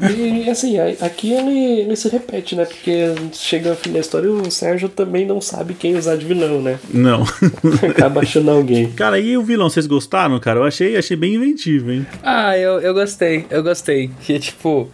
E 0.00 0.48
assim, 0.48 0.78
aqui 1.00 1.32
ele, 1.32 1.80
ele 1.80 1.96
se 1.96 2.08
repete, 2.08 2.54
né? 2.54 2.64
Porque 2.64 3.14
chega 3.32 3.70
ao 3.70 3.76
fim 3.76 3.90
da 3.92 3.98
história 3.98 4.30
o 4.30 4.50
Sérgio 4.50 4.88
também 4.88 5.26
não 5.26 5.40
sabe 5.40 5.74
quem 5.74 5.96
usar 5.96 6.16
de 6.16 6.24
vilão, 6.24 6.62
né? 6.62 6.78
Não. 6.92 7.24
Acaba 7.88 8.20
achando 8.20 8.50
alguém. 8.50 8.92
Cara, 8.92 9.18
e 9.18 9.36
o 9.36 9.42
vilão, 9.42 9.68
vocês 9.68 9.86
gostaram, 9.86 10.38
cara? 10.38 10.60
Eu 10.60 10.64
achei, 10.64 10.96
achei 10.96 11.16
bem 11.16 11.34
inventivo, 11.34 11.90
hein? 11.90 12.06
Ah, 12.22 12.56
eu, 12.56 12.80
eu 12.80 12.94
gostei, 12.94 13.44
eu 13.50 13.62
gostei. 13.62 14.10
Que 14.20 14.38
tipo, 14.38 14.88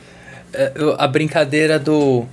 é, 0.54 0.72
a 0.96 1.06
brincadeira 1.06 1.78
do. 1.78 2.24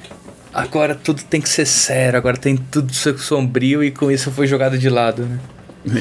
Agora 0.54 0.96
tudo 0.96 1.22
tem 1.24 1.42
que 1.42 1.50
ser 1.50 1.66
sério, 1.66 2.18
agora 2.18 2.38
tem 2.38 2.56
tudo 2.58 2.94
ser 2.94 3.18
sombrio 3.18 3.84
e 3.84 3.92
com 3.92 4.12
isso 4.12 4.32
foi 4.32 4.48
jogado 4.48 4.78
de 4.78 4.90
lado, 4.90 5.24
né? 5.24 5.40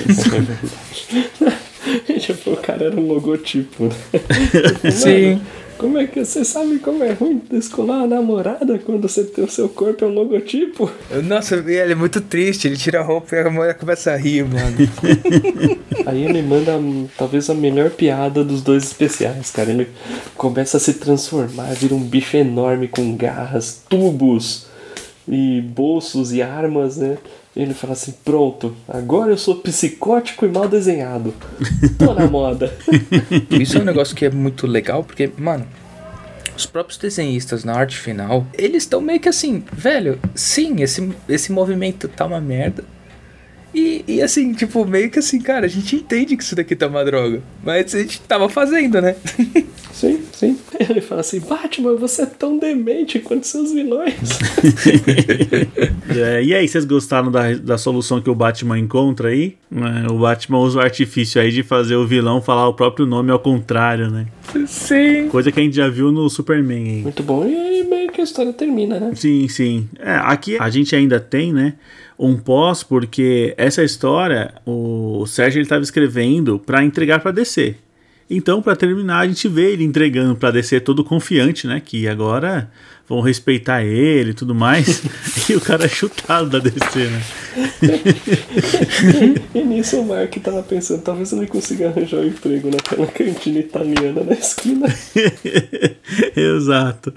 Isso 0.09 0.27
é 0.27 0.41
verdade. 1.41 2.21
tipo, 2.21 2.53
o 2.53 2.57
cara 2.57 2.85
era 2.85 2.97
um 2.97 3.07
logotipo, 3.07 3.85
né? 3.85 4.91
Sim. 4.91 5.41
Como 5.81 5.97
é 5.97 6.07
que 6.07 6.23
você 6.23 6.45
sabe 6.45 6.79
como 6.79 7.03
é 7.03 7.15
ruim 7.15 7.41
descolar 7.51 8.03
a 8.03 8.07
namorada 8.07 8.79
quando 8.81 9.01
você 9.01 9.25
tem 9.25 9.43
o 9.43 9.51
seu 9.51 9.67
corpo 9.67 10.05
é 10.05 10.09
um 10.09 10.13
logotipo? 10.13 10.93
Nossa, 11.25 11.57
ele 11.57 11.93
é 11.93 11.95
muito 11.95 12.21
triste, 12.21 12.69
ele 12.69 12.77
tira 12.77 13.01
a 13.01 13.03
roupa 13.03 13.35
e 13.35 13.39
a 13.39 13.49
mulher 13.49 13.73
começa 13.79 14.13
a 14.13 14.17
rir, 14.17 14.45
mano. 14.45 14.77
Aí 16.05 16.23
ele 16.23 16.43
manda 16.43 16.73
talvez 17.17 17.49
a 17.49 17.55
melhor 17.55 17.89
piada 17.89 18.45
dos 18.45 18.61
dois 18.61 18.85
especiais, 18.85 19.51
cara. 19.51 19.71
Ele 19.71 19.89
começa 20.37 20.77
a 20.77 20.81
se 20.81 20.93
transformar, 20.93 21.73
vira 21.73 21.95
um 21.95 22.03
bicho 22.03 22.37
enorme 22.37 22.87
com 22.87 23.17
garras, 23.17 23.83
tubos 23.89 24.67
e 25.27 25.63
bolsos 25.63 26.31
e 26.31 26.43
armas, 26.43 26.99
né? 26.99 27.17
Ele 27.55 27.75
fala 27.75 27.95
assim: 27.95 28.15
pronto, 28.25 28.77
agora 28.89 29.33
eu 29.33 29.37
sou 29.37 29.57
psicótico 29.57 30.47
e 30.47 30.49
mal 30.49 30.69
desenhado. 30.69 31.35
Tô 31.99 32.15
na 32.15 32.27
moda. 32.31 32.73
Isso 33.51 33.79
é 33.79 33.81
um 33.81 33.85
negócio 33.85 34.15
que 34.15 34.25
é 34.25 34.31
muito 34.31 34.67
legal, 34.67 35.03
porque, 35.03 35.31
mano, 35.37 35.67
os 36.57 36.67
próprios 36.67 36.99
desenhistas 36.99 37.65
na 37.65 37.75
arte 37.75 37.97
final, 37.97 38.47
eles 38.57 38.85
estão 38.85 39.01
meio 39.01 39.19
que 39.19 39.29
assim, 39.29 39.65
velho, 39.73 40.21
sim, 40.35 40.81
esse, 40.83 41.11
esse 41.29 41.51
movimento 41.51 42.07
tá 42.07 42.27
uma 42.27 42.41
merda. 42.41 42.85
E, 43.75 44.05
e 44.07 44.23
assim, 44.23 44.53
tipo, 44.53 44.85
meio 44.85 45.11
que 45.11 45.19
assim, 45.19 45.41
cara, 45.41 45.67
a 45.67 45.69
gente 45.69 45.97
entende 45.97 46.37
que 46.37 46.43
isso 46.43 46.57
daqui 46.57 46.75
tá 46.75 46.87
uma 46.87 47.05
droga. 47.05 47.43
Mas 47.63 47.95
a 47.95 47.99
gente 47.99 48.21
tava 48.23 48.49
fazendo, 48.49 49.01
né? 49.01 49.15
Sim, 49.93 50.19
sim. 50.33 50.59
Ele 50.79 51.03
fala 51.03 51.21
assim: 51.21 51.41
Batman, 51.41 51.95
você 51.95 52.23
é 52.23 52.27
tão 52.27 52.57
demente 52.57 53.19
quanto 53.19 53.47
seus 53.47 53.71
vilões. 53.71 54.15
é, 56.17 56.43
e 56.43 56.55
aí, 56.55 56.67
vocês 56.67 56.87
gostaram 56.87 57.31
da, 57.31 57.53
da 57.53 57.77
solução 57.77 58.19
que 58.19 58.31
o 58.31 58.35
Batman 58.35 58.79
encontra 58.79 59.29
aí? 59.29 59.57
É, 59.71 60.11
o 60.11 60.19
Batman 60.19 60.61
usa 60.61 60.79
o 60.79 60.81
artifício 60.81 61.39
aí 61.39 61.51
de 61.51 61.63
fazer 61.63 61.97
o 61.97 62.07
vilão 62.07 62.41
falar 62.41 62.67
o 62.69 62.73
próprio 62.73 63.05
nome 63.05 63.31
ao 63.31 63.39
contrário, 63.39 64.11
né? 64.11 64.27
Sim. 64.67 65.29
Coisa 65.29 65.53
que 65.53 65.61
a 65.61 65.63
gente 65.63 65.77
já 65.77 65.89
viu 65.89 66.11
no 66.11 66.31
Superman 66.31 66.83
aí. 66.83 67.03
Muito 67.03 67.23
bom. 67.23 67.47
E 67.47 67.55
aí 67.55 67.85
meio 67.85 68.11
que 68.11 68.23
a 68.23 68.25
história 68.25 68.55
termina, 68.55 68.99
né? 68.99 69.13
Sim, 69.15 69.49
sim. 69.49 69.87
É, 69.99 70.15
aqui 70.15 70.57
a 70.59 70.71
gente 70.71 70.97
ainda 70.97 71.21
tem, 71.21 71.53
né? 71.53 71.75
Um 72.21 72.37
pós 72.37 72.83
porque 72.83 73.55
essa 73.57 73.83
história 73.83 74.53
o 74.67 75.25
Sérgio 75.27 75.63
estava 75.63 75.83
escrevendo 75.83 76.59
para 76.59 76.85
entregar 76.85 77.21
para 77.21 77.31
DC. 77.31 77.75
Então, 78.29 78.63
para 78.63 78.77
terminar, 78.77 79.21
a 79.21 79.27
gente 79.27 79.49
vê 79.49 79.73
ele 79.73 79.83
entregando 79.83 80.37
para 80.37 80.53
DC 80.53 80.79
todo 80.81 81.03
confiante, 81.03 81.67
né? 81.67 81.83
Que 81.85 82.07
agora 82.07 82.71
vão 83.09 83.21
respeitar 83.21 83.83
ele 83.83 84.31
e 84.31 84.35
tudo 84.35 84.55
mais. 84.55 85.03
e 85.51 85.57
o 85.57 85.61
cara 85.61 85.87
é 85.87 85.89
chutado 85.89 86.49
da 86.49 86.61
DC, 86.61 87.09
né? 87.09 87.23
e, 89.53 89.59
e 89.59 89.65
nisso 89.65 90.01
o 90.01 90.07
Mark 90.07 90.33
tava 90.37 90.63
pensando, 90.63 91.03
talvez 91.03 91.33
ele 91.33 91.49
consiga 91.49 91.89
arranjar 91.89 92.21
um 92.21 92.29
emprego 92.29 92.71
naquela 92.71 93.09
cantina 93.09 93.59
italiana 93.59 94.23
na 94.23 94.35
esquina. 94.35 94.87
Exato. 96.37 97.13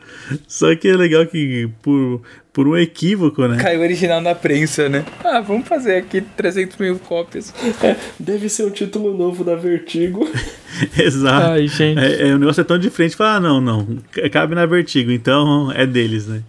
Só 0.48 0.76
que 0.76 0.88
é 0.88 0.96
legal 0.96 1.28
que 1.28 1.70
por, 1.84 2.24
por 2.54 2.68
um 2.68 2.78
equívoco, 2.78 3.48
né? 3.48 3.58
Caiu 3.58 3.82
original 3.82 4.22
na 4.22 4.36
prensa, 4.36 4.88
né? 4.88 5.04
Ah, 5.24 5.42
vamos 5.42 5.68
fazer 5.68 5.96
aqui 5.96 6.22
300 6.22 6.78
mil 6.78 7.00
cópias. 7.00 7.52
É, 7.82 7.96
deve 8.20 8.48
ser 8.48 8.64
um 8.64 8.70
título 8.70 9.18
novo 9.18 9.44
da 9.44 9.56
Vertigo. 9.56 10.30
Exato. 10.96 11.48
Ai, 11.48 11.68
gente. 11.68 12.00
É, 12.00 12.30
é, 12.30 12.36
o 12.36 12.38
negócio 12.38 12.62
é 12.62 12.64
tão 12.64 12.78
diferente, 12.78 13.16
fala, 13.16 13.38
ah, 13.38 13.40
não, 13.40 13.60
não, 13.60 13.98
cabe 14.32 14.54
na 14.54 14.68
Vertigo, 14.68 15.12
então 15.12 15.72
é 15.72 15.88
deles, 15.88 16.28
né? 16.28 16.44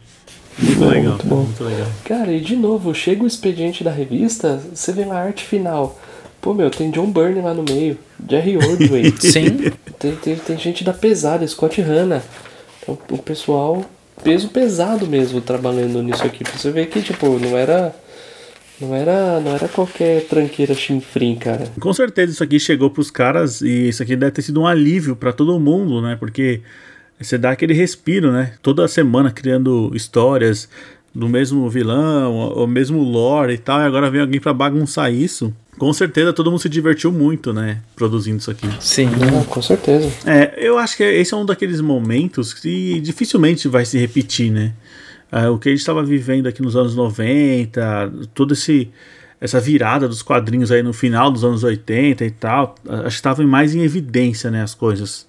Muito 0.59 0.78
bom, 0.78 0.88
legal, 0.88 1.12
muito 1.12 1.26
bom. 1.26 1.42
Muito 1.42 1.64
legal. 1.64 1.88
Cara, 2.05 2.30
e 2.30 2.40
de 2.40 2.55
novo, 2.55 2.94
chega 2.94 3.24
o 3.24 3.26
expediente 3.26 3.82
da 3.82 3.90
revista, 3.90 4.61
você 4.72 4.92
vê 4.92 5.07
lá 5.07 5.16
a 5.16 5.24
arte 5.24 5.42
final. 5.44 5.98
Pô, 6.40 6.52
meu, 6.52 6.70
tem 6.70 6.90
John 6.90 7.11
Byrne 7.11 7.40
lá 7.40 7.55
no 7.55 7.62
meio, 7.62 7.98
Jerry 8.28 8.59
Ordway. 8.59 9.12
Sim. 9.18 9.72
Tem, 9.98 10.14
tem, 10.16 10.36
tem 10.36 10.59
gente 10.59 10.84
da 10.84 10.92
pesada, 10.92 11.46
Scott 11.48 11.80
Hanna. 11.80 12.22
Então, 12.82 12.98
o 13.11 13.18
pessoal, 13.18 13.84
peso 14.22 14.48
pesado 14.48 15.06
mesmo, 15.06 15.40
trabalhando 15.40 16.02
nisso 16.02 16.24
aqui. 16.24 16.44
Pra 16.44 16.52
você 16.52 16.70
ver 16.70 16.86
que, 16.86 17.02
tipo, 17.02 17.38
não 17.38 17.56
era. 17.56 17.94
Não 18.80 18.92
era, 18.92 19.38
não 19.38 19.54
era 19.54 19.68
qualquer 19.68 20.26
tranqueira 20.26 20.74
chinfrim, 20.74 21.36
cara. 21.36 21.68
Com 21.78 21.92
certeza 21.92 22.32
isso 22.32 22.42
aqui 22.42 22.58
chegou 22.58 22.90
pros 22.90 23.08
caras 23.08 23.60
e 23.60 23.88
isso 23.88 24.02
aqui 24.02 24.16
deve 24.16 24.32
ter 24.32 24.42
sido 24.42 24.60
um 24.60 24.66
alívio 24.66 25.14
para 25.14 25.32
todo 25.32 25.60
mundo, 25.60 26.02
né? 26.02 26.16
Porque 26.18 26.60
você 27.20 27.38
dá 27.38 27.50
aquele 27.50 27.72
respiro, 27.72 28.32
né? 28.32 28.54
Toda 28.60 28.88
semana 28.88 29.30
criando 29.30 29.92
histórias 29.94 30.68
do 31.14 31.28
mesmo 31.28 31.68
vilão, 31.70 32.52
o 32.54 32.66
mesmo 32.66 33.02
lore 33.02 33.54
e 33.54 33.58
tal, 33.58 33.80
e 33.80 33.84
agora 33.84 34.10
vem 34.10 34.20
alguém 34.20 34.40
para 34.40 34.52
bagunçar 34.52 35.12
isso. 35.12 35.54
Com 35.78 35.92
certeza 35.92 36.32
todo 36.32 36.50
mundo 36.50 36.60
se 36.60 36.68
divertiu 36.68 37.12
muito, 37.12 37.52
né? 37.52 37.80
Produzindo 37.94 38.38
isso 38.38 38.50
aqui. 38.50 38.68
Sim, 38.80 39.06
é, 39.06 39.44
com 39.44 39.62
certeza. 39.62 40.10
É, 40.26 40.54
eu 40.56 40.78
acho 40.78 40.96
que 40.96 41.02
esse 41.02 41.32
é 41.34 41.36
um 41.36 41.44
daqueles 41.44 41.80
momentos 41.80 42.52
que 42.52 43.00
dificilmente 43.00 43.68
vai 43.68 43.84
se 43.84 43.98
repetir, 43.98 44.50
né? 44.50 44.72
É, 45.30 45.48
o 45.48 45.58
que 45.58 45.68
a 45.68 45.72
gente 45.72 45.80
estava 45.80 46.02
vivendo 46.02 46.46
aqui 46.46 46.62
nos 46.62 46.76
anos 46.76 46.94
90, 46.94 48.12
todo 48.34 48.54
esse 48.54 48.90
essa 49.40 49.60
virada 49.60 50.08
dos 50.08 50.22
quadrinhos 50.22 50.72
aí 50.72 50.82
no 50.82 50.94
final 50.94 51.30
dos 51.30 51.44
anos 51.44 51.62
80 51.62 52.24
e 52.24 52.30
tal, 52.30 52.76
acho 52.88 53.02
que 53.02 53.08
estava 53.08 53.42
mais 53.42 53.74
em 53.74 53.82
evidência, 53.82 54.50
né, 54.50 54.62
as 54.62 54.74
coisas. 54.74 55.26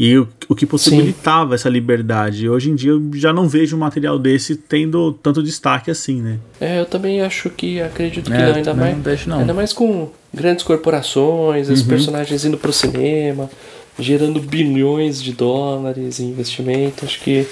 E 0.00 0.16
o, 0.16 0.26
o 0.48 0.54
que 0.54 0.64
possibilitava 0.64 1.50
Sim. 1.50 1.54
essa 1.56 1.68
liberdade. 1.68 2.48
Hoje 2.48 2.70
em 2.70 2.74
dia 2.74 2.92
eu 2.92 3.10
já 3.12 3.34
não 3.34 3.46
vejo 3.46 3.76
um 3.76 3.78
material 3.78 4.18
desse 4.18 4.56
tendo 4.56 5.12
tanto 5.12 5.42
destaque 5.42 5.90
assim, 5.90 6.22
né? 6.22 6.38
É, 6.58 6.80
eu 6.80 6.86
também 6.86 7.20
acho 7.20 7.50
que 7.50 7.82
acredito 7.82 8.30
que 8.30 8.34
é, 8.34 8.46
não, 8.46 8.54
ainda 8.54 8.72
mais. 8.72 8.96
Não 8.96 9.02
deixo, 9.02 9.28
não. 9.28 9.40
Ainda 9.40 9.52
mais 9.52 9.74
com 9.74 10.08
grandes 10.32 10.64
corporações, 10.64 11.68
uhum. 11.68 11.74
os 11.74 11.82
personagens 11.82 12.46
indo 12.46 12.56
pro 12.56 12.72
cinema, 12.72 13.50
gerando 13.98 14.40
bilhões 14.40 15.22
de 15.22 15.34
dólares 15.34 16.18
em 16.18 16.30
investimento. 16.30 17.04
Acho 17.04 17.20
que 17.20 17.46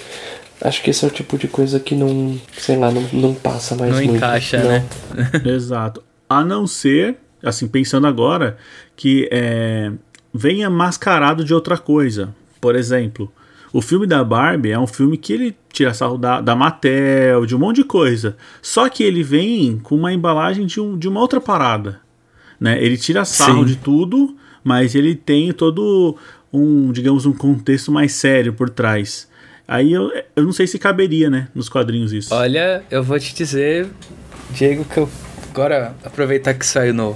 acho 0.62 0.82
que 0.82 0.88
esse 0.88 1.04
é 1.04 1.08
o 1.08 1.10
tipo 1.10 1.36
de 1.36 1.48
coisa 1.48 1.78
que 1.78 1.94
não, 1.94 2.40
sei 2.56 2.78
lá, 2.78 2.90
não, 2.90 3.02
não 3.12 3.34
passa 3.34 3.76
mais 3.76 3.90
não 3.90 3.98
muito. 3.98 4.16
Encaixa, 4.16 4.56
não 4.56 4.74
encaixa, 4.74 4.82
né? 5.14 5.30
Exato. 5.54 6.02
A 6.26 6.42
não 6.42 6.66
ser, 6.66 7.16
assim, 7.42 7.68
pensando 7.68 8.06
agora, 8.06 8.56
que 8.96 9.28
é, 9.30 9.92
venha 10.32 10.70
mascarado 10.70 11.44
de 11.44 11.52
outra 11.52 11.76
coisa. 11.76 12.34
Por 12.60 12.76
exemplo, 12.76 13.32
O 13.72 13.82
filme 13.82 14.06
da 14.06 14.24
Barbie 14.24 14.70
é 14.70 14.78
um 14.78 14.86
filme 14.86 15.16
que 15.16 15.32
ele 15.32 15.56
tira 15.72 15.92
sarro 15.92 16.16
da, 16.16 16.40
da 16.40 16.56
Mattel, 16.56 17.44
de 17.44 17.54
um 17.54 17.58
monte 17.58 17.76
de 17.76 17.84
coisa. 17.84 18.36
Só 18.62 18.88
que 18.88 19.02
ele 19.02 19.22
vem 19.22 19.78
com 19.78 19.94
uma 19.94 20.12
embalagem 20.12 20.66
de, 20.66 20.80
um, 20.80 20.96
de 20.96 21.08
uma 21.08 21.20
outra 21.20 21.40
parada. 21.40 22.00
Né? 22.58 22.82
Ele 22.82 22.96
tira 22.96 23.24
sarro 23.24 23.60
Sim. 23.60 23.66
de 23.66 23.76
tudo, 23.76 24.36
mas 24.64 24.94
ele 24.94 25.14
tem 25.14 25.52
todo 25.52 26.16
um, 26.52 26.90
digamos, 26.92 27.26
um 27.26 27.32
contexto 27.32 27.92
mais 27.92 28.12
sério 28.12 28.52
por 28.52 28.70
trás. 28.70 29.28
Aí 29.66 29.92
eu, 29.92 30.10
eu 30.34 30.44
não 30.44 30.52
sei 30.52 30.66
se 30.66 30.78
caberia, 30.78 31.28
né, 31.28 31.48
nos 31.54 31.68
quadrinhos 31.68 32.10
isso. 32.10 32.34
Olha, 32.34 32.82
eu 32.90 33.02
vou 33.02 33.18
te 33.20 33.34
dizer, 33.34 33.86
Diego, 34.50 34.82
que 34.86 34.96
eu 34.96 35.08
agora 35.50 35.94
aproveitar 36.02 36.54
que 36.54 36.64
saiu 36.64 36.94
no, 36.94 37.14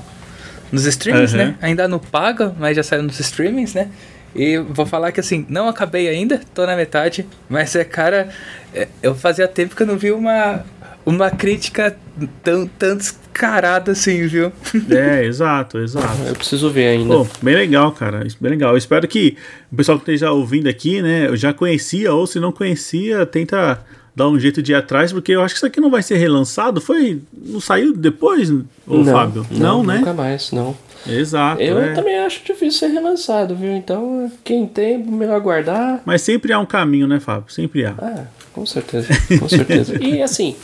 nos 0.70 0.84
streamings, 0.84 1.32
uhum. 1.32 1.38
né? 1.38 1.56
Ainda 1.62 1.88
não 1.88 1.98
paga, 1.98 2.54
mas 2.58 2.76
já 2.76 2.82
saiu 2.82 3.02
nos 3.02 3.18
streamings, 3.18 3.72
né? 3.72 3.90
E 4.34 4.58
vou 4.58 4.86
falar 4.86 5.12
que 5.12 5.20
assim, 5.20 5.44
não 5.48 5.68
acabei 5.68 6.08
ainda, 6.08 6.40
tô 6.54 6.64
na 6.64 6.74
metade, 6.74 7.26
mas 7.48 7.74
é, 7.76 7.84
cara, 7.84 8.30
é, 8.74 8.88
eu 9.02 9.14
fazia 9.14 9.46
tempo 9.46 9.76
que 9.76 9.82
eu 9.82 9.86
não 9.86 9.96
vi 9.96 10.10
uma, 10.10 10.64
uma 11.04 11.30
crítica 11.30 11.96
tão, 12.42 12.66
tão 12.66 12.96
descarada 12.96 13.92
assim, 13.92 14.26
viu? 14.26 14.52
É, 14.90 15.24
exato, 15.24 15.78
exato. 15.78 16.22
Eu 16.26 16.34
preciso 16.34 16.70
ver 16.70 16.88
ainda. 16.88 17.14
Pô, 17.14 17.26
bem 17.42 17.54
legal, 17.54 17.92
cara, 17.92 18.26
bem 18.40 18.50
legal. 18.50 18.72
Eu 18.72 18.78
espero 18.78 19.06
que 19.06 19.36
o 19.70 19.76
pessoal 19.76 19.98
que 19.98 20.02
esteja 20.02 20.32
ouvindo 20.32 20.68
aqui, 20.68 21.02
né, 21.02 21.28
eu 21.28 21.36
já 21.36 21.52
conhecia, 21.52 22.12
ou 22.12 22.26
se 22.26 22.40
não 22.40 22.52
conhecia, 22.52 23.26
tenta 23.26 23.84
dar 24.14 24.28
um 24.28 24.38
jeito 24.38 24.62
de 24.62 24.72
ir 24.72 24.74
atrás, 24.74 25.12
porque 25.12 25.32
eu 25.32 25.42
acho 25.42 25.54
que 25.54 25.58
isso 25.58 25.66
aqui 25.66 25.80
não 25.80 25.90
vai 25.90 26.02
ser 26.02 26.16
relançado. 26.16 26.80
Foi. 26.80 27.20
Não 27.32 27.60
saiu 27.60 27.94
depois, 27.94 28.50
ô 28.50 29.04
Fábio? 29.04 29.46
Não, 29.50 29.78
não, 29.78 29.84
né? 29.84 29.98
Nunca 29.98 30.12
mais, 30.12 30.52
não. 30.52 30.76
Exato. 31.06 31.60
Eu 31.60 31.80
é. 31.80 31.92
também 31.94 32.18
acho 32.18 32.44
difícil 32.44 32.80
ser 32.80 32.88
relançado, 32.88 33.54
viu? 33.54 33.74
Então, 33.76 34.30
quem 34.44 34.66
tem, 34.66 34.98
melhor 34.98 35.40
guardar. 35.40 36.02
Mas 36.04 36.22
sempre 36.22 36.52
há 36.52 36.58
um 36.58 36.66
caminho, 36.66 37.06
né, 37.06 37.20
Fábio? 37.20 37.52
Sempre 37.52 37.84
há. 37.84 37.94
Ah, 37.98 38.24
com 38.52 38.64
certeza, 38.64 39.08
com 39.38 39.48
certeza. 39.48 39.96
e 40.02 40.22
assim, 40.22 40.56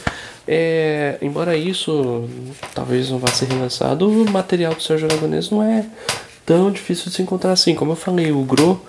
é, 0.46 1.18
embora 1.20 1.56
isso 1.56 2.28
talvez 2.74 3.10
não 3.10 3.18
vá 3.18 3.28
ser 3.28 3.46
relançado, 3.46 4.08
o 4.08 4.30
material 4.30 4.74
do 4.74 4.82
Sérgio 4.82 5.06
Aragonês 5.06 5.50
não 5.50 5.62
é 5.62 5.84
tão 6.46 6.70
difícil 6.70 7.10
de 7.10 7.16
se 7.16 7.22
encontrar 7.22 7.52
assim. 7.52 7.74
Como 7.74 7.92
eu 7.92 7.96
falei, 7.96 8.32
o 8.32 8.42
Gro 8.42 8.80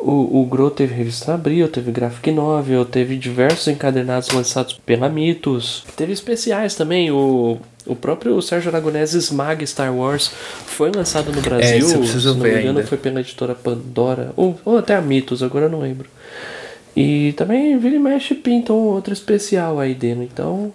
o, 0.00 0.40
o 0.40 0.46
Gro 0.46 0.70
teve 0.70 0.94
revista 0.94 1.34
Abril, 1.34 1.68
teve 1.68 1.90
Graphic 1.92 2.30
Novel, 2.30 2.84
teve 2.84 3.16
diversos 3.16 3.68
encadernados 3.68 4.30
lançados 4.30 4.74
pela 4.84 5.08
Mitos. 5.08 5.84
Teve 5.96 6.12
especiais 6.12 6.74
também, 6.74 7.10
o, 7.10 7.58
o 7.86 7.94
próprio 7.94 8.40
Sérgio 8.40 8.70
Aragonés 8.70 9.12
Smag 9.12 9.66
Star 9.66 9.94
Wars 9.94 10.30
foi 10.66 10.90
lançado 10.90 11.32
no 11.32 11.40
Brasil, 11.40 11.86
é, 12.02 12.06
se 12.06 12.26
não 12.26 12.34
me 12.36 12.48
engano 12.48 12.78
ainda. 12.78 12.86
foi 12.86 12.98
pela 12.98 13.20
editora 13.20 13.54
Pandora, 13.54 14.32
ou, 14.36 14.58
ou 14.64 14.78
até 14.78 14.94
a 14.94 15.00
Mitos, 15.00 15.42
agora 15.42 15.66
eu 15.66 15.70
não 15.70 15.80
lembro. 15.80 16.08
E 16.96 17.32
também 17.36 17.78
vira 17.78 17.96
e 17.96 17.98
mexe 17.98 18.34
pintam 18.34 18.76
outro 18.76 19.12
especial 19.12 19.78
aí 19.78 19.94
dentro, 19.94 20.24
então 20.24 20.72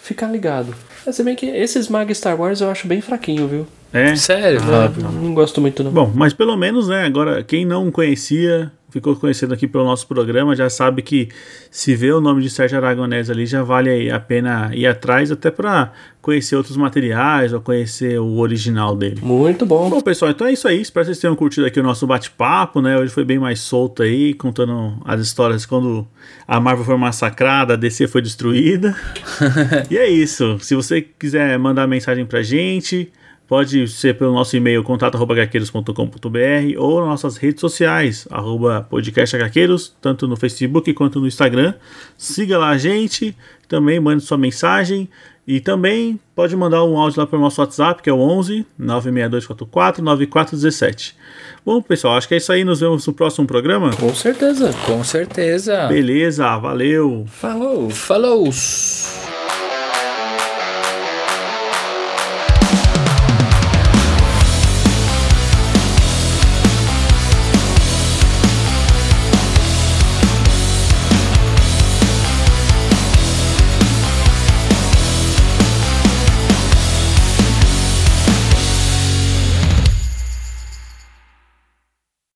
fica 0.00 0.26
ligado. 0.26 0.74
É, 1.06 1.12
se 1.12 1.22
bem 1.22 1.34
que 1.34 1.46
esse 1.46 1.78
Smag 1.78 2.14
Star 2.14 2.40
Wars 2.40 2.60
eu 2.60 2.70
acho 2.70 2.86
bem 2.86 3.00
fraquinho, 3.00 3.48
viu? 3.48 3.66
É? 3.92 4.14
Sério? 4.14 4.60
Ah, 4.62 4.90
não, 5.00 5.12
não 5.12 5.34
gosto 5.34 5.60
muito 5.60 5.82
não. 5.82 5.90
Bom, 5.90 6.12
mas 6.14 6.32
pelo 6.32 6.56
menos, 6.56 6.88
né, 6.88 7.04
agora 7.04 7.42
quem 7.42 7.64
não 7.64 7.90
conhecia, 7.90 8.70
ficou 8.90 9.16
conhecendo 9.16 9.54
aqui 9.54 9.66
pelo 9.66 9.84
nosso 9.84 10.06
programa, 10.06 10.54
já 10.54 10.68
sabe 10.68 11.02
que 11.02 11.28
se 11.70 11.94
vê 11.94 12.12
o 12.12 12.20
nome 12.20 12.42
de 12.42 12.50
Sérgio 12.50 12.78
Aragonés 12.78 13.30
ali, 13.30 13.46
já 13.46 13.62
vale 13.62 14.10
a 14.10 14.20
pena 14.20 14.70
ir 14.74 14.86
atrás, 14.86 15.30
até 15.32 15.50
para 15.50 15.92
conhecer 16.20 16.54
outros 16.54 16.76
materiais 16.76 17.52
ou 17.52 17.60
conhecer 17.60 18.20
o 18.20 18.38
original 18.38 18.94
dele. 18.94 19.20
Muito 19.22 19.64
bom. 19.64 19.88
Bom, 19.88 20.00
pessoal, 20.00 20.30
então 20.30 20.46
é 20.46 20.52
isso 20.52 20.68
aí. 20.68 20.80
Espero 20.80 21.04
que 21.04 21.06
vocês 21.06 21.18
tenham 21.18 21.34
curtido 21.34 21.66
aqui 21.66 21.80
o 21.80 21.82
nosso 21.82 22.06
bate-papo, 22.06 22.80
né? 22.80 22.98
Hoje 22.98 23.12
foi 23.12 23.24
bem 23.24 23.38
mais 23.38 23.60
solto 23.60 24.02
aí, 24.02 24.34
contando 24.34 24.98
as 25.04 25.20
histórias 25.20 25.64
quando 25.64 26.06
a 26.46 26.60
Marvel 26.60 26.84
foi 26.84 26.96
massacrada, 26.96 27.74
a 27.74 27.76
DC 27.76 28.06
foi 28.06 28.22
destruída. 28.22 28.94
e 29.90 29.96
é 29.96 30.08
isso. 30.08 30.58
Se 30.60 30.74
você 30.74 31.00
quiser 31.00 31.58
mandar 31.58 31.86
mensagem 31.86 32.26
pra 32.26 32.42
gente, 32.42 33.10
Pode 33.50 33.88
ser 33.88 34.16
pelo 34.16 34.32
nosso 34.32 34.56
e-mail 34.56 34.84
contato.gaqueiros.com.br 34.84 36.78
ou 36.78 37.00
nas 37.00 37.08
nossas 37.08 37.36
redes 37.36 37.60
sociais, 37.60 38.28
arroba 38.30 38.86
podcastagaqueiros, 38.88 39.92
tanto 40.00 40.28
no 40.28 40.36
Facebook 40.36 40.94
quanto 40.94 41.18
no 41.18 41.26
Instagram. 41.26 41.74
Siga 42.16 42.56
lá 42.56 42.68
a 42.68 42.78
gente, 42.78 43.36
também 43.66 43.98
mande 43.98 44.22
sua 44.22 44.38
mensagem 44.38 45.08
e 45.44 45.58
também 45.58 46.20
pode 46.32 46.54
mandar 46.54 46.84
um 46.84 46.96
áudio 46.96 47.18
lá 47.18 47.26
para 47.26 47.40
o 47.40 47.42
nosso 47.42 47.60
WhatsApp, 47.60 48.00
que 48.00 48.08
é 48.08 48.12
o 48.12 48.20
11 48.20 48.64
96244 48.78 50.00
9417. 50.00 51.16
Bom, 51.66 51.82
pessoal, 51.82 52.16
acho 52.16 52.28
que 52.28 52.34
é 52.34 52.36
isso 52.36 52.52
aí. 52.52 52.62
Nos 52.62 52.78
vemos 52.78 53.04
no 53.04 53.12
próximo 53.12 53.48
programa. 53.48 53.90
Com 53.96 54.14
certeza. 54.14 54.72
Com 54.86 55.02
certeza. 55.02 55.88
Beleza, 55.88 56.56
valeu. 56.56 57.24
Falou. 57.26 57.90
Falou. 57.90 58.48